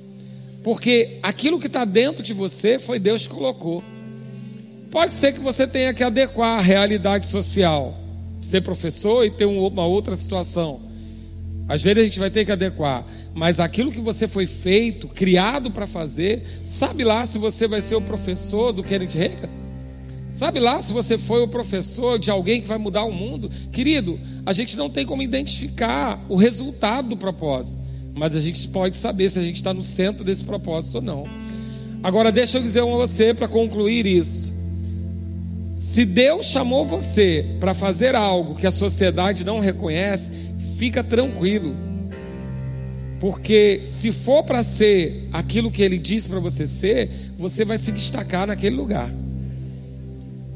Porque 0.62 1.18
aquilo 1.22 1.59
que 1.59 1.66
está 1.66 1.84
dentro 1.84 2.22
de 2.22 2.32
você 2.32 2.78
foi 2.78 2.99
Deus 2.99 3.26
que 3.26 3.34
colocou. 3.34 3.82
Pode 4.97 5.12
ser 5.12 5.34
que 5.34 5.40
você 5.40 5.66
tenha 5.66 5.92
que 5.92 6.03
adequar 6.03 6.59
a 6.59 6.62
realidade 6.62 7.26
social, 7.26 7.94
ser 8.40 8.62
professor 8.62 9.26
e 9.26 9.30
ter 9.30 9.44
uma 9.44 9.84
outra 9.84 10.16
situação. 10.16 10.80
Às 11.68 11.82
vezes 11.82 12.03
a 12.03 12.07
gente 12.07 12.18
vai 12.18 12.30
ter 12.30 12.47
que 12.47 12.53
adequar, 12.53 13.05
mas 13.34 13.61
aquilo 13.61 13.92
que 13.92 14.01
você 14.01 14.26
foi 14.26 14.47
feito, 14.47 15.07
criado 15.07 15.70
para 15.70 15.86
fazer, 15.86 16.62
sabe 16.64 17.05
lá 17.05 17.26
se 17.26 17.36
você 17.36 17.68
vai 17.68 17.82
ser 17.82 17.94
o 17.97 18.01
professor 18.01 18.72
do 18.72 18.82
Kenneth 18.82 19.12
Reagan? 19.12 19.51
Sabe 20.30 20.61
lá 20.61 20.80
se 20.80 20.90
você 20.94 21.18
foi 21.18 21.42
o 21.42 21.49
professor 21.49 22.18
de 22.18 22.30
alguém 22.30 22.62
que 22.62 22.66
vai 22.66 22.78
mudar 22.78 23.05
o 23.05 23.12
mundo? 23.12 23.51
Querido, 23.70 24.18
a 24.47 24.55
gente 24.55 24.78
não 24.78 24.88
tem 24.88 25.05
como 25.05 25.20
identificar 25.20 26.24
o 26.26 26.36
resultado 26.36 27.11
do 27.11 27.18
propósito, 27.18 27.78
mas 28.14 28.34
a 28.34 28.40
gente 28.40 28.66
pode 28.68 28.97
saber 28.97 29.28
se 29.28 29.38
a 29.38 29.42
gente 29.42 29.57
está 29.57 29.74
no 29.74 29.82
centro 29.82 30.24
desse 30.24 30.42
propósito 30.42 30.94
ou 30.94 31.03
não. 31.03 31.24
Agora, 32.03 32.32
deixa 32.32 32.57
eu 32.57 32.62
dizer 32.62 32.80
a 32.80 32.86
você 32.86 33.34
para 33.34 33.47
concluir 33.47 34.07
isso. 34.07 34.55
Se 35.97 36.05
Deus 36.05 36.44
chamou 36.44 36.84
você 36.84 37.57
para 37.59 37.72
fazer 37.72 38.14
algo 38.14 38.55
que 38.55 38.66
a 38.66 38.70
sociedade 38.70 39.42
não 39.42 39.61
reconhece, 39.61 40.30
fica 40.76 41.03
tranquilo. 41.03 41.74
Porque 43.18 43.80
se 43.82 44.12
for 44.12 44.42
para 44.42 44.62
ser 44.62 45.26
aquilo 45.32 45.70
que 45.70 45.82
ele 45.82 45.97
disse 45.97 46.28
para 46.28 46.38
você 46.38 46.66
ser, 46.66 47.32
você 47.38 47.64
vai 47.64 47.78
se 47.78 47.90
destacar 47.92 48.47
naquele 48.47 48.76
lugar. 48.76 49.11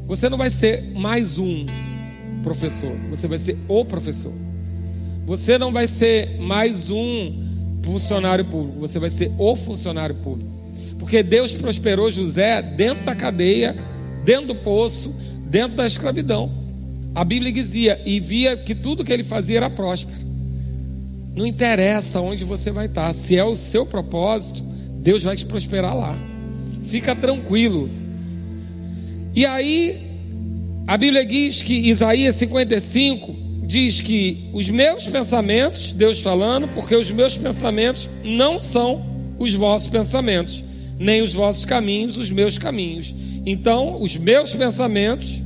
Você 0.06 0.28
não 0.28 0.36
vai 0.36 0.50
ser 0.50 0.92
mais 0.92 1.38
um 1.38 1.64
professor, 2.42 2.94
você 3.08 3.26
vai 3.26 3.38
ser 3.38 3.56
o 3.66 3.82
professor. 3.82 4.34
Você 5.24 5.56
não 5.56 5.72
vai 5.72 5.86
ser 5.86 6.38
mais 6.38 6.90
um 6.90 7.80
funcionário 7.82 8.44
público, 8.44 8.78
você 8.78 8.98
vai 8.98 9.08
ser 9.08 9.32
o 9.38 9.56
funcionário 9.56 10.16
público. 10.16 10.50
Porque 10.98 11.22
Deus 11.22 11.54
prosperou 11.54 12.10
José 12.10 12.60
dentro 12.60 13.06
da 13.06 13.14
cadeia, 13.14 13.74
dentro 14.22 14.48
do 14.48 14.56
poço, 14.56 15.14
dentro 15.50 15.76
da 15.76 15.86
escravidão. 15.86 16.50
A 17.14 17.24
Bíblia 17.24 17.52
dizia 17.52 18.00
e 18.06 18.18
via 18.18 18.56
que 18.56 18.74
tudo 18.74 19.04
que 19.04 19.12
ele 19.12 19.24
fazia 19.24 19.58
era 19.58 19.68
próspero. 19.68 20.18
Não 21.36 21.44
interessa 21.46 22.20
onde 22.20 22.44
você 22.44 22.70
vai 22.70 22.86
estar, 22.86 23.12
se 23.12 23.36
é 23.36 23.44
o 23.44 23.54
seu 23.54 23.84
propósito, 23.84 24.62
Deus 25.02 25.22
vai 25.22 25.36
te 25.36 25.44
prosperar 25.44 25.94
lá. 25.94 26.16
Fica 26.84 27.14
tranquilo, 27.14 27.90
e 29.32 29.46
aí, 29.46 30.00
a 30.88 30.96
Bíblia 30.96 31.24
diz 31.24 31.62
que 31.62 31.72
Isaías 31.72 32.34
55 32.34 33.36
diz 33.64 34.00
que 34.00 34.48
os 34.52 34.68
meus 34.68 35.06
pensamentos, 35.06 35.92
Deus 35.92 36.18
falando, 36.18 36.66
porque 36.68 36.96
os 36.96 37.10
meus 37.12 37.38
pensamentos 37.38 38.10
não 38.24 38.58
são 38.58 39.06
os 39.38 39.54
vossos 39.54 39.88
pensamentos, 39.88 40.64
nem 40.98 41.22
os 41.22 41.32
vossos 41.32 41.64
caminhos, 41.64 42.16
os 42.16 42.28
meus 42.32 42.58
caminhos. 42.58 43.14
Então, 43.44 44.00
os 44.00 44.16
meus 44.16 44.54
pensamentos, 44.54 45.42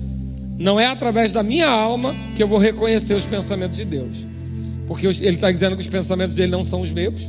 não 0.59 0.79
é 0.79 0.87
através 0.87 1.33
da 1.33 1.43
minha 1.43 1.69
alma 1.69 2.15
que 2.37 2.43
eu 2.43 2.49
vou 2.49 2.59
reconhecer 2.59 3.15
os 3.15 3.27
pensamentos 3.27 3.77
de 3.77 3.85
Deus, 3.85 4.27
porque 4.87 5.07
ele 5.07 5.31
está 5.31 5.51
dizendo 5.51 5.77
que 5.77 5.83
os 5.83 5.89
pensamentos 5.89 6.35
dele 6.35 6.53
não 6.53 6.63
são 6.63 6.81
os 6.81 6.91
meus, 6.91 7.29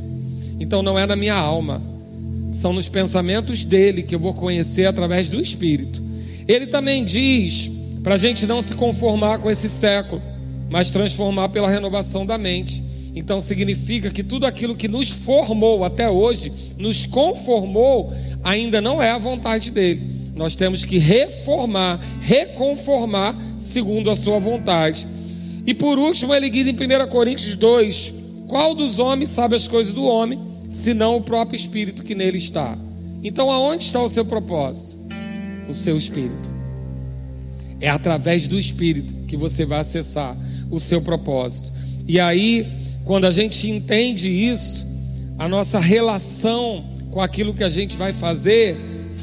então 0.60 0.82
não 0.82 0.98
é 0.98 1.06
na 1.06 1.16
minha 1.16 1.34
alma, 1.34 1.82
são 2.52 2.72
nos 2.72 2.88
pensamentos 2.88 3.64
dele 3.64 4.02
que 4.02 4.14
eu 4.14 4.18
vou 4.18 4.34
conhecer 4.34 4.86
através 4.86 5.28
do 5.28 5.40
Espírito. 5.40 6.02
Ele 6.46 6.66
também 6.66 7.04
diz 7.04 7.70
para 8.02 8.14
a 8.14 8.18
gente 8.18 8.46
não 8.46 8.62
se 8.62 8.74
conformar 8.74 9.38
com 9.38 9.50
esse 9.50 9.68
século, 9.68 10.22
mas 10.70 10.90
transformar 10.90 11.48
pela 11.48 11.68
renovação 11.68 12.24
da 12.24 12.38
mente. 12.38 12.82
Então 13.14 13.40
significa 13.40 14.10
que 14.10 14.22
tudo 14.22 14.46
aquilo 14.46 14.76
que 14.76 14.86
nos 14.86 15.10
formou 15.10 15.84
até 15.84 16.08
hoje, 16.08 16.52
nos 16.78 17.04
conformou, 17.06 18.12
ainda 18.44 18.80
não 18.80 19.02
é 19.02 19.10
a 19.10 19.18
vontade 19.18 19.70
dele. 19.70 20.15
Nós 20.36 20.54
temos 20.54 20.84
que 20.84 20.98
reformar, 20.98 21.98
reconformar 22.20 23.34
segundo 23.58 24.10
a 24.10 24.14
sua 24.14 24.38
vontade. 24.38 25.08
E 25.66 25.72
por 25.72 25.98
último, 25.98 26.34
ele 26.34 26.50
diz 26.50 26.68
em 26.68 26.72
1 26.72 27.08
Coríntios 27.08 27.56
2: 27.56 28.12
Qual 28.46 28.74
dos 28.74 28.98
homens 28.98 29.30
sabe 29.30 29.56
as 29.56 29.66
coisas 29.66 29.94
do 29.94 30.04
homem, 30.04 30.38
senão 30.68 31.16
o 31.16 31.22
próprio 31.22 31.56
Espírito 31.56 32.04
que 32.04 32.14
nele 32.14 32.36
está. 32.36 32.76
Então, 33.24 33.50
aonde 33.50 33.86
está 33.86 34.00
o 34.00 34.10
seu 34.10 34.26
propósito? 34.26 34.98
O 35.68 35.74
seu 35.74 35.96
Espírito. 35.96 36.54
É 37.80 37.88
através 37.88 38.46
do 38.46 38.58
Espírito 38.58 39.26
que 39.26 39.36
você 39.36 39.64
vai 39.64 39.80
acessar 39.80 40.36
o 40.70 40.78
seu 40.78 41.00
propósito. 41.00 41.72
E 42.06 42.20
aí, 42.20 42.66
quando 43.04 43.24
a 43.24 43.30
gente 43.30 43.68
entende 43.70 44.28
isso, 44.28 44.86
a 45.38 45.48
nossa 45.48 45.78
relação 45.78 46.84
com 47.10 47.20
aquilo 47.22 47.54
que 47.54 47.64
a 47.64 47.70
gente 47.70 47.96
vai 47.96 48.12
fazer 48.12 48.76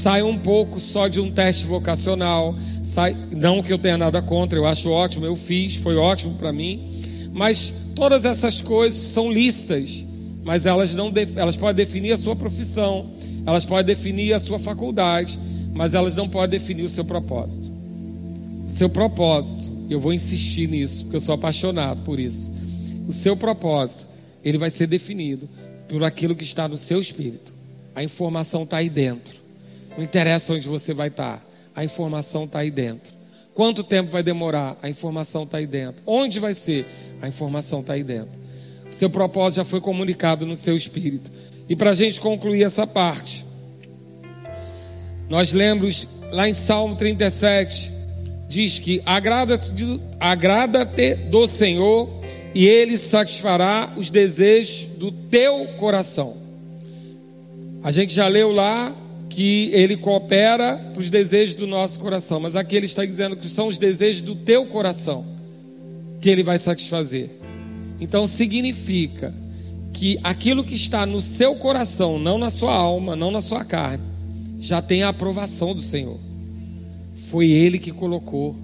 sai 0.03 0.21
um 0.21 0.37
pouco 0.37 0.81
só 0.81 1.07
de 1.07 1.21
um 1.21 1.31
teste 1.31 1.65
vocacional. 1.65 2.55
Sai, 2.83 3.15
não 3.33 3.63
que 3.63 3.71
eu 3.71 3.77
tenha 3.77 3.97
nada 3.97 4.21
contra, 4.21 4.59
eu 4.59 4.65
acho 4.65 4.89
ótimo, 4.89 5.25
eu 5.25 5.33
fiz, 5.33 5.75
foi 5.77 5.95
ótimo 5.95 6.35
para 6.35 6.51
mim. 6.51 7.01
Mas 7.31 7.73
todas 7.95 8.25
essas 8.25 8.61
coisas 8.61 8.99
são 8.99 9.31
listas, 9.31 10.05
mas 10.43 10.65
elas 10.65 10.93
não 10.93 11.11
elas 11.37 11.55
podem 11.55 11.85
definir 11.85 12.11
a 12.11 12.17
sua 12.17 12.35
profissão, 12.35 13.11
elas 13.45 13.63
podem 13.63 13.85
definir 13.85 14.33
a 14.33 14.41
sua 14.41 14.59
faculdade, 14.59 15.39
mas 15.73 15.93
elas 15.93 16.15
não 16.15 16.27
podem 16.27 16.59
definir 16.59 16.83
o 16.83 16.89
seu 16.89 17.05
propósito. 17.05 17.71
O 18.65 18.69
seu 18.69 18.89
propósito, 18.89 19.71
eu 19.89 20.01
vou 20.01 20.11
insistir 20.11 20.67
nisso, 20.67 21.05
porque 21.05 21.15
eu 21.15 21.21
sou 21.21 21.33
apaixonado 21.33 22.01
por 22.01 22.19
isso. 22.19 22.53
O 23.07 23.13
seu 23.13 23.37
propósito, 23.37 24.05
ele 24.43 24.57
vai 24.57 24.69
ser 24.69 24.85
definido 24.85 25.49
por 25.87 26.03
aquilo 26.03 26.35
que 26.35 26.43
está 26.43 26.67
no 26.67 26.75
seu 26.75 26.99
espírito. 26.99 27.53
A 27.95 28.03
informação 28.03 28.63
está 28.63 28.77
aí 28.77 28.89
dentro. 28.89 29.42
Não 29.97 30.03
interessa 30.03 30.53
onde 30.53 30.67
você 30.67 30.93
vai 30.93 31.09
estar, 31.09 31.45
a 31.75 31.83
informação 31.83 32.45
está 32.45 32.59
aí 32.59 32.71
dentro. 32.71 33.13
Quanto 33.53 33.83
tempo 33.83 34.09
vai 34.09 34.23
demorar? 34.23 34.77
A 34.81 34.89
informação 34.89 35.43
está 35.43 35.57
aí 35.57 35.67
dentro. 35.67 36.01
Onde 36.05 36.39
vai 36.39 36.53
ser? 36.53 36.87
A 37.21 37.27
informação 37.27 37.81
está 37.81 37.93
aí 37.93 38.03
dentro. 38.03 38.39
O 38.89 38.93
seu 38.93 39.09
propósito 39.09 39.57
já 39.57 39.65
foi 39.65 39.79
comunicado 39.79 40.45
no 40.45 40.55
seu 40.55 40.75
espírito. 40.75 41.31
E 41.69 41.75
para 41.75 41.91
a 41.91 41.93
gente 41.93 42.19
concluir 42.19 42.63
essa 42.63 42.87
parte, 42.87 43.45
nós 45.29 45.51
lembramos 45.51 46.07
lá 46.31 46.49
em 46.49 46.53
Salmo 46.53 46.95
37, 46.95 47.91
diz 48.49 48.79
que 48.79 49.01
agrada-te 49.05 49.71
agrada 50.19 50.83
do 51.29 51.47
Senhor 51.47 52.09
e 52.55 52.67
Ele 52.67 52.97
satisfará 52.97 53.93
os 53.95 54.09
desejos 54.09 54.87
do 54.97 55.11
teu 55.11 55.67
coração. 55.77 56.37
A 57.83 57.91
gente 57.91 58.13
já 58.13 58.27
leu 58.27 58.51
lá 58.51 58.95
que 59.33 59.71
Ele 59.73 59.97
coopera 59.97 60.77
para 60.93 60.99
os 60.99 61.09
desejos 61.09 61.55
do 61.55 61.65
nosso 61.65 61.99
coração, 61.99 62.39
mas 62.39 62.55
aqui 62.55 62.75
Ele 62.75 62.85
está 62.85 63.03
dizendo 63.03 63.35
que 63.35 63.49
são 63.49 63.67
os 63.67 63.79
desejos 63.79 64.21
do 64.21 64.35
teu 64.35 64.67
coração 64.67 65.25
que 66.21 66.29
Ele 66.29 66.43
vai 66.43 66.59
satisfazer. 66.59 67.31
Então 67.99 68.27
significa 68.27 69.33
que 69.91 70.19
aquilo 70.23 70.63
que 70.63 70.75
está 70.75 71.03
no 71.05 71.19
seu 71.19 71.55
coração, 71.55 72.19
não 72.19 72.37
na 72.37 72.51
sua 72.51 72.75
alma, 72.75 73.15
não 73.15 73.31
na 73.31 73.41
sua 73.41 73.65
carne, 73.65 74.03
já 74.59 74.83
tem 74.83 75.01
a 75.01 75.09
aprovação 75.09 75.73
do 75.73 75.81
Senhor. 75.81 76.19
Foi 77.31 77.49
Ele 77.49 77.79
que 77.79 77.91
colocou. 77.91 78.55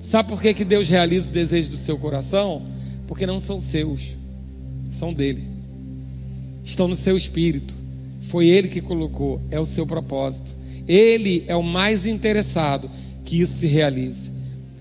Sabe 0.00 0.28
por 0.28 0.40
que, 0.40 0.54
que 0.54 0.64
Deus 0.64 0.88
realiza 0.88 1.26
os 1.26 1.32
desejos 1.32 1.68
do 1.68 1.76
seu 1.76 1.98
coração? 1.98 2.64
Porque 3.08 3.26
não 3.26 3.40
são 3.40 3.58
seus, 3.58 4.14
são 4.92 5.12
dele. 5.12 5.44
Estão 6.62 6.86
no 6.86 6.94
seu 6.94 7.16
espírito. 7.16 7.79
Foi 8.30 8.46
Ele 8.46 8.68
que 8.68 8.80
colocou, 8.80 9.40
é 9.50 9.58
o 9.58 9.66
seu 9.66 9.84
propósito. 9.84 10.54
Ele 10.86 11.44
é 11.48 11.56
o 11.56 11.62
mais 11.64 12.06
interessado 12.06 12.88
que 13.24 13.40
isso 13.40 13.54
se 13.54 13.66
realize. 13.66 14.30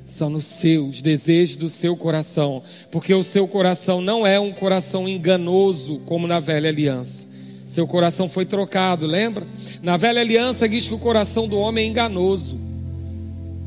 São 0.06 0.30
nos 0.30 0.46
seus 0.46 1.02
desejos 1.02 1.56
do 1.56 1.68
seu 1.68 1.98
coração, 1.98 2.62
porque 2.92 3.14
o 3.14 3.24
seu 3.24 3.48
coração 3.48 4.02
não 4.02 4.26
é 4.26 4.40
um 4.40 4.52
coração 4.52 5.10
enganoso 5.10 6.00
como 6.06 6.28
na 6.28 6.40
velha 6.40 6.70
aliança. 6.70 7.28
Seu 7.66 7.88
coração 7.88 8.28
foi 8.28 8.46
trocado, 8.46 9.08
lembra? 9.08 9.48
Na 9.82 9.98
velha 9.98 10.22
aliança 10.22 10.70
diz 10.70 10.88
que 10.88 10.94
o 10.94 11.00
coração 11.00 11.48
do 11.48 11.58
homem 11.58 11.86
é 11.86 11.88
enganoso. 11.88 12.56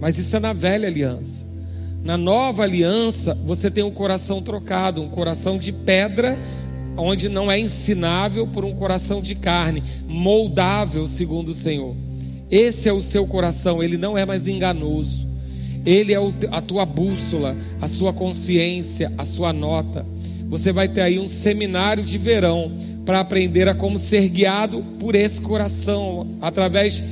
Mas 0.00 0.16
isso 0.16 0.36
é 0.36 0.40
na 0.40 0.52
velha 0.52 0.88
aliança. 0.88 1.44
Na 2.04 2.16
nova 2.16 2.64
aliança, 2.64 3.34
você 3.44 3.70
tem 3.70 3.84
um 3.84 3.92
coração 3.92 4.42
trocado, 4.42 5.00
um 5.00 5.08
coração 5.08 5.56
de 5.56 5.72
pedra, 5.72 6.36
onde 6.96 7.28
não 7.28 7.50
é 7.50 7.58
ensinável 7.58 8.46
por 8.46 8.64
um 8.64 8.74
coração 8.74 9.20
de 9.20 9.34
carne, 9.34 9.82
moldável 10.06 11.06
segundo 11.06 11.50
o 11.50 11.54
Senhor. 11.54 11.96
Esse 12.50 12.88
é 12.88 12.92
o 12.92 13.00
seu 13.00 13.26
coração, 13.26 13.82
ele 13.82 13.96
não 13.96 14.16
é 14.16 14.26
mais 14.26 14.46
enganoso. 14.46 15.26
Ele 15.84 16.12
é 16.14 16.18
a 16.50 16.60
tua 16.60 16.84
bússola, 16.84 17.56
a 17.80 17.88
sua 17.88 18.12
consciência, 18.12 19.12
a 19.18 19.24
sua 19.24 19.52
nota. 19.52 20.06
Você 20.48 20.70
vai 20.70 20.86
ter 20.86 21.00
aí 21.00 21.18
um 21.18 21.26
seminário 21.26 22.04
de 22.04 22.18
verão 22.18 22.70
para 23.04 23.20
aprender 23.20 23.68
a 23.68 23.74
como 23.74 23.98
ser 23.98 24.28
guiado 24.28 24.84
por 25.00 25.14
esse 25.14 25.40
coração, 25.40 26.36
através 26.40 27.02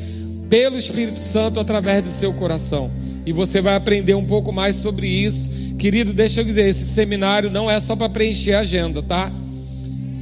pelo 0.49 0.77
Espírito 0.77 1.19
Santo, 1.19 1.59
através 1.59 2.05
do 2.05 2.11
seu 2.11 2.33
coração. 2.35 2.91
E 3.27 3.33
você 3.33 3.61
vai 3.61 3.75
aprender 3.75 4.15
um 4.15 4.25
pouco 4.25 4.53
mais 4.53 4.77
sobre 4.77 5.07
isso. 5.07 5.51
Querido, 5.79 6.13
deixa 6.13 6.41
eu 6.41 6.45
dizer, 6.45 6.69
esse 6.69 6.85
seminário 6.85 7.51
não 7.51 7.71
é 7.71 7.81
só 7.81 7.97
para 7.97 8.09
preencher 8.09 8.53
a 8.53 8.61
agenda, 8.61 9.03
tá? 9.03 9.33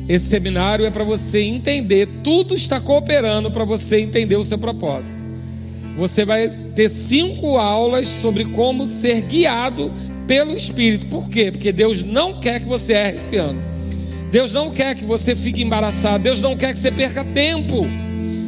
Esse 0.09 0.27
seminário 0.27 0.87
é 0.87 0.91
para 0.91 1.05
você 1.05 1.41
entender, 1.41 2.09
tudo 2.25 2.55
está 2.55 2.81
cooperando 2.81 3.51
para 3.51 3.65
você 3.65 4.01
entender 4.01 4.37
o 4.37 4.45
seu 4.45 4.59
propósito. 4.59 5.23
Você 5.99 6.25
vai 6.25 6.49
ter 6.75 6.89
cinco 6.89 7.59
aulas 7.59 8.09
sobre 8.09 8.47
como 8.47 8.87
ser 8.87 9.21
guiado 9.23 9.93
pelo 10.27 10.57
Espírito. 10.57 11.09
Por 11.09 11.29
quê? 11.29 11.53
Porque 11.53 11.73
Deus 11.73 12.03
não 12.03 12.41
quer 12.41 12.61
que 12.61 12.69
você 12.69 12.95
erre 12.95 13.17
esse 13.17 13.37
ano. 13.37 13.61
Deus 14.31 14.53
não 14.53 14.71
quer 14.71 14.95
que 14.95 15.05
você 15.05 15.35
fique 15.35 15.63
embaraçado, 15.63 16.25
Deus 16.25 16.41
não 16.41 16.57
quer 16.57 16.73
que 16.73 16.79
você 16.79 16.91
perca 16.91 17.25
tempo. 17.25 17.87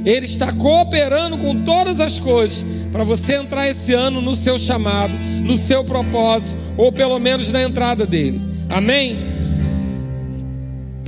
Ele 0.05 0.25
está 0.25 0.53
cooperando 0.53 1.37
com 1.37 1.63
todas 1.63 2.01
as 2.01 2.19
coisas 2.19 2.65
para 2.91 3.05
você 3.05 3.35
entrar 3.35 3.69
esse 3.69 3.93
ano 3.93 4.23
no 4.23 4.35
seu 4.35 4.59
chamado, 4.59 5.13
no 5.13 5.59
seu 5.59 5.85
propósito, 5.85 6.57
ou 6.77 6.91
pelo 6.91 7.19
menos 7.19 7.53
na 7.53 7.63
entrada 7.63 8.07
dele. 8.07 8.41
Amém? 8.69 9.30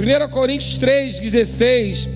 1 0.03 0.29
Coríntios 0.31 0.77
3,16 0.81 2.09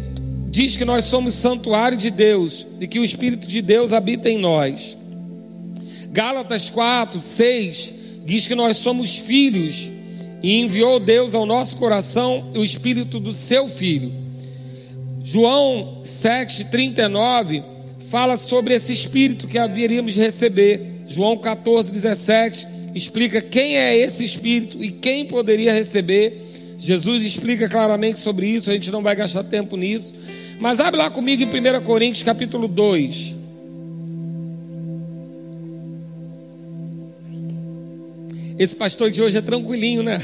diz 0.50 0.76
que 0.76 0.84
nós 0.84 1.04
somos 1.04 1.34
santuário 1.34 1.96
de 1.96 2.10
Deus 2.10 2.66
e 2.80 2.86
que 2.88 2.98
o 2.98 3.04
Espírito 3.04 3.46
de 3.46 3.62
Deus 3.62 3.92
habita 3.92 4.28
em 4.28 4.38
nós. 4.38 4.98
Gálatas 6.10 6.68
4, 6.68 7.20
6 7.20 7.94
diz 8.24 8.48
que 8.48 8.56
nós 8.56 8.78
somos 8.78 9.14
filhos 9.14 9.88
e 10.42 10.58
enviou 10.58 10.98
Deus 10.98 11.32
ao 11.32 11.46
nosso 11.46 11.76
coração 11.76 12.50
o 12.56 12.64
espírito 12.64 13.20
do 13.20 13.32
seu 13.32 13.68
filho. 13.68 14.12
João 15.22 16.02
7,39 16.02 17.62
fala 18.10 18.36
sobre 18.36 18.74
esse 18.74 18.92
espírito 18.92 19.46
que 19.46 19.58
haveríamos 19.58 20.12
de 20.12 20.18
receber. 20.18 21.04
João 21.06 21.36
14, 21.36 21.92
17 21.92 22.66
explica 22.96 23.40
quem 23.40 23.76
é 23.76 23.96
esse 23.96 24.24
espírito 24.24 24.82
e 24.82 24.90
quem 24.90 25.24
poderia 25.24 25.72
receber. 25.72 26.45
Jesus 26.78 27.22
explica 27.22 27.68
claramente 27.68 28.18
sobre 28.18 28.46
isso, 28.46 28.70
a 28.70 28.74
gente 28.74 28.90
não 28.90 29.02
vai 29.02 29.16
gastar 29.16 29.44
tempo 29.44 29.76
nisso. 29.76 30.14
Mas 30.58 30.80
abre 30.80 30.98
lá 30.98 31.10
comigo 31.10 31.42
em 31.42 31.46
1 31.46 31.82
Coríntios 31.82 32.22
capítulo 32.22 32.68
2. 32.68 33.36
Esse 38.58 38.74
pastor 38.74 39.10
de 39.10 39.22
hoje 39.22 39.36
é 39.36 39.42
tranquilinho, 39.42 40.02
né? 40.02 40.22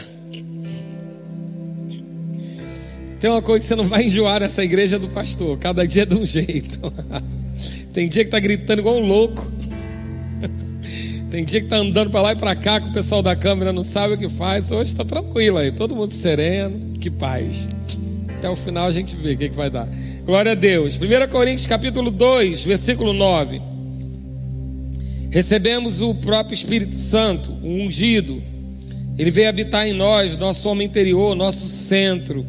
Tem 3.20 3.30
uma 3.30 3.42
coisa 3.42 3.60
que 3.60 3.66
você 3.66 3.76
não 3.76 3.84
vai 3.84 4.04
enjoar 4.04 4.40
nessa 4.40 4.64
igreja 4.64 4.98
do 4.98 5.08
pastor. 5.08 5.58
Cada 5.58 5.86
dia 5.86 6.02
é 6.02 6.06
de 6.06 6.14
um 6.14 6.24
jeito. 6.24 6.80
Tem 7.92 8.08
dia 8.08 8.24
que 8.24 8.30
tá 8.30 8.40
gritando 8.40 8.80
igual 8.80 8.96
um 8.96 9.06
louco. 9.06 9.46
Tem 11.32 11.46
dia 11.46 11.62
que 11.62 11.66
tá 11.66 11.78
andando 11.78 12.10
para 12.10 12.20
lá 12.20 12.32
e 12.32 12.36
para 12.36 12.54
cá, 12.54 12.78
que 12.78 12.90
o 12.90 12.92
pessoal 12.92 13.22
da 13.22 13.34
câmera 13.34 13.72
não 13.72 13.82
sabe 13.82 14.12
o 14.12 14.18
que 14.18 14.28
faz. 14.28 14.70
Hoje 14.70 14.90
está 14.90 15.02
tranquilo 15.02 15.56
aí, 15.56 15.72
todo 15.72 15.96
mundo 15.96 16.12
sereno, 16.12 16.98
que 16.98 17.10
paz. 17.10 17.66
Até 18.36 18.50
o 18.50 18.54
final 18.54 18.86
a 18.86 18.92
gente 18.92 19.16
vê 19.16 19.32
o 19.32 19.38
que, 19.38 19.48
que 19.48 19.56
vai 19.56 19.70
dar. 19.70 19.88
Glória 20.26 20.52
a 20.52 20.54
Deus. 20.54 20.98
1 20.98 21.30
Coríntios 21.30 21.66
capítulo 21.66 22.10
2, 22.10 22.62
versículo 22.64 23.14
9 23.14 23.72
recebemos 25.30 26.02
o 26.02 26.14
próprio 26.14 26.52
Espírito 26.52 26.94
Santo, 26.94 27.50
o 27.62 27.66
ungido. 27.66 28.42
Ele 29.16 29.30
veio 29.30 29.48
habitar 29.48 29.88
em 29.88 29.94
nós, 29.94 30.36
nosso 30.36 30.68
homem 30.68 30.86
interior, 30.86 31.34
nosso 31.34 31.66
centro. 31.68 32.44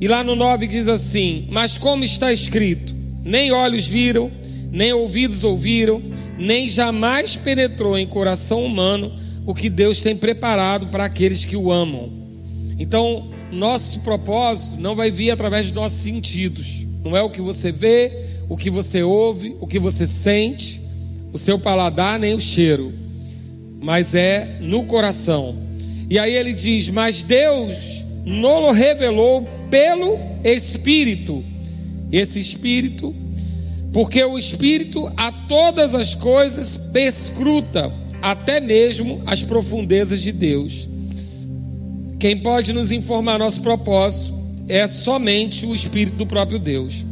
E 0.00 0.06
lá 0.06 0.22
no 0.22 0.36
9 0.36 0.68
diz 0.68 0.86
assim: 0.86 1.48
Mas 1.50 1.76
como 1.76 2.04
está 2.04 2.32
escrito, 2.32 2.94
nem 3.24 3.50
olhos 3.50 3.88
viram, 3.88 4.30
nem 4.70 4.92
ouvidos 4.92 5.42
ouviram, 5.42 6.00
nem 6.38 6.68
jamais 6.68 7.36
penetrou 7.36 7.98
em 7.98 8.06
coração 8.06 8.64
humano 8.64 9.12
o 9.46 9.54
que 9.54 9.68
Deus 9.68 10.00
tem 10.00 10.16
preparado 10.16 10.88
para 10.88 11.04
aqueles 11.04 11.44
que 11.44 11.56
o 11.56 11.70
amam. 11.70 12.10
Então, 12.78 13.30
nosso 13.50 14.00
propósito 14.00 14.80
não 14.80 14.94
vai 14.94 15.10
vir 15.10 15.30
através 15.30 15.66
dos 15.66 15.74
nossos 15.74 15.98
sentidos. 15.98 16.86
Não 17.04 17.16
é 17.16 17.22
o 17.22 17.30
que 17.30 17.40
você 17.40 17.70
vê, 17.70 18.26
o 18.48 18.56
que 18.56 18.70
você 18.70 19.02
ouve, 19.02 19.56
o 19.60 19.66
que 19.66 19.78
você 19.78 20.06
sente, 20.06 20.80
o 21.32 21.38
seu 21.38 21.58
paladar 21.58 22.18
nem 22.18 22.34
o 22.34 22.40
cheiro, 22.40 22.92
mas 23.80 24.14
é 24.14 24.58
no 24.60 24.84
coração. 24.84 25.56
E 26.08 26.18
aí 26.18 26.34
ele 26.34 26.52
diz: 26.52 26.88
Mas 26.88 27.22
Deus 27.22 27.76
não 28.24 28.70
revelou 28.70 29.46
pelo 29.70 30.18
Espírito. 30.44 31.42
Esse 32.10 32.38
Espírito, 32.38 33.14
porque 33.92 34.24
o 34.24 34.38
Espírito 34.38 35.12
a 35.16 35.30
todas 35.30 35.94
as 35.94 36.14
coisas 36.14 36.76
perscruta, 36.92 37.92
até 38.22 38.60
mesmo 38.60 39.22
as 39.26 39.42
profundezas 39.42 40.22
de 40.22 40.32
Deus. 40.32 40.88
Quem 42.18 42.38
pode 42.38 42.72
nos 42.72 42.90
informar 42.90 43.38
nosso 43.38 43.60
propósito 43.60 44.32
é 44.68 44.86
somente 44.86 45.66
o 45.66 45.74
Espírito 45.74 46.16
do 46.16 46.26
próprio 46.26 46.58
Deus. 46.58 47.04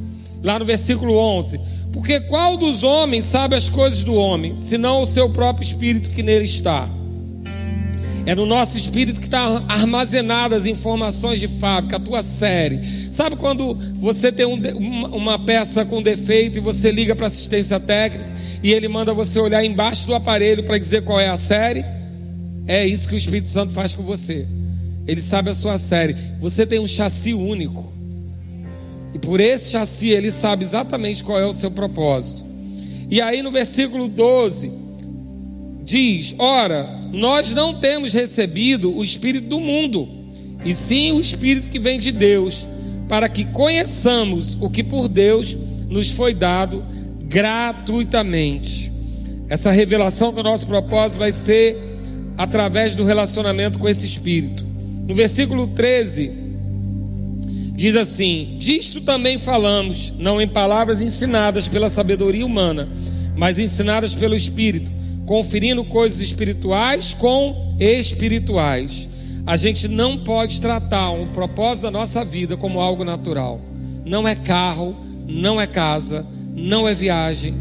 Lá 0.43 0.59
no 0.59 0.65
versículo 0.65 1.17
11: 1.17 1.61
Porque 1.93 2.21
qual 2.21 2.57
dos 2.57 2.83
homens 2.83 3.27
sabe 3.27 3.57
as 3.57 3.69
coisas 3.69 4.03
do 4.03 4.15
homem, 4.15 4.57
senão 4.57 5.03
o 5.03 5.07
seu 5.07 5.29
próprio 5.29 5.67
Espírito 5.67 6.11
que 6.11 6.23
nele 6.23 6.47
está? 6.47 6.89
É 8.27 8.35
no 8.35 8.45
nosso 8.45 8.77
espírito 8.77 9.19
que 9.19 9.27
está 9.27 9.65
armazenadas 9.67 10.63
as 10.63 10.67
informações 10.67 11.41
de 11.41 11.49
fábrica, 11.49 11.97
a 11.97 12.01
tua 12.01 12.23
série. 12.23 13.10
Sabe 13.21 13.37
quando 13.37 13.75
você 13.99 14.33
tem 14.33 14.47
um, 14.47 15.05
uma 15.15 15.39
peça 15.39 15.85
com 15.85 16.03
defeito 16.03 16.57
e 16.57 16.61
você 16.63 16.91
liga 16.91 17.15
para 17.15 17.27
assistência 17.27 17.79
técnica 17.79 18.33
e 18.63 18.73
ele 18.73 18.89
manda 18.89 19.13
você 19.13 19.39
olhar 19.39 19.63
embaixo 19.63 20.07
do 20.07 20.15
aparelho 20.15 20.65
para 20.65 20.79
dizer 20.79 21.05
qual 21.05 21.21
é 21.21 21.29
a 21.29 21.37
série? 21.37 21.85
É 22.67 22.87
isso 22.87 23.07
que 23.07 23.15
o 23.15 23.19
Espírito 23.19 23.49
Santo 23.49 23.75
faz 23.75 23.95
com 23.95 24.03
você. 24.03 24.49
Ele 25.07 25.21
sabe 25.21 25.51
a 25.51 25.55
sua 25.55 25.79
série. 25.79 26.17
Você 26.41 26.65
tem 26.65 26.81
um 26.81 26.87
chassi 26.87 27.35
único. 27.35 27.93
E 29.13 29.19
por 29.19 29.39
esse 29.39 29.73
chassi 29.73 30.09
ele 30.09 30.31
sabe 30.31 30.65
exatamente 30.65 31.23
qual 31.23 31.39
é 31.39 31.45
o 31.45 31.53
seu 31.53 31.71
propósito. 31.71 32.43
E 33.11 33.21
aí 33.21 33.43
no 33.43 33.51
versículo 33.51 34.09
12 34.09 34.73
diz: 35.85 36.35
Ora, 36.39 37.03
nós 37.13 37.53
não 37.53 37.81
temos 37.81 38.15
recebido 38.15 38.97
o 38.97 39.05
espírito 39.05 39.47
do 39.47 39.61
mundo, 39.61 40.09
e 40.65 40.73
sim 40.73 41.13
o 41.13 41.21
espírito 41.21 41.69
que 41.69 41.79
vem 41.79 41.99
de 41.99 42.13
Deus, 42.13 42.67
para 43.11 43.29
que 43.29 43.45
conheçamos 43.45 44.57
o 44.61 44.71
que 44.71 44.85
por 44.85 45.09
Deus 45.09 45.59
nos 45.89 46.13
foi 46.13 46.33
dado 46.33 46.85
gratuitamente. 47.25 48.93
Essa 49.49 49.73
revelação 49.73 50.33
do 50.33 50.45
nosso 50.45 50.65
propósito 50.65 51.19
vai 51.19 51.33
ser 51.33 51.77
através 52.39 52.95
do 52.95 53.05
relacionamento 53.05 53.81
com 53.81 53.89
esse 53.89 54.07
espírito. 54.07 54.65
No 55.09 55.13
versículo 55.13 55.67
13, 55.67 56.31
diz 57.75 57.97
assim: 57.97 58.57
Disto 58.61 59.01
também 59.01 59.39
falamos, 59.39 60.15
não 60.17 60.41
em 60.41 60.47
palavras 60.47 61.03
ensinadas 61.03 61.67
pela 61.67 61.89
sabedoria 61.89 62.47
humana, 62.47 62.89
mas 63.35 63.59
ensinadas 63.59 64.15
pelo 64.15 64.37
Espírito, 64.37 64.89
conferindo 65.27 65.85
coisas 65.85 66.21
espirituais 66.21 67.13
com 67.13 67.75
espirituais. 67.81 69.09
A 69.51 69.57
gente 69.57 69.89
não 69.89 70.19
pode 70.19 70.61
tratar 70.61 71.11
o 71.11 71.27
propósito 71.33 71.83
da 71.83 71.91
nossa 71.91 72.25
vida 72.25 72.57
como 72.57 72.81
algo 72.81 73.05
natural. 73.05 73.61
Não 74.07 74.29
é 74.29 74.37
carro, 74.37 74.95
não 75.27 75.61
é 75.61 75.67
casa, 75.67 76.25
não 76.55 76.87
é 76.87 76.95
viagem, 76.95 77.55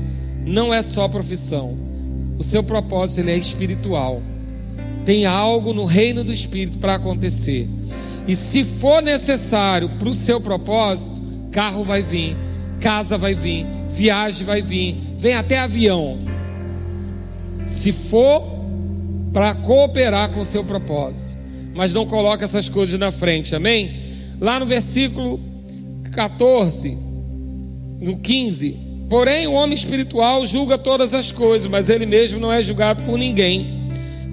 não 0.45 0.71
é 0.71 0.83
só 0.83 1.07
profissão. 1.07 1.75
O 2.37 2.43
seu 2.43 2.61
propósito 2.63 3.21
ele 3.21 3.31
é 3.31 3.37
espiritual 3.37 4.21
tem 5.09 5.25
algo 5.25 5.73
no 5.73 5.85
reino 5.85 6.23
do 6.23 6.31
Espírito 6.31 6.77
para 6.77 6.93
acontecer. 6.93 7.67
E 8.27 8.35
se 8.35 8.63
for 8.63 9.01
necessário 9.01 9.89
para 9.97 10.09
o 10.09 10.13
seu 10.13 10.39
propósito, 10.39 11.19
carro 11.51 11.83
vai 11.83 12.03
vir, 12.03 12.37
casa 12.79 13.17
vai 13.17 13.33
vir, 13.33 13.65
viagem 13.89 14.45
vai 14.45 14.61
vir, 14.61 14.95
vem 15.17 15.33
até 15.33 15.57
avião. 15.57 16.19
Se 17.63 17.91
for 17.91 18.43
para 19.33 19.55
cooperar 19.55 20.31
com 20.31 20.41
o 20.41 20.45
seu 20.45 20.63
propósito, 20.63 21.38
mas 21.73 21.93
não 21.93 22.05
coloca 22.05 22.45
essas 22.45 22.67
coisas 22.67 22.99
na 22.99 23.11
frente, 23.11 23.55
amém? 23.55 23.91
Lá 24.39 24.59
no 24.59 24.65
versículo 24.65 25.39
14, 26.11 26.97
no 27.99 28.17
15, 28.19 28.77
porém 29.09 29.47
o 29.47 29.53
homem 29.53 29.75
espiritual 29.75 30.45
julga 30.45 30.77
todas 30.77 31.13
as 31.13 31.31
coisas, 31.31 31.67
mas 31.67 31.89
ele 31.89 32.05
mesmo 32.05 32.39
não 32.39 32.51
é 32.51 32.61
julgado 32.61 33.03
por 33.03 33.17
ninguém. 33.17 33.79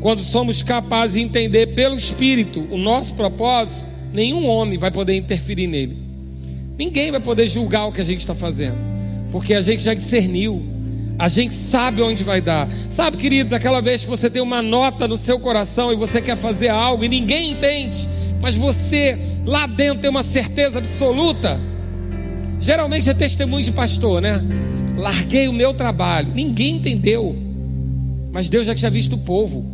Quando 0.00 0.22
somos 0.22 0.62
capazes 0.62 1.14
de 1.14 1.20
entender 1.20 1.74
pelo 1.74 1.96
Espírito 1.96 2.60
o 2.70 2.76
nosso 2.76 3.14
propósito, 3.14 3.86
nenhum 4.12 4.46
homem 4.46 4.78
vai 4.78 4.90
poder 4.90 5.14
interferir 5.14 5.66
nele. 5.66 5.96
Ninguém 6.78 7.10
vai 7.10 7.20
poder 7.20 7.46
julgar 7.46 7.86
o 7.86 7.92
que 7.92 8.00
a 8.00 8.04
gente 8.04 8.20
está 8.20 8.34
fazendo, 8.34 8.76
porque 9.32 9.54
a 9.54 9.62
gente 9.62 9.82
já 9.82 9.94
discerniu, 9.94 10.62
a 11.18 11.28
gente 11.28 11.54
sabe 11.54 12.02
onde 12.02 12.22
vai 12.22 12.40
dar. 12.40 12.68
Sabe, 12.90 13.16
queridos, 13.16 13.52
aquela 13.52 13.80
vez 13.80 14.04
que 14.04 14.10
você 14.10 14.28
tem 14.28 14.42
uma 14.42 14.60
nota 14.60 15.08
no 15.08 15.16
seu 15.16 15.38
coração 15.40 15.92
e 15.92 15.96
você 15.96 16.20
quer 16.20 16.36
fazer 16.36 16.68
algo 16.68 17.04
e 17.04 17.08
ninguém 17.08 17.52
entende, 17.52 18.06
mas 18.40 18.54
você 18.54 19.18
lá 19.44 19.66
dentro 19.66 20.02
tem 20.02 20.10
uma 20.10 20.22
certeza 20.22 20.78
absoluta. 20.78 21.58
Geralmente 22.60 23.08
é 23.08 23.14
testemunho 23.14 23.64
de 23.64 23.72
pastor, 23.72 24.20
né? 24.20 24.42
Larguei 24.96 25.48
o 25.48 25.52
meu 25.52 25.74
trabalho, 25.74 26.32
ninguém 26.34 26.76
entendeu, 26.76 27.36
mas 28.32 28.48
Deus 28.48 28.66
já 28.66 28.74
tinha 28.74 28.90
visto 28.90 29.14
o 29.14 29.18
povo. 29.18 29.64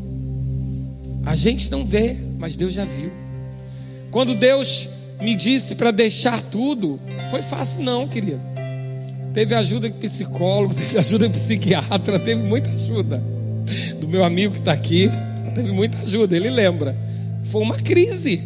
A 1.24 1.34
gente 1.34 1.70
não 1.70 1.84
vê, 1.84 2.16
mas 2.38 2.56
Deus 2.56 2.72
já 2.72 2.84
viu. 2.84 3.10
Quando 4.10 4.34
Deus 4.34 4.88
me 5.20 5.34
disse 5.34 5.74
para 5.74 5.90
deixar 5.90 6.42
tudo, 6.42 7.00
foi 7.30 7.42
fácil 7.42 7.82
não, 7.82 8.08
querido. 8.08 8.51
Teve 9.34 9.54
ajuda 9.54 9.88
de 9.88 9.98
psicólogo, 9.98 10.74
teve 10.74 10.98
ajuda 10.98 11.28
de 11.28 11.38
psiquiatra, 11.38 12.18
teve 12.18 12.42
muita 12.42 12.70
ajuda. 12.70 13.22
Do 14.00 14.08
meu 14.08 14.24
amigo 14.24 14.54
que 14.54 14.60
está 14.60 14.72
aqui, 14.72 15.10
teve 15.54 15.70
muita 15.72 15.98
ajuda, 15.98 16.36
ele 16.36 16.50
lembra. 16.50 16.96
Foi 17.44 17.62
uma 17.62 17.76
crise. 17.76 18.42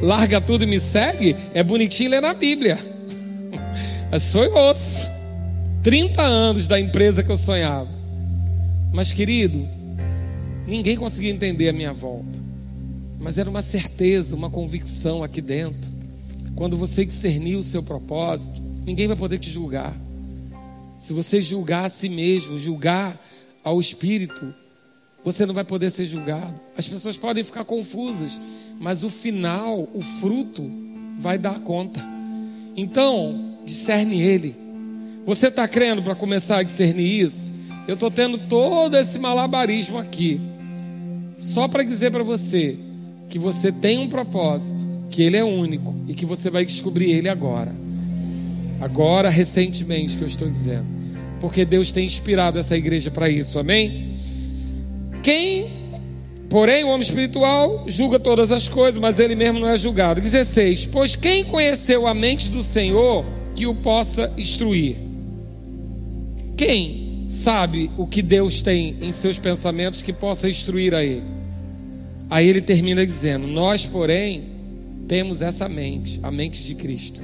Larga 0.00 0.40
tudo 0.40 0.64
e 0.64 0.66
me 0.66 0.80
segue, 0.80 1.36
é 1.54 1.62
bonitinho 1.62 2.10
ler 2.10 2.20
na 2.20 2.34
Bíblia. 2.34 2.78
Mas 4.10 4.32
foi 4.32 4.48
osso. 4.48 5.08
30 5.82 6.22
anos 6.22 6.66
da 6.66 6.78
empresa 6.78 7.22
que 7.22 7.30
eu 7.30 7.36
sonhava. 7.36 7.88
Mas, 8.92 9.12
querido, 9.12 9.66
Ninguém 10.66 10.96
conseguia 10.96 11.30
entender 11.30 11.68
a 11.68 11.72
minha 11.72 11.92
volta. 11.92 12.40
Mas 13.18 13.38
era 13.38 13.50
uma 13.50 13.62
certeza, 13.62 14.34
uma 14.34 14.50
convicção 14.50 15.22
aqui 15.22 15.40
dentro. 15.40 15.90
Quando 16.54 16.76
você 16.76 17.04
discernir 17.04 17.56
o 17.56 17.62
seu 17.62 17.82
propósito, 17.82 18.62
ninguém 18.84 19.06
vai 19.06 19.16
poder 19.16 19.38
te 19.38 19.50
julgar. 19.50 19.94
Se 20.98 21.12
você 21.12 21.42
julgar 21.42 21.86
a 21.86 21.88
si 21.88 22.08
mesmo, 22.08 22.58
julgar 22.58 23.20
ao 23.64 23.80
Espírito, 23.80 24.54
você 25.24 25.46
não 25.46 25.54
vai 25.54 25.64
poder 25.64 25.90
ser 25.90 26.06
julgado. 26.06 26.60
As 26.76 26.86
pessoas 26.86 27.16
podem 27.16 27.44
ficar 27.44 27.64
confusas, 27.64 28.40
mas 28.78 29.04
o 29.04 29.10
final, 29.10 29.88
o 29.94 30.00
fruto, 30.00 30.70
vai 31.18 31.38
dar 31.38 31.60
conta. 31.60 32.00
Então, 32.76 33.56
discerne 33.64 34.22
Ele. 34.22 34.56
Você 35.24 35.48
está 35.48 35.68
crendo 35.68 36.02
para 36.02 36.14
começar 36.14 36.58
a 36.58 36.62
discernir 36.62 37.20
isso? 37.20 37.54
Eu 37.86 37.94
estou 37.94 38.10
tendo 38.10 38.38
todo 38.38 38.96
esse 38.96 39.18
malabarismo 39.18 39.98
aqui. 39.98 40.40
Só 41.36 41.66
para 41.66 41.82
dizer 41.82 42.10
para 42.10 42.22
você 42.22 42.78
que 43.28 43.38
você 43.38 43.72
tem 43.72 43.98
um 43.98 44.08
propósito, 44.08 44.84
que 45.10 45.22
ele 45.22 45.36
é 45.36 45.44
único 45.44 45.94
e 46.06 46.14
que 46.14 46.24
você 46.24 46.48
vai 46.50 46.64
descobrir 46.64 47.10
ele 47.10 47.28
agora. 47.28 47.81
Agora, 48.82 49.30
recentemente, 49.30 50.16
que 50.16 50.24
eu 50.24 50.26
estou 50.26 50.50
dizendo. 50.50 50.86
Porque 51.40 51.64
Deus 51.64 51.92
tem 51.92 52.04
inspirado 52.04 52.58
essa 52.58 52.76
igreja 52.76 53.12
para 53.12 53.30
isso, 53.30 53.56
amém? 53.56 54.16
Quem, 55.22 55.70
porém, 56.50 56.82
o 56.82 56.88
homem 56.88 57.02
espiritual 57.02 57.84
julga 57.86 58.18
todas 58.18 58.50
as 58.50 58.68
coisas, 58.68 59.00
mas 59.00 59.20
ele 59.20 59.36
mesmo 59.36 59.60
não 59.60 59.68
é 59.68 59.78
julgado. 59.78 60.20
16: 60.20 60.86
Pois 60.86 61.14
quem 61.14 61.44
conheceu 61.44 62.08
a 62.08 62.12
mente 62.12 62.50
do 62.50 62.60
Senhor 62.60 63.24
que 63.54 63.68
o 63.68 63.74
possa 63.76 64.32
instruir? 64.36 64.96
Quem 66.56 67.26
sabe 67.28 67.88
o 67.96 68.04
que 68.04 68.20
Deus 68.20 68.62
tem 68.62 68.96
em 69.00 69.12
seus 69.12 69.38
pensamentos 69.38 70.02
que 70.02 70.12
possa 70.12 70.50
instruir 70.50 70.92
a 70.92 71.04
ele. 71.04 71.22
Aí 72.28 72.48
ele 72.48 72.60
termina 72.60 73.06
dizendo: 73.06 73.46
Nós, 73.46 73.86
porém, 73.86 74.42
temos 75.06 75.40
essa 75.40 75.68
mente, 75.68 76.18
a 76.20 76.32
mente 76.32 76.64
de 76.64 76.74
Cristo. 76.74 77.22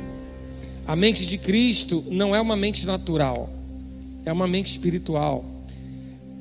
A 0.89 0.97
mente 0.97 1.26
de 1.26 1.36
Cristo 1.36 2.03
não 2.11 2.34
é 2.34 2.41
uma 2.41 2.57
mente 2.57 2.86
natural, 2.86 3.51
é 4.24 4.32
uma 4.32 4.49
mente 4.49 4.70
espiritual. 4.70 5.45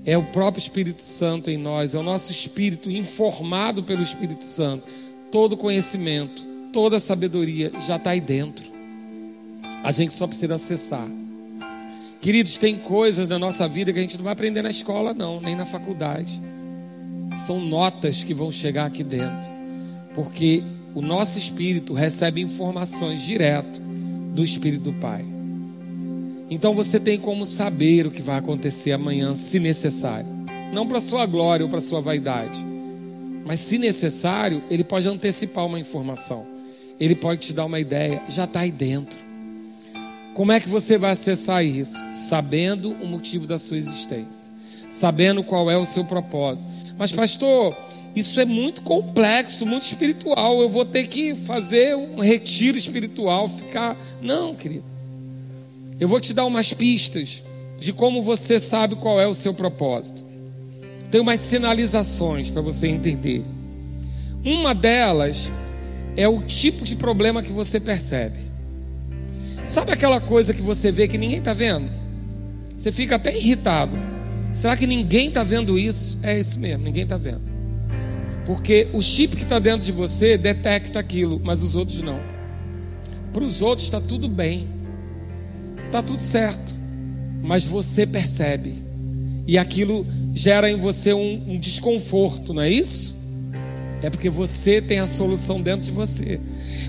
É 0.06 0.18
o 0.18 0.24
próprio 0.24 0.62
Espírito 0.62 1.02
Santo 1.02 1.50
em 1.50 1.58
nós, 1.58 1.94
é 1.94 1.98
o 1.98 2.04
nosso 2.04 2.32
espírito 2.32 2.90
informado 2.90 3.84
pelo 3.84 4.02
Espírito 4.02 4.46
Santo. 4.46 4.88
Todo 5.30 5.58
conhecimento, 5.58 6.42
toda 6.72 6.98
sabedoria 6.98 7.74
já 7.86 7.98
está 7.98 8.12
aí 8.12 8.22
dentro. 8.22 8.64
A 9.84 9.92
gente 9.92 10.14
só 10.14 10.26
precisa 10.26 10.56
acessar. 10.56 11.10
Queridos, 12.22 12.58
tem 12.58 12.80
coisas 12.80 13.28
na 13.28 13.38
nossa 13.38 13.68
vida 13.68 13.92
que 13.92 14.00
a 14.00 14.02
gente 14.02 14.16
não 14.16 14.24
vai 14.24 14.32
aprender 14.32 14.62
na 14.62 14.72
escola, 14.72 15.14
não, 15.14 15.42
nem 15.42 15.58
na 15.58 15.66
faculdade. 15.66 16.42
São 17.46 17.60
notas 17.60 18.24
que 18.24 18.34
vão 18.34 18.50
chegar 18.50 18.86
aqui 18.86 19.04
dentro, 19.04 19.50
porque 20.16 20.64
o 20.96 21.02
nosso 21.02 21.38
espírito 21.38 21.94
recebe 21.94 22.40
informações 22.40 23.22
direto 23.22 23.87
do 24.34 24.44
Espírito 24.44 24.84
do 24.84 24.94
Pai. 24.94 25.26
Então 26.50 26.74
você 26.74 27.00
tem 27.00 27.20
como 27.20 27.46
saber 27.46 28.08
o 28.08 28.12
que 28.12 28.22
vai 28.22 28.38
acontecer 28.38 28.92
amanhã, 28.92 29.36
se 29.36 29.60
necessário. 29.60 30.30
Não 30.74 30.88
para 30.88 31.02
sua 31.02 31.26
glória 31.26 31.66
ou 31.66 31.70
para 31.70 31.82
sua 31.82 32.02
vaidade, 32.02 32.64
mas 33.46 33.62
se 33.62 33.78
necessário, 33.78 34.62
ele 34.70 34.84
pode 34.84 35.08
antecipar 35.08 35.66
uma 35.66 35.80
informação. 35.80 36.46
ele 37.00 37.16
pode 37.16 37.42
te 37.42 37.54
dar 37.54 37.66
uma 37.66 37.80
ideia, 37.80 38.24
já 38.28 38.46
está 38.46 38.62
aí 38.62 38.72
dentro. 38.72 39.18
Como 40.34 40.52
é 40.52 40.60
que 40.60 40.68
você 40.68 40.98
vai 40.98 41.12
acessar 41.12 41.64
isso? 41.64 41.96
Sabendo 42.12 42.92
o 42.92 43.08
motivo 43.08 43.48
da 43.48 43.58
sua 43.58 43.78
existência, 43.78 44.52
sabendo 44.90 45.44
qual 45.44 45.70
é 45.70 45.78
o 45.78 45.86
seu 45.86 46.04
propósito. 46.04 46.72
Mas, 46.98 47.12
pastor, 47.12 47.78
isso 48.16 48.40
é 48.40 48.46
muito 48.46 48.82
complexo, 48.82 49.66
muito 49.66 49.84
espiritual. 49.84 50.62
Eu 50.62 50.70
vou 50.70 50.86
ter 50.86 51.08
que 51.08 51.36
fazer 51.36 51.96
um 51.96 52.20
retiro 52.20 52.78
espiritual, 52.78 53.48
ficar. 53.48 53.98
Não, 54.22 54.56
querido. 54.56 54.86
Eu 56.00 56.08
vou 56.08 56.20
te 56.20 56.34
dar 56.34 56.46
umas 56.46 56.74
pistas 56.74 57.44
de 57.80 57.94
como 57.94 58.22
você 58.22 58.60
sabe 58.60 58.96
qual 58.96 59.20
é 59.20 59.28
o 59.28 59.34
seu 59.34 59.54
propósito. 59.54 60.24
Tem 61.12 61.22
umas 61.22 61.40
sinalizações 61.40 62.50
para 62.50 62.62
você 62.62 62.88
entender. 62.88 63.44
Uma 64.44 64.74
delas 64.74 65.52
é 66.16 66.28
o 66.28 66.42
tipo 66.42 66.84
de 66.84 66.96
problema 66.96 67.44
que 67.44 67.52
você 67.52 67.80
percebe. 67.80 68.40
Sabe 69.64 69.92
aquela 69.92 70.22
coisa 70.22 70.54
que 70.54 70.62
você 70.62 70.92
vê 70.92 71.08
que 71.08 71.18
ninguém 71.18 71.40
está 71.40 71.54
vendo? 71.54 71.90
Você 72.78 72.92
fica 72.92 73.16
até 73.16 73.36
irritado. 73.36 73.98
Será 74.54 74.76
que 74.76 74.88
ninguém 74.88 75.28
está 75.28 75.44
vendo 75.44 75.78
isso? 75.78 76.18
É 76.24 76.40
isso 76.40 76.60
mesmo, 76.60 76.84
ninguém 76.84 77.04
está 77.04 77.18
vendo. 77.18 77.57
Porque 78.48 78.88
o 78.94 79.02
chip 79.02 79.36
que 79.36 79.44
está 79.44 79.60
dentro 79.60 79.86
de 79.86 79.92
você 79.92 80.38
detecta 80.38 80.98
aquilo, 80.98 81.38
mas 81.44 81.62
os 81.62 81.76
outros 81.76 82.02
não. 82.02 82.18
Para 83.34 83.44
os 83.44 83.62
outros 83.62 83.86
está 83.86 84.00
tudo 84.00 84.30
bem, 84.30 84.70
está 85.86 86.02
tudo 86.02 86.22
certo, 86.22 86.74
mas 87.44 87.66
você 87.66 88.08
percebe, 88.08 88.76
e 89.46 89.58
aquilo 89.58 90.08
gera 90.34 90.72
em 90.72 90.78
você 90.78 91.14
um, 91.14 91.44
um 91.46 91.60
desconforto, 91.60 92.54
não 92.54 92.62
é 92.62 92.70
isso? 92.70 93.14
É 94.02 94.10
porque 94.10 94.30
você 94.30 94.82
tem 94.82 95.00
a 95.00 95.08
solução 95.08 95.62
dentro 95.62 95.86
de 95.86 95.92
você. 95.92 96.40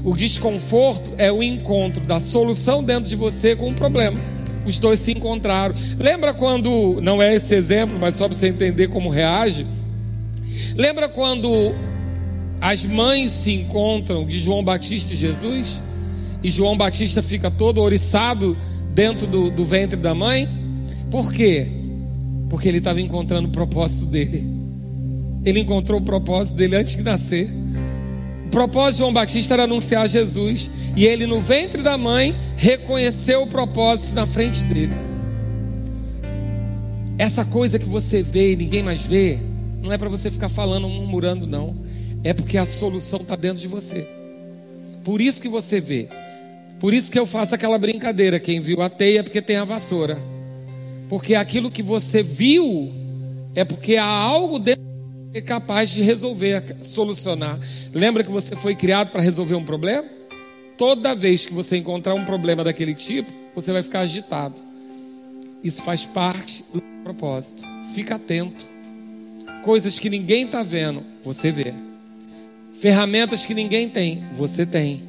O 0.04 0.14
desconforto 0.14 1.10
é 1.18 1.32
o 1.32 1.42
encontro 1.42 2.06
da 2.06 2.20
solução 2.20 2.84
dentro 2.84 3.10
de 3.10 3.16
você 3.16 3.56
com 3.56 3.70
o 3.70 3.74
problema. 3.74 4.20
Os 4.64 4.78
dois 4.78 5.00
se 5.00 5.10
encontraram. 5.10 5.74
Lembra 5.98 6.32
quando, 6.32 7.00
não 7.00 7.20
é 7.20 7.34
esse 7.34 7.54
exemplo, 7.54 7.98
mas 7.98 8.14
só 8.14 8.28
para 8.28 8.36
você 8.36 8.46
entender 8.46 8.86
como 8.88 9.08
reage. 9.08 9.66
Lembra 10.74 11.08
quando 11.08 11.74
as 12.60 12.84
mães 12.84 13.30
se 13.30 13.52
encontram 13.52 14.26
de 14.26 14.38
João 14.38 14.62
Batista 14.64 15.12
e 15.12 15.16
Jesus? 15.16 15.82
E 16.42 16.50
João 16.50 16.76
Batista 16.76 17.22
fica 17.22 17.50
todo 17.50 17.80
oriçado 17.80 18.56
dentro 18.94 19.26
do, 19.26 19.50
do 19.50 19.64
ventre 19.64 19.96
da 19.96 20.14
mãe? 20.14 20.48
Por 21.10 21.32
quê? 21.32 21.66
Porque 22.48 22.68
ele 22.68 22.78
estava 22.78 23.00
encontrando 23.00 23.48
o 23.48 23.52
propósito 23.52 24.06
dele. 24.06 24.46
Ele 25.44 25.60
encontrou 25.60 26.00
o 26.00 26.04
propósito 26.04 26.56
dele 26.56 26.76
antes 26.76 26.96
de 26.96 27.02
nascer. 27.02 27.48
O 28.46 28.50
propósito 28.50 28.92
de 28.92 28.98
João 28.98 29.12
Batista 29.12 29.54
era 29.54 29.64
anunciar 29.64 30.08
Jesus. 30.08 30.70
E 30.96 31.06
ele, 31.06 31.26
no 31.26 31.40
ventre 31.40 31.82
da 31.82 31.96
mãe, 31.96 32.34
reconheceu 32.56 33.42
o 33.42 33.46
propósito 33.46 34.14
na 34.14 34.26
frente 34.26 34.64
dele. 34.64 34.94
Essa 37.18 37.44
coisa 37.44 37.78
que 37.78 37.86
você 37.86 38.22
vê 38.22 38.52
e 38.52 38.56
ninguém 38.56 38.82
mais 38.82 39.00
vê, 39.02 39.38
não 39.88 39.94
é 39.94 39.98
para 39.98 40.10
você 40.10 40.30
ficar 40.30 40.50
falando, 40.50 40.86
murmurando, 40.86 41.46
não. 41.46 41.74
É 42.22 42.34
porque 42.34 42.58
a 42.58 42.66
solução 42.66 43.22
está 43.22 43.34
dentro 43.34 43.62
de 43.62 43.68
você. 43.68 44.06
Por 45.02 45.18
isso 45.18 45.40
que 45.40 45.48
você 45.48 45.80
vê. 45.80 46.10
Por 46.78 46.92
isso 46.92 47.10
que 47.10 47.18
eu 47.18 47.24
faço 47.24 47.54
aquela 47.54 47.78
brincadeira. 47.78 48.38
Quem 48.38 48.60
viu 48.60 48.82
a 48.82 48.90
teia 48.90 49.20
é 49.20 49.22
porque 49.22 49.40
tem 49.40 49.56
a 49.56 49.64
vassoura. 49.64 50.18
Porque 51.08 51.34
aquilo 51.34 51.70
que 51.70 51.82
você 51.82 52.22
viu 52.22 52.92
é 53.54 53.64
porque 53.64 53.96
há 53.96 54.04
algo 54.04 54.58
dentro 54.58 54.84
é 55.32 55.40
capaz 55.40 55.88
de 55.88 56.02
resolver, 56.02 56.76
solucionar. 56.82 57.58
Lembra 57.94 58.22
que 58.22 58.30
você 58.30 58.54
foi 58.56 58.74
criado 58.74 59.10
para 59.10 59.22
resolver 59.22 59.54
um 59.54 59.64
problema? 59.64 60.06
Toda 60.76 61.14
vez 61.14 61.46
que 61.46 61.54
você 61.54 61.78
encontrar 61.78 62.14
um 62.14 62.26
problema 62.26 62.62
daquele 62.62 62.94
tipo, 62.94 63.32
você 63.54 63.72
vai 63.72 63.82
ficar 63.82 64.00
agitado. 64.00 64.56
Isso 65.64 65.82
faz 65.82 66.04
parte 66.04 66.62
do 66.74 66.82
propósito. 67.02 67.62
Fica 67.94 68.16
atento. 68.16 68.77
Coisas 69.68 69.98
que 69.98 70.08
ninguém 70.08 70.46
está 70.46 70.62
vendo, 70.62 71.04
você 71.22 71.52
vê. 71.52 71.74
Ferramentas 72.80 73.44
que 73.44 73.52
ninguém 73.52 73.86
tem, 73.86 74.24
você 74.34 74.64
tem. 74.64 75.02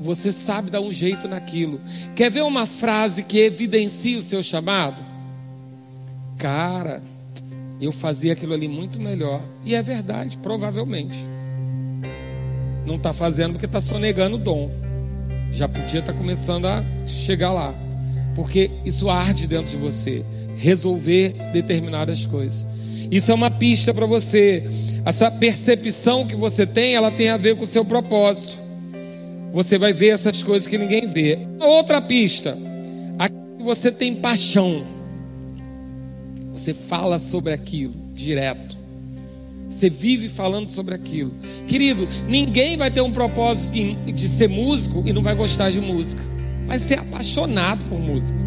Você 0.00 0.32
sabe 0.32 0.68
dar 0.68 0.80
um 0.80 0.92
jeito 0.92 1.28
naquilo. 1.28 1.80
Quer 2.16 2.28
ver 2.28 2.42
uma 2.42 2.66
frase 2.66 3.22
que 3.22 3.38
evidencia 3.38 4.18
o 4.18 4.22
seu 4.22 4.42
chamado? 4.42 5.00
Cara, 6.38 7.00
eu 7.80 7.92
fazia 7.92 8.32
aquilo 8.32 8.52
ali 8.52 8.66
muito 8.66 9.00
melhor. 9.00 9.44
E 9.64 9.76
é 9.76 9.80
verdade, 9.80 10.36
provavelmente. 10.38 11.20
Não 12.84 12.96
está 12.96 13.12
fazendo 13.12 13.52
porque 13.52 13.66
está 13.66 13.80
sonegando 13.80 14.38
o 14.38 14.40
dom. 14.40 14.72
Já 15.52 15.68
podia 15.68 16.00
estar 16.00 16.12
tá 16.12 16.18
começando 16.18 16.66
a 16.66 16.84
chegar 17.06 17.52
lá. 17.52 17.72
Porque 18.34 18.72
isso 18.84 19.08
arde 19.08 19.46
dentro 19.46 19.70
de 19.70 19.76
você. 19.76 20.24
Resolver 20.58 21.34
determinadas 21.52 22.26
coisas. 22.26 22.66
Isso 23.10 23.30
é 23.32 23.34
uma 23.34 23.50
pista 23.50 23.94
para 23.94 24.04
você. 24.04 24.62
Essa 25.04 25.30
percepção 25.30 26.26
que 26.26 26.36
você 26.36 26.66
tem, 26.66 26.94
ela 26.94 27.10
tem 27.10 27.30
a 27.30 27.36
ver 27.36 27.56
com 27.56 27.64
o 27.64 27.66
seu 27.66 27.84
propósito. 27.84 28.58
Você 29.52 29.78
vai 29.78 29.92
ver 29.92 30.08
essas 30.08 30.42
coisas 30.42 30.68
que 30.68 30.76
ninguém 30.76 31.06
vê. 31.06 31.38
Outra 31.58 32.02
pista. 32.02 32.58
Aqui 33.18 33.62
você 33.62 33.90
tem 33.90 34.16
paixão. 34.16 34.84
Você 36.52 36.74
fala 36.74 37.18
sobre 37.18 37.52
aquilo 37.52 37.94
direto. 38.14 38.76
Você 39.70 39.88
vive 39.88 40.28
falando 40.28 40.66
sobre 40.66 40.94
aquilo. 40.94 41.32
Querido, 41.66 42.08
ninguém 42.28 42.76
vai 42.76 42.90
ter 42.90 43.00
um 43.00 43.12
propósito 43.12 43.72
de 43.72 44.28
ser 44.28 44.48
músico 44.48 45.04
e 45.06 45.12
não 45.12 45.22
vai 45.22 45.34
gostar 45.34 45.70
de 45.70 45.80
música. 45.80 46.22
Vai 46.66 46.78
ser 46.78 46.98
apaixonado 46.98 47.84
por 47.86 47.98
música. 47.98 48.38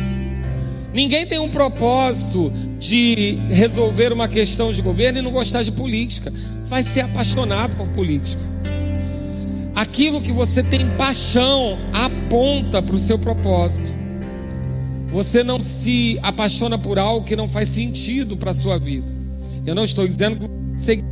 Ninguém 0.93 1.25
tem 1.25 1.39
um 1.39 1.49
propósito 1.49 2.51
de 2.77 3.35
resolver 3.49 4.11
uma 4.11 4.27
questão 4.27 4.73
de 4.73 4.81
governo 4.81 5.19
e 5.19 5.21
não 5.21 5.31
gostar 5.31 5.63
de 5.63 5.71
política. 5.71 6.31
Vai 6.65 6.83
ser 6.83 7.01
apaixonado 7.01 7.75
por 7.77 7.87
política. 7.89 8.41
Aquilo 9.73 10.21
que 10.21 10.33
você 10.33 10.61
tem 10.61 10.89
paixão 10.97 11.77
aponta 11.93 12.81
para 12.81 12.95
o 12.95 12.99
seu 12.99 13.17
propósito. 13.17 13.91
Você 15.11 15.43
não 15.43 15.61
se 15.61 16.19
apaixona 16.21 16.77
por 16.77 16.99
algo 16.99 17.25
que 17.25 17.35
não 17.35 17.47
faz 17.47 17.69
sentido 17.69 18.35
para 18.35 18.51
a 18.51 18.53
sua 18.53 18.77
vida. 18.77 19.07
Eu 19.65 19.75
não 19.75 19.83
estou 19.83 20.05
dizendo 20.07 20.39
que 20.39 20.47
você 20.77 21.03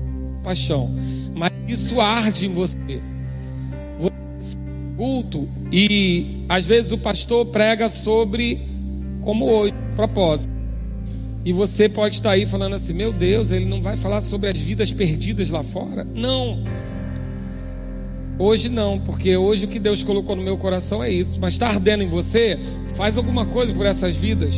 paixão, 0.43 0.89
mas 1.35 1.51
isso 1.67 2.01
arde 2.01 2.47
em 2.47 2.53
você. 2.53 3.01
Você 3.99 4.57
culto 4.97 5.47
e 5.71 6.45
às 6.49 6.65
vezes 6.65 6.91
o 6.91 6.97
pastor 6.97 7.45
prega 7.47 7.87
sobre 7.87 8.67
como 9.21 9.45
hoje, 9.45 9.73
propósito. 9.95 10.53
E 11.45 11.53
você 11.53 11.87
pode 11.87 12.15
estar 12.15 12.31
aí 12.31 12.45
falando 12.45 12.75
assim: 12.75 12.93
"Meu 12.93 13.13
Deus, 13.13 13.51
ele 13.51 13.65
não 13.65 13.81
vai 13.81 13.97
falar 13.97 14.21
sobre 14.21 14.49
as 14.49 14.57
vidas 14.57 14.91
perdidas 14.91 15.49
lá 15.49 15.63
fora?" 15.63 16.03
Não. 16.03 16.63
Hoje 18.37 18.69
não, 18.69 18.99
porque 18.99 19.35
hoje 19.35 19.65
o 19.65 19.67
que 19.67 19.79
Deus 19.79 20.01
colocou 20.01 20.33
no 20.33 20.41
meu 20.41 20.57
coração 20.57 21.03
é 21.03 21.11
isso. 21.11 21.37
Mas 21.41 21.53
está 21.53 21.67
ardendo 21.67 22.03
em 22.03 22.07
você? 22.07 22.57
Faz 22.95 23.17
alguma 23.17 23.45
coisa 23.45 23.73
por 23.73 23.85
essas 23.85 24.15
vidas, 24.15 24.55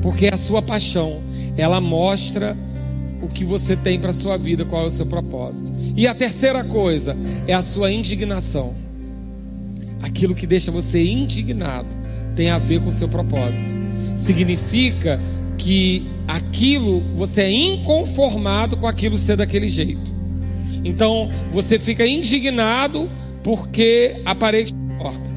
porque 0.00 0.26
é 0.26 0.34
a 0.34 0.36
sua 0.36 0.62
paixão, 0.62 1.20
ela 1.56 1.80
mostra 1.80 2.56
o 3.20 3.26
que 3.26 3.44
você 3.44 3.76
tem 3.76 3.98
para 3.98 4.10
a 4.10 4.14
sua 4.14 4.36
vida, 4.36 4.64
qual 4.64 4.84
é 4.84 4.86
o 4.86 4.90
seu 4.90 5.04
propósito. 5.04 5.72
E 5.96 6.06
a 6.06 6.14
terceira 6.14 6.62
coisa 6.62 7.16
é 7.46 7.52
a 7.52 7.62
sua 7.62 7.90
indignação. 7.90 8.74
Aquilo 10.00 10.34
que 10.34 10.46
deixa 10.46 10.70
você 10.70 11.04
indignado 11.04 11.88
tem 12.36 12.50
a 12.50 12.58
ver 12.58 12.80
com 12.80 12.88
o 12.88 12.92
seu 12.92 13.08
propósito. 13.08 13.87
Significa 14.18 15.20
que 15.56 16.06
aquilo 16.26 17.00
você 17.16 17.42
é 17.42 17.50
inconformado 17.50 18.76
com 18.76 18.86
aquilo 18.86 19.16
ser 19.16 19.36
daquele 19.36 19.68
jeito. 19.68 20.14
Então 20.84 21.30
você 21.50 21.78
fica 21.78 22.06
indignado 22.06 23.08
porque 23.42 24.20
a 24.24 24.34
parede 24.34 24.74
corta. 24.98 25.30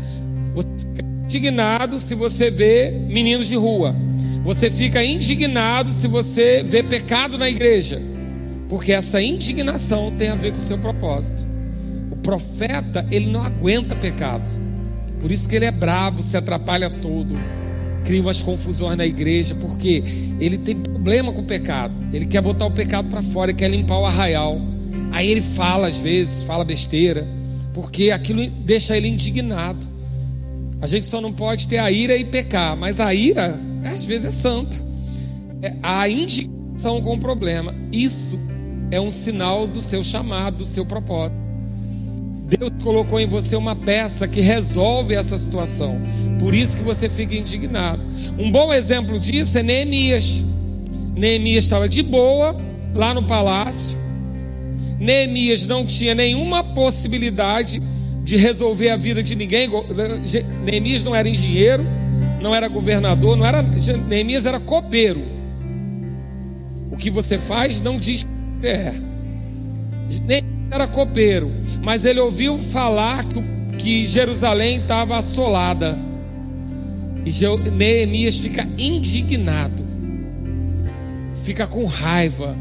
Você 0.53 0.69
fica 0.77 1.05
indignado 1.23 1.99
se 1.99 2.13
você 2.13 2.51
vê 2.51 2.91
meninos 2.91 3.47
de 3.47 3.55
rua. 3.55 3.95
Você 4.43 4.69
fica 4.69 5.03
indignado 5.03 5.93
se 5.93 6.07
você 6.07 6.63
vê 6.63 6.83
pecado 6.83 7.37
na 7.37 7.49
igreja. 7.49 8.01
Porque 8.67 8.91
essa 8.91 9.21
indignação 9.21 10.11
tem 10.17 10.29
a 10.29 10.35
ver 10.35 10.51
com 10.51 10.57
o 10.57 10.61
seu 10.61 10.77
propósito. 10.77 11.45
O 12.09 12.15
profeta, 12.17 13.05
ele 13.11 13.29
não 13.29 13.43
aguenta 13.43 13.95
pecado. 13.95 14.49
Por 15.19 15.31
isso 15.31 15.47
que 15.47 15.55
ele 15.55 15.65
é 15.65 15.71
bravo, 15.71 16.21
se 16.21 16.35
atrapalha 16.35 16.89
todo. 16.89 17.37
Cria 18.05 18.21
umas 18.21 18.41
confusões 18.41 18.97
na 18.97 19.05
igreja, 19.05 19.55
porque 19.55 20.03
ele 20.39 20.57
tem 20.57 20.75
problema 20.75 21.31
com 21.31 21.41
o 21.41 21.45
pecado. 21.45 21.93
Ele 22.11 22.25
quer 22.25 22.41
botar 22.41 22.65
o 22.65 22.71
pecado 22.71 23.09
para 23.09 23.21
fora, 23.21 23.51
ele 23.51 23.57
quer 23.57 23.69
limpar 23.69 23.99
o 23.99 24.05
arraial. 24.05 24.59
Aí 25.11 25.29
ele 25.29 25.41
fala 25.41 25.87
às 25.87 25.97
vezes, 25.97 26.43
fala 26.43 26.63
besteira, 26.63 27.27
porque 27.73 28.11
aquilo 28.11 28.49
deixa 28.49 28.97
ele 28.97 29.07
indignado. 29.07 29.87
A 30.81 30.87
gente 30.87 31.05
só 31.05 31.21
não 31.21 31.31
pode 31.31 31.67
ter 31.67 31.77
a 31.77 31.91
ira 31.91 32.17
e 32.17 32.25
pecar, 32.25 32.75
mas 32.75 32.99
a 32.99 33.13
ira 33.13 33.59
às 33.83 34.03
vezes 34.03 34.25
é 34.25 34.31
santa. 34.31 34.75
É 35.61 35.75
a 35.83 36.09
indignação 36.09 37.01
com 37.01 37.15
o 37.15 37.19
problema. 37.19 37.75
Isso 37.91 38.39
é 38.89 38.99
um 38.99 39.11
sinal 39.11 39.67
do 39.67 39.81
seu 39.81 40.01
chamado, 40.01 40.57
do 40.57 40.65
seu 40.65 40.85
propósito. 40.85 41.39
Deus 42.47 42.71
colocou 42.83 43.19
em 43.19 43.27
você 43.27 43.55
uma 43.55 43.75
peça 43.75 44.27
que 44.27 44.41
resolve 44.41 45.13
essa 45.13 45.37
situação. 45.37 46.01
Por 46.41 46.55
isso 46.55 46.75
que 46.75 46.81
você 46.81 47.07
fica 47.07 47.35
indignado. 47.35 48.01
Um 48.35 48.51
bom 48.51 48.73
exemplo 48.73 49.19
disso 49.19 49.59
é 49.59 49.61
Neemias. 49.61 50.43
Neemias 51.15 51.65
estava 51.65 51.87
de 51.87 52.01
boa 52.01 52.59
lá 52.95 53.13
no 53.13 53.21
palácio. 53.21 53.95
Neemias 54.99 55.67
não 55.67 55.85
tinha 55.85 56.15
nenhuma 56.15 56.63
possibilidade 56.63 57.79
de 58.23 58.37
resolver 58.37 58.89
a 58.89 58.97
vida 58.97 59.21
de 59.21 59.35
ninguém. 59.35 59.69
Neemias 60.65 61.03
não 61.03 61.13
era 61.13 61.29
engenheiro, 61.29 61.85
não 62.41 62.55
era 62.55 62.67
governador, 62.67 63.37
não 63.37 63.45
era. 63.45 63.61
Neemias 63.61 64.47
era 64.47 64.59
copeiro. 64.59 65.21
O 66.91 66.97
que 66.97 67.11
você 67.11 67.37
faz 67.37 67.79
não 67.79 67.99
diz 67.99 68.23
que 68.23 68.29
você 68.59 68.67
é. 68.67 68.95
Neemias 70.25 70.71
era 70.71 70.87
copeiro, 70.87 71.51
mas 71.83 72.03
ele 72.03 72.19
ouviu 72.19 72.57
falar 72.57 73.25
que, 73.25 73.43
que 73.77 74.07
Jerusalém 74.07 74.77
estava 74.77 75.17
assolada. 75.17 76.09
E 77.25 77.69
Neemias 77.71 78.37
fica 78.37 78.67
indignado, 78.77 79.85
fica 81.43 81.67
com 81.67 81.85
raiva, 81.85 82.57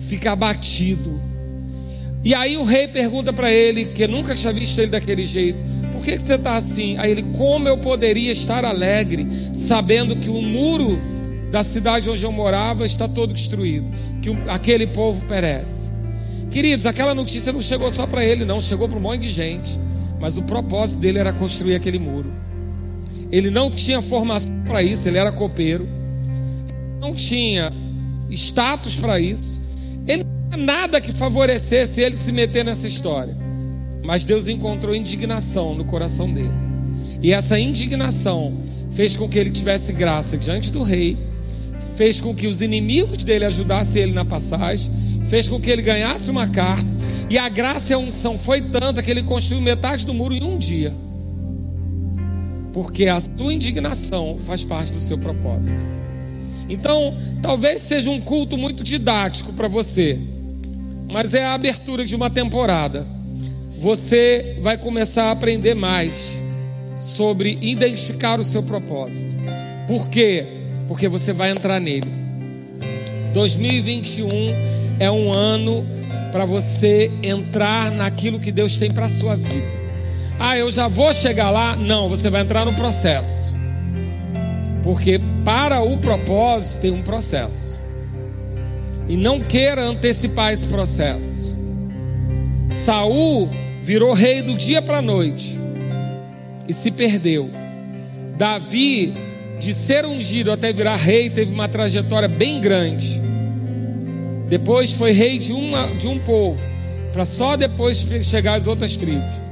fica 0.00 0.32
abatido. 0.32 1.20
E 2.24 2.34
aí 2.34 2.56
o 2.56 2.64
rei 2.64 2.88
pergunta 2.88 3.32
para 3.32 3.52
ele, 3.52 3.86
que 3.86 4.06
nunca 4.06 4.34
tinha 4.34 4.52
visto 4.52 4.78
ele 4.78 4.90
daquele 4.90 5.26
jeito: 5.26 5.58
Por 5.92 6.02
que, 6.02 6.12
que 6.12 6.22
você 6.22 6.34
está 6.34 6.54
assim? 6.56 6.96
Aí 6.98 7.10
ele: 7.10 7.22
Como 7.36 7.68
eu 7.68 7.78
poderia 7.78 8.32
estar 8.32 8.64
alegre, 8.64 9.26
sabendo 9.54 10.16
que 10.16 10.28
o 10.28 10.40
muro 10.40 10.98
da 11.50 11.62
cidade 11.62 12.08
onde 12.08 12.24
eu 12.24 12.32
morava 12.32 12.86
está 12.86 13.08
todo 13.08 13.34
destruído, 13.34 13.86
que 14.22 14.30
aquele 14.48 14.86
povo 14.86 15.24
perece? 15.26 15.90
Queridos, 16.50 16.84
aquela 16.84 17.14
notícia 17.14 17.52
não 17.52 17.60
chegou 17.60 17.90
só 17.92 18.06
para 18.06 18.24
ele, 18.24 18.44
não, 18.44 18.60
chegou 18.60 18.88
para 18.88 18.98
um 18.98 19.00
monte 19.00 19.22
de 19.22 19.30
gente. 19.30 19.78
Mas 20.18 20.36
o 20.36 20.42
propósito 20.42 21.00
dele 21.00 21.18
era 21.18 21.32
construir 21.32 21.74
aquele 21.74 21.98
muro. 21.98 22.30
Ele 23.32 23.48
não 23.48 23.70
tinha 23.70 24.02
formação 24.02 24.52
para 24.64 24.82
isso, 24.82 25.06
ele 25.06 25.18
era 25.18 25.30
copeiro. 25.30 25.88
Não 27.00 27.14
tinha 27.14 27.72
status 28.28 28.96
para 28.96 29.20
isso. 29.20 29.60
Ele 30.06 30.24
não 30.24 30.50
tinha 30.50 30.64
nada 30.64 31.00
que 31.00 31.12
favorecesse 31.12 32.00
ele 32.00 32.16
se 32.16 32.32
meter 32.32 32.64
nessa 32.64 32.88
história. 32.88 33.36
Mas 34.04 34.24
Deus 34.24 34.48
encontrou 34.48 34.94
indignação 34.94 35.74
no 35.74 35.84
coração 35.84 36.32
dele. 36.32 36.50
E 37.22 37.32
essa 37.32 37.58
indignação 37.58 38.58
fez 38.90 39.14
com 39.14 39.28
que 39.28 39.38
ele 39.38 39.50
tivesse 39.50 39.92
graça 39.92 40.36
diante 40.36 40.72
do 40.72 40.82
rei, 40.82 41.16
fez 41.96 42.20
com 42.20 42.34
que 42.34 42.48
os 42.48 42.60
inimigos 42.60 43.22
dele 43.22 43.44
ajudassem 43.44 44.02
ele 44.02 44.12
na 44.12 44.24
passagem, 44.24 44.90
fez 45.28 45.48
com 45.48 45.60
que 45.60 45.70
ele 45.70 45.82
ganhasse 45.82 46.28
uma 46.30 46.48
carta. 46.48 46.88
E 47.28 47.38
a 47.38 47.48
graça 47.48 47.92
e 47.92 47.94
a 47.94 47.98
unção 47.98 48.36
foi 48.36 48.62
tanta 48.62 49.02
que 49.02 49.10
ele 49.10 49.22
construiu 49.22 49.60
metade 49.60 50.04
do 50.04 50.12
muro 50.12 50.34
em 50.34 50.42
um 50.42 50.58
dia 50.58 50.92
porque 52.72 53.06
a 53.06 53.20
sua 53.20 53.52
indignação 53.52 54.38
faz 54.46 54.64
parte 54.64 54.92
do 54.92 55.00
seu 55.00 55.18
propósito. 55.18 55.84
Então, 56.68 57.16
talvez 57.42 57.80
seja 57.80 58.10
um 58.10 58.20
culto 58.20 58.56
muito 58.56 58.84
didático 58.84 59.52
para 59.52 59.66
você, 59.66 60.18
mas 61.10 61.34
é 61.34 61.44
a 61.44 61.54
abertura 61.54 62.04
de 62.04 62.14
uma 62.14 62.30
temporada. 62.30 63.06
Você 63.78 64.58
vai 64.62 64.78
começar 64.78 65.24
a 65.24 65.30
aprender 65.32 65.74
mais 65.74 66.38
sobre 66.96 67.58
identificar 67.60 68.38
o 68.38 68.44
seu 68.44 68.62
propósito. 68.62 69.34
Por 69.88 70.08
quê? 70.08 70.44
Porque 70.86 71.08
você 71.08 71.32
vai 71.32 71.50
entrar 71.50 71.80
nele. 71.80 72.08
2021 73.32 74.28
é 75.00 75.10
um 75.10 75.32
ano 75.32 75.84
para 76.30 76.44
você 76.44 77.10
entrar 77.22 77.90
naquilo 77.90 78.38
que 78.38 78.52
Deus 78.52 78.76
tem 78.76 78.90
para 78.90 79.08
sua 79.08 79.36
vida. 79.36 79.79
Ah, 80.42 80.56
eu 80.56 80.70
já 80.70 80.88
vou 80.88 81.12
chegar 81.12 81.50
lá. 81.50 81.76
Não, 81.76 82.08
você 82.08 82.30
vai 82.30 82.40
entrar 82.40 82.64
no 82.64 82.72
processo. 82.72 83.54
Porque 84.82 85.20
para 85.44 85.82
o 85.82 85.98
propósito 85.98 86.80
tem 86.80 86.90
um 86.90 87.02
processo. 87.02 87.78
E 89.06 89.18
não 89.18 89.40
queira 89.40 89.82
antecipar 89.82 90.54
esse 90.54 90.66
processo. 90.66 91.54
Saul 92.86 93.50
virou 93.82 94.14
rei 94.14 94.40
do 94.40 94.56
dia 94.56 94.80
para 94.80 94.98
a 94.98 95.02
noite 95.02 95.60
e 96.66 96.72
se 96.72 96.90
perdeu. 96.90 97.50
Davi, 98.38 99.12
de 99.58 99.74
ser 99.74 100.06
ungido 100.06 100.50
até 100.50 100.72
virar 100.72 100.96
rei, 100.96 101.28
teve 101.28 101.52
uma 101.52 101.68
trajetória 101.68 102.28
bem 102.28 102.62
grande. 102.62 103.20
Depois 104.48 104.90
foi 104.90 105.12
rei 105.12 105.38
de, 105.38 105.52
uma, 105.52 105.88
de 105.88 106.08
um 106.08 106.18
povo, 106.18 106.64
para 107.12 107.26
só 107.26 107.56
depois 107.56 108.06
chegar 108.22 108.54
às 108.54 108.66
outras 108.66 108.96
tribos 108.96 109.49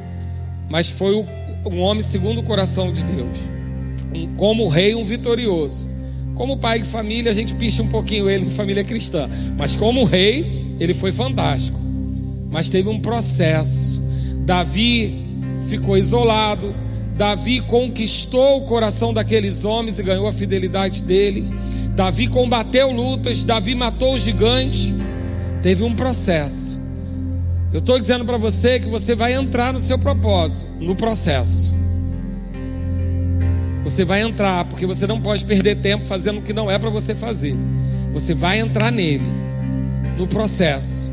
mas 0.69 0.89
foi 0.89 1.15
um 1.15 1.81
homem 1.81 2.03
segundo 2.03 2.41
o 2.41 2.43
coração 2.43 2.93
de 2.93 3.03
Deus. 3.03 3.39
Um, 4.15 4.35
como 4.37 4.69
rei, 4.69 4.95
um 4.95 5.05
vitorioso. 5.05 5.89
Como 6.35 6.57
pai 6.57 6.81
de 6.81 6.87
família, 6.87 7.31
a 7.31 7.35
gente 7.35 7.55
picha 7.55 7.83
um 7.83 7.89
pouquinho 7.89 8.31
ele 8.31 8.47
em 8.47 8.51
família 8.51 8.85
cristã. 8.85 9.29
Mas 9.57 9.75
como 9.75 10.05
rei, 10.05 10.77
ele 10.79 10.95
foi 10.95 11.11
fantástico. 11.11 11.79
Mas 12.51 12.71
teve 12.71 12.89
um 12.89 13.01
processo. 13.01 14.01
Davi 14.47 15.27
ficou 15.67 15.97
isolado. 15.97 16.75
Davi 17.17 17.61
conquistou 17.63 18.59
o 18.59 18.63
coração 18.63 19.13
daqueles 19.13 19.65
homens 19.65 19.99
e 19.99 20.03
ganhou 20.03 20.29
a 20.29 20.33
fidelidade 20.33 21.03
dele. 21.03 21.45
Davi 21.97 22.29
combateu 22.29 22.93
lutas. 22.93 23.43
Davi 23.43 23.75
matou 23.75 24.15
os 24.15 24.23
gigantes. 24.23 24.95
Teve 25.61 25.83
um 25.83 25.95
processo. 25.95 26.68
Eu 27.73 27.81
estou 27.81 27.99
dizendo 27.99 28.25
para 28.25 28.39
você 28.39 28.81
que 28.81 28.89
você 28.89 29.15
vai 29.15 29.35
entrar 29.35 29.75
no 29.75 29.79
seu 29.79 29.99
propósito, 29.99 30.67
no 30.81 30.97
processo. 30.97 31.75
Você 33.85 34.05
vai 34.05 34.23
entrar, 34.23 34.65
porque 34.65 34.87
você 34.87 35.07
não 35.07 35.21
pode 35.21 35.45
perder 35.45 35.77
tempo 35.77 36.05
fazendo 36.05 36.39
o 36.39 36.43
que 36.43 36.53
não 36.53 36.71
é 36.71 36.79
para 36.79 36.89
você 36.89 37.15
fazer. 37.15 37.55
Você 38.13 38.33
vai 38.33 38.59
entrar 38.59 38.91
nele, 38.91 39.25
no 40.17 40.27
processo. 40.27 41.11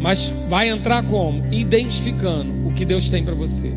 Mas 0.00 0.32
vai 0.48 0.70
entrar 0.70 1.02
como? 1.04 1.52
Identificando 1.52 2.66
o 2.66 2.72
que 2.72 2.86
Deus 2.86 3.10
tem 3.10 3.22
para 3.22 3.34
você. 3.34 3.70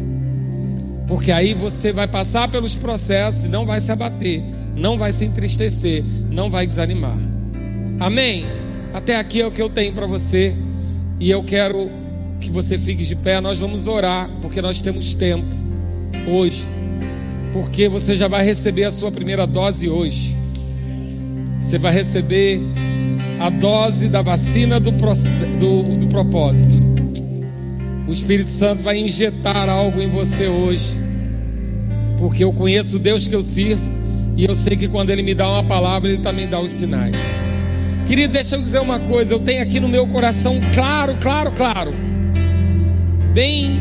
Porque 1.07 1.31
aí 1.33 1.53
você 1.53 1.91
vai 1.91 2.07
passar 2.07 2.49
pelos 2.49 2.75
processos 2.75 3.43
e 3.45 3.49
não 3.49 3.65
vai 3.65 3.79
se 3.81 3.91
abater, 3.91 4.41
não 4.73 4.97
vai 4.97 5.11
se 5.11 5.25
entristecer, 5.25 6.03
não 6.29 6.49
vai 6.49 6.65
desanimar. 6.65 7.17
Amém? 7.99 8.45
Até 8.93 9.17
aqui 9.17 9.41
é 9.41 9.47
o 9.47 9.51
que 9.51 9.61
eu 9.61 9.69
tenho 9.69 9.93
para 9.93 10.05
você. 10.05 10.55
E 11.19 11.29
eu 11.29 11.43
quero 11.43 11.91
que 12.41 12.49
você 12.49 12.77
fique 12.77 13.05
de 13.05 13.15
pé, 13.15 13.39
nós 13.39 13.59
vamos 13.59 13.87
orar, 13.87 14.29
porque 14.41 14.61
nós 14.61 14.81
temos 14.81 15.13
tempo 15.13 15.45
hoje. 16.27 16.67
Porque 17.53 17.87
você 17.87 18.15
já 18.15 18.27
vai 18.27 18.43
receber 18.43 18.83
a 18.85 18.91
sua 18.91 19.11
primeira 19.11 19.45
dose 19.45 19.87
hoje. 19.87 20.35
Você 21.59 21.77
vai 21.77 21.93
receber 21.93 22.59
a 23.39 23.49
dose 23.49 24.09
da 24.09 24.21
vacina 24.21 24.79
do, 24.79 24.91
do, 24.91 25.97
do 25.97 26.07
propósito. 26.07 26.81
O 28.07 28.11
Espírito 28.11 28.49
Santo 28.49 28.83
vai 28.83 28.97
injetar 28.97 29.69
algo 29.69 30.01
em 30.01 30.07
você 30.07 30.47
hoje. 30.47 30.99
Porque 32.17 32.43
eu 32.43 32.51
conheço 32.51 32.97
o 32.97 32.99
Deus 32.99 33.27
que 33.27 33.35
eu 33.35 33.41
sirvo. 33.41 33.83
E 34.35 34.45
eu 34.45 34.55
sei 34.55 34.75
que 34.75 34.87
quando 34.87 35.11
Ele 35.11 35.21
me 35.21 35.35
dá 35.35 35.47
uma 35.47 35.63
palavra, 35.63 36.09
Ele 36.09 36.21
também 36.21 36.47
dá 36.47 36.59
os 36.59 36.71
sinais. 36.71 37.15
Querido, 38.07 38.33
deixa 38.33 38.55
eu 38.55 38.61
dizer 38.61 38.79
uma 38.79 38.99
coisa. 38.99 39.33
Eu 39.33 39.39
tenho 39.39 39.61
aqui 39.61 39.79
no 39.79 39.87
meu 39.87 40.07
coração 40.07 40.59
claro, 40.73 41.15
claro, 41.21 41.51
claro 41.51 42.10
bem 43.33 43.79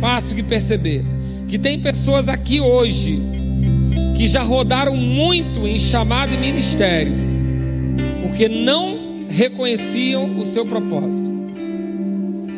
fácil 0.00 0.34
de 0.34 0.42
perceber 0.42 1.04
que 1.48 1.58
tem 1.58 1.80
pessoas 1.80 2.28
aqui 2.28 2.60
hoje 2.60 3.22
que 4.16 4.26
já 4.26 4.42
rodaram 4.42 4.96
muito 4.96 5.66
em 5.66 5.78
chamado 5.78 6.32
e 6.32 6.36
ministério, 6.36 7.12
porque 8.22 8.48
não 8.48 9.26
reconheciam 9.28 10.38
o 10.38 10.44
seu 10.44 10.64
propósito. 10.64 11.36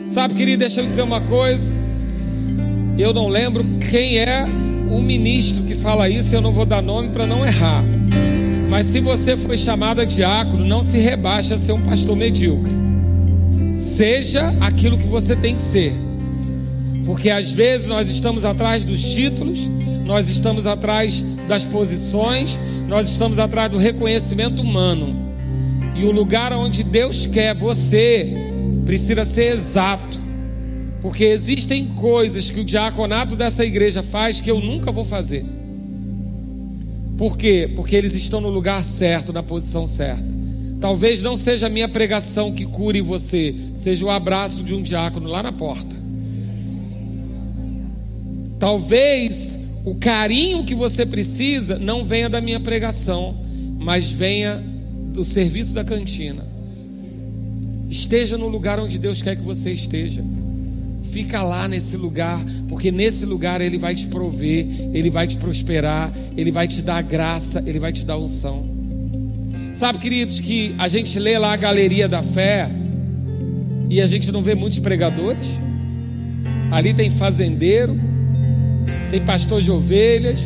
Sabe, 0.06 0.34
querido, 0.34 0.60
deixa 0.60 0.80
eu 0.80 0.86
dizer 0.86 1.02
uma 1.02 1.20
coisa. 1.20 1.66
Eu 2.96 3.12
não 3.12 3.28
lembro 3.28 3.64
quem 3.90 4.18
é 4.18 4.46
o 4.88 5.00
ministro 5.00 5.64
que 5.64 5.74
fala 5.74 6.08
isso, 6.08 6.34
eu 6.34 6.40
não 6.40 6.52
vou 6.52 6.64
dar 6.64 6.80
nome 6.80 7.10
para 7.10 7.26
não 7.26 7.44
errar. 7.44 7.84
Mas 8.70 8.86
se 8.86 9.00
você 9.00 9.36
foi 9.36 9.56
chamado 9.56 10.00
a 10.00 10.04
diácono, 10.04 10.64
não 10.64 10.82
se 10.82 10.98
rebaixe 10.98 11.52
a 11.52 11.58
ser 11.58 11.72
um 11.72 11.82
pastor 11.82 12.16
medíocre. 12.16 12.87
Seja 13.78 14.54
aquilo 14.60 14.98
que 14.98 15.06
você 15.06 15.36
tem 15.36 15.54
que 15.56 15.62
ser. 15.62 15.92
Porque 17.06 17.30
às 17.30 17.50
vezes 17.50 17.86
nós 17.86 18.10
estamos 18.10 18.44
atrás 18.44 18.84
dos 18.84 19.00
títulos, 19.00 19.58
nós 20.04 20.28
estamos 20.28 20.66
atrás 20.66 21.24
das 21.46 21.64
posições, 21.64 22.58
nós 22.86 23.08
estamos 23.08 23.38
atrás 23.38 23.70
do 23.70 23.78
reconhecimento 23.78 24.60
humano. 24.60 25.16
E 25.94 26.04
o 26.04 26.10
lugar 26.10 26.52
onde 26.52 26.82
Deus 26.82 27.26
quer 27.26 27.54
você 27.54 28.34
precisa 28.84 29.24
ser 29.24 29.52
exato. 29.52 30.18
Porque 31.00 31.24
existem 31.24 31.86
coisas 31.86 32.50
que 32.50 32.60
o 32.60 32.64
diaconato 32.64 33.36
dessa 33.36 33.64
igreja 33.64 34.02
faz 34.02 34.40
que 34.40 34.50
eu 34.50 34.60
nunca 34.60 34.90
vou 34.90 35.04
fazer. 35.04 35.46
Por 37.16 37.36
quê? 37.36 37.72
Porque 37.74 37.96
eles 37.96 38.14
estão 38.14 38.40
no 38.40 38.48
lugar 38.48 38.82
certo, 38.82 39.32
na 39.32 39.42
posição 39.42 39.86
certa. 39.86 40.37
Talvez 40.80 41.22
não 41.22 41.36
seja 41.36 41.66
a 41.66 41.70
minha 41.70 41.88
pregação 41.88 42.52
que 42.52 42.64
cure 42.64 43.00
você, 43.00 43.54
seja 43.74 44.06
o 44.06 44.10
abraço 44.10 44.62
de 44.62 44.74
um 44.74 44.82
diácono 44.82 45.28
lá 45.28 45.42
na 45.42 45.52
porta. 45.52 45.96
Talvez 48.58 49.58
o 49.84 49.96
carinho 49.96 50.64
que 50.64 50.74
você 50.74 51.04
precisa 51.04 51.78
não 51.78 52.04
venha 52.04 52.28
da 52.28 52.40
minha 52.40 52.60
pregação, 52.60 53.36
mas 53.78 54.10
venha 54.10 54.62
do 55.12 55.24
serviço 55.24 55.74
da 55.74 55.84
cantina. 55.84 56.46
Esteja 57.88 58.36
no 58.36 58.46
lugar 58.46 58.78
onde 58.78 58.98
Deus 58.98 59.22
quer 59.22 59.34
que 59.34 59.42
você 59.42 59.72
esteja. 59.72 60.22
Fica 61.10 61.42
lá 61.42 61.66
nesse 61.66 61.96
lugar, 61.96 62.44
porque 62.68 62.92
nesse 62.92 63.24
lugar 63.24 63.60
Ele 63.60 63.78
vai 63.78 63.94
te 63.94 64.06
prover, 64.06 64.66
Ele 64.92 65.10
vai 65.10 65.26
te 65.26 65.38
prosperar, 65.38 66.12
Ele 66.36 66.52
vai 66.52 66.68
te 66.68 66.82
dar 66.82 67.02
graça, 67.02 67.62
Ele 67.66 67.78
vai 67.78 67.92
te 67.92 68.04
dar 68.04 68.18
unção. 68.18 68.77
Sabe, 69.78 70.00
queridos, 70.00 70.40
que 70.40 70.74
a 70.76 70.88
gente 70.88 71.16
lê 71.20 71.38
lá 71.38 71.52
a 71.52 71.56
galeria 71.56 72.08
da 72.08 72.20
fé 72.20 72.68
e 73.88 74.00
a 74.00 74.06
gente 74.08 74.32
não 74.32 74.42
vê 74.42 74.52
muitos 74.52 74.80
pregadores. 74.80 75.46
Ali 76.68 76.92
tem 76.92 77.10
fazendeiro, 77.10 77.96
tem 79.08 79.24
pastor 79.24 79.62
de 79.62 79.70
ovelhas, 79.70 80.40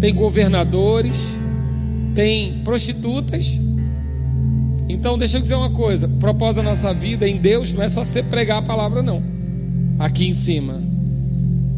tem 0.00 0.14
governadores, 0.14 1.16
tem 2.14 2.62
prostitutas. 2.62 3.58
Então, 4.88 5.18
deixa 5.18 5.38
eu 5.38 5.40
dizer 5.40 5.56
uma 5.56 5.70
coisa: 5.70 6.06
o 6.06 6.18
propósito 6.18 6.62
da 6.62 6.70
nossa 6.70 6.94
vida 6.94 7.28
em 7.28 7.38
Deus 7.38 7.72
não 7.72 7.82
é 7.82 7.88
só 7.88 8.04
você 8.04 8.22
pregar 8.22 8.58
a 8.58 8.62
palavra, 8.62 9.02
não 9.02 9.20
aqui 9.98 10.28
em 10.28 10.34
cima. 10.34 10.80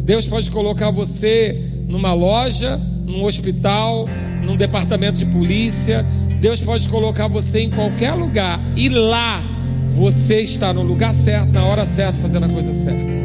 Deus 0.04 0.26
pode 0.26 0.50
colocar 0.50 0.90
você 0.90 1.58
numa 1.88 2.12
loja, 2.12 2.76
num 2.76 3.24
hospital, 3.24 4.06
num 4.44 4.54
departamento 4.54 5.18
de 5.18 5.24
polícia. 5.24 6.04
Deus 6.40 6.60
pode 6.60 6.88
colocar 6.88 7.28
você 7.28 7.60
em 7.60 7.70
qualquer 7.70 8.12
lugar 8.12 8.60
e 8.76 8.88
lá 8.88 9.42
você 9.88 10.42
está 10.42 10.72
no 10.72 10.82
lugar 10.82 11.14
certo, 11.14 11.50
na 11.50 11.64
hora 11.64 11.84
certa, 11.84 12.18
fazendo 12.18 12.44
a 12.44 12.48
coisa 12.48 12.74
certa. 12.74 13.16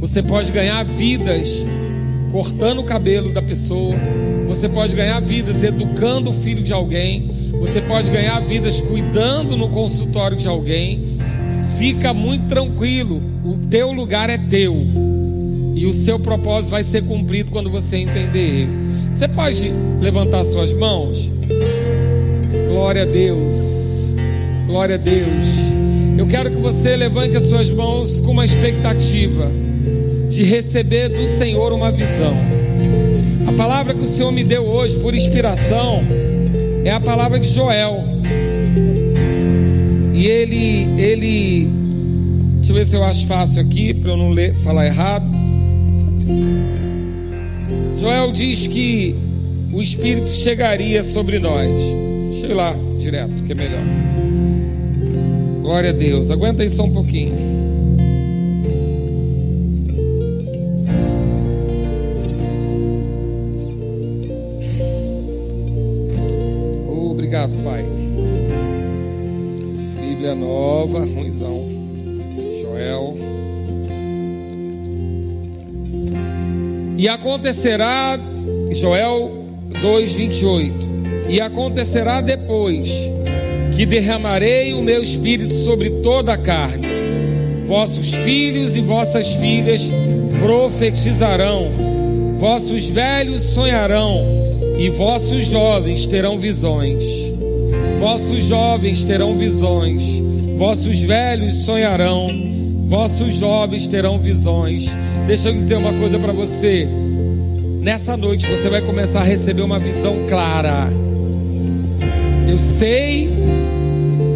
Você 0.00 0.22
pode 0.22 0.50
ganhar 0.50 0.82
vidas 0.84 1.48
cortando 2.32 2.80
o 2.80 2.84
cabelo 2.84 3.32
da 3.32 3.42
pessoa. 3.42 3.94
Você 4.48 4.68
pode 4.68 4.96
ganhar 4.96 5.20
vidas 5.20 5.62
educando 5.62 6.30
o 6.30 6.32
filho 6.32 6.62
de 6.62 6.72
alguém. 6.72 7.52
Você 7.60 7.80
pode 7.82 8.10
ganhar 8.10 8.40
vidas 8.40 8.80
cuidando 8.80 9.56
no 9.56 9.68
consultório 9.68 10.36
de 10.36 10.48
alguém. 10.48 11.18
Fica 11.78 12.14
muito 12.14 12.46
tranquilo, 12.46 13.22
o 13.44 13.58
teu 13.68 13.92
lugar 13.92 14.30
é 14.30 14.38
teu. 14.38 14.74
E 15.74 15.86
o 15.86 15.92
seu 15.92 16.18
propósito 16.18 16.70
vai 16.70 16.82
ser 16.82 17.02
cumprido 17.02 17.50
quando 17.50 17.70
você 17.70 17.98
entender 17.98 18.62
ele. 18.62 18.91
Você 19.12 19.28
pode 19.28 19.70
levantar 20.00 20.42
suas 20.42 20.72
mãos? 20.72 21.30
Glória 22.68 23.02
a 23.02 23.04
Deus. 23.04 23.54
Glória 24.66 24.96
a 24.96 24.98
Deus. 24.98 25.46
Eu 26.18 26.26
quero 26.26 26.50
que 26.50 26.56
você 26.56 26.96
levante 26.96 27.36
as 27.36 27.44
suas 27.44 27.70
mãos 27.70 28.18
com 28.20 28.32
uma 28.32 28.44
expectativa 28.44 29.50
de 30.30 30.42
receber 30.42 31.08
do 31.10 31.26
Senhor 31.38 31.72
uma 31.72 31.92
visão. 31.92 32.34
A 33.46 33.52
palavra 33.52 33.94
que 33.94 34.00
o 34.00 34.06
Senhor 34.06 34.32
me 34.32 34.42
deu 34.42 34.64
hoje 34.64 34.98
por 34.98 35.14
inspiração 35.14 36.02
é 36.84 36.90
a 36.90 36.98
palavra 36.98 37.38
de 37.38 37.48
Joel. 37.48 38.02
E 40.14 40.26
ele, 40.26 41.00
ele, 41.00 41.68
deixa 42.56 42.72
eu 42.72 42.74
ver 42.74 42.86
se 42.86 42.96
eu 42.96 43.04
acho 43.04 43.26
fácil 43.26 43.60
aqui 43.60 43.92
para 43.92 44.10
eu 44.10 44.16
não 44.16 44.30
ler, 44.30 44.56
falar 44.58 44.86
errado. 44.86 45.26
Joel 48.02 48.32
diz 48.32 48.66
que 48.66 49.14
o 49.72 49.80
Espírito 49.80 50.26
chegaria 50.26 51.04
sobre 51.04 51.38
nós. 51.38 51.70
Deixa 52.32 52.46
eu 52.46 52.50
ir 52.50 52.54
lá 52.54 52.74
direto, 52.98 53.44
que 53.44 53.52
é 53.52 53.54
melhor. 53.54 53.84
Glória 55.62 55.90
a 55.90 55.92
Deus. 55.92 56.28
Aguenta 56.28 56.64
aí 56.64 56.68
só 56.68 56.82
um 56.82 56.92
pouquinho. 56.92 57.32
Obrigado, 66.88 67.52
Pai. 67.62 67.84
Bíblia 70.00 70.34
nova, 70.34 71.04
ruizão. 71.04 71.71
E 77.02 77.08
acontecerá, 77.08 78.16
Joel 78.70 79.32
2:28. 79.80 80.72
E 81.28 81.40
acontecerá 81.40 82.20
depois 82.20 82.88
que 83.74 83.84
derramarei 83.84 84.72
o 84.72 84.82
meu 84.82 85.02
espírito 85.02 85.52
sobre 85.64 85.90
toda 86.04 86.34
a 86.34 86.38
carne. 86.38 86.86
Vossos 87.66 88.08
filhos 88.08 88.76
e 88.76 88.80
vossas 88.80 89.26
filhas 89.34 89.82
profetizarão, 90.38 91.72
vossos 92.38 92.86
velhos 92.86 93.42
sonharão 93.52 94.24
e 94.78 94.88
vossos 94.88 95.48
jovens 95.48 96.06
terão 96.06 96.38
visões. 96.38 97.04
Vossos 97.98 98.44
jovens 98.44 99.02
terão 99.02 99.36
visões, 99.36 100.04
vossos 100.56 101.00
velhos 101.00 101.64
sonharão, 101.64 102.28
vossos 102.92 103.36
jovens 103.36 103.88
terão 103.88 104.18
visões. 104.18 104.86
Deixa 105.26 105.48
eu 105.48 105.54
dizer 105.54 105.78
uma 105.78 105.94
coisa 105.94 106.18
para 106.18 106.30
você. 106.30 106.86
Nessa 107.80 108.18
noite 108.18 108.46
você 108.46 108.68
vai 108.68 108.82
começar 108.82 109.20
a 109.20 109.24
receber 109.24 109.62
uma 109.62 109.78
visão 109.78 110.26
clara. 110.28 110.92
Eu 112.46 112.58
sei 112.78 113.30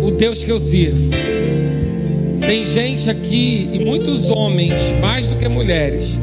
o 0.02 0.10
Deus 0.10 0.42
que 0.42 0.50
eu 0.50 0.58
sirvo. 0.58 1.10
Tem 2.40 2.64
gente 2.64 3.10
aqui, 3.10 3.68
e 3.70 3.78
muitos 3.84 4.30
homens, 4.30 4.72
mais 5.02 5.28
do 5.28 5.36
que 5.36 5.46
mulheres, 5.48 6.18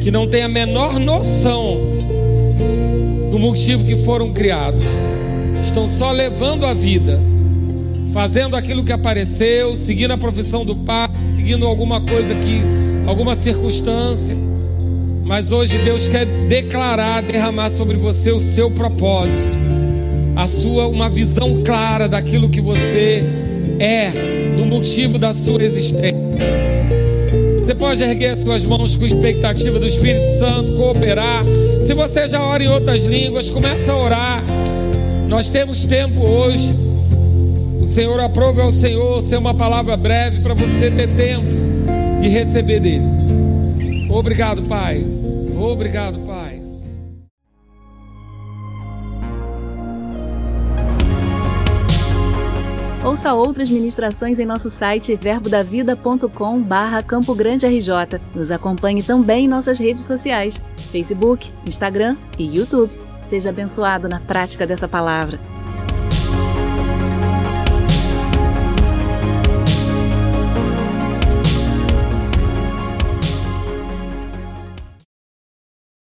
que 0.00 0.10
não 0.10 0.26
tem 0.26 0.42
a 0.42 0.48
menor 0.48 0.98
noção 0.98 1.78
do 3.30 3.38
motivo 3.38 3.84
que 3.84 3.94
foram 3.98 4.32
criados 4.32 4.82
estão 5.62 5.86
só 5.86 6.10
levando 6.10 6.66
a 6.66 6.74
vida, 6.74 7.20
fazendo 8.12 8.56
aquilo 8.56 8.84
que 8.84 8.92
apareceu, 8.92 9.76
seguindo 9.76 10.12
a 10.12 10.18
profissão 10.18 10.64
do 10.64 10.74
pai, 10.76 11.10
seguindo 11.36 11.66
alguma 11.66 12.00
coisa 12.00 12.34
que, 12.34 12.62
alguma 13.06 13.34
circunstância. 13.34 14.36
Mas 15.24 15.52
hoje 15.52 15.78
Deus 15.78 16.08
quer 16.08 16.26
declarar, 16.48 17.22
derramar 17.22 17.70
sobre 17.70 17.96
você 17.96 18.32
o 18.32 18.40
seu 18.40 18.70
propósito, 18.70 19.56
a 20.34 20.46
sua 20.46 20.88
uma 20.88 21.08
visão 21.08 21.62
clara 21.62 22.08
daquilo 22.08 22.48
que 22.48 22.60
você 22.60 23.24
é, 23.78 24.10
do 24.56 24.66
motivo 24.66 25.18
da 25.18 25.32
sua 25.32 25.62
existência. 25.62 26.20
Você 27.58 27.74
pode 27.76 28.02
erguer 28.02 28.30
as 28.30 28.40
suas 28.40 28.64
mãos 28.64 28.96
com 28.96 29.06
expectativa 29.06 29.78
do 29.78 29.86
Espírito 29.86 30.26
Santo 30.40 30.72
cooperar. 30.72 31.44
Se 31.86 31.94
você 31.94 32.26
já 32.26 32.42
ora 32.42 32.64
em 32.64 32.68
outras 32.68 33.04
línguas, 33.04 33.48
começa 33.48 33.92
a 33.92 33.96
orar. 33.96 34.44
Nós 35.28 35.48
temos 35.48 35.86
tempo 35.86 36.20
hoje. 36.20 36.89
Senhor 37.90 38.20
aprova 38.20 38.62
ao 38.62 38.72
Senhor 38.72 39.20
ser 39.22 39.36
uma 39.36 39.52
palavra 39.52 39.96
breve 39.96 40.40
para 40.40 40.54
você 40.54 40.90
ter 40.90 41.08
tempo 41.16 41.48
de 42.20 42.28
receber 42.28 42.80
dele. 42.80 43.04
Obrigado, 44.08 44.62
Pai. 44.62 45.04
Obrigado, 45.58 46.20
Pai. 46.20 46.62
Ouça 53.04 53.34
outras 53.34 53.68
ministrações 53.68 54.38
em 54.38 54.46
nosso 54.46 54.70
site 54.70 55.16
verbodavida.com 55.16 56.62
barra 56.62 57.02
Campo 57.02 57.34
Grande 57.34 57.66
RJ. 57.66 58.20
Nos 58.34 58.52
acompanhe 58.52 59.02
também 59.02 59.46
em 59.46 59.48
nossas 59.48 59.78
redes 59.78 60.04
sociais, 60.04 60.62
Facebook, 60.92 61.50
Instagram 61.66 62.16
e 62.38 62.56
YouTube. 62.56 62.92
Seja 63.24 63.50
abençoado 63.50 64.08
na 64.08 64.20
prática 64.20 64.66
dessa 64.66 64.86
palavra. 64.86 65.49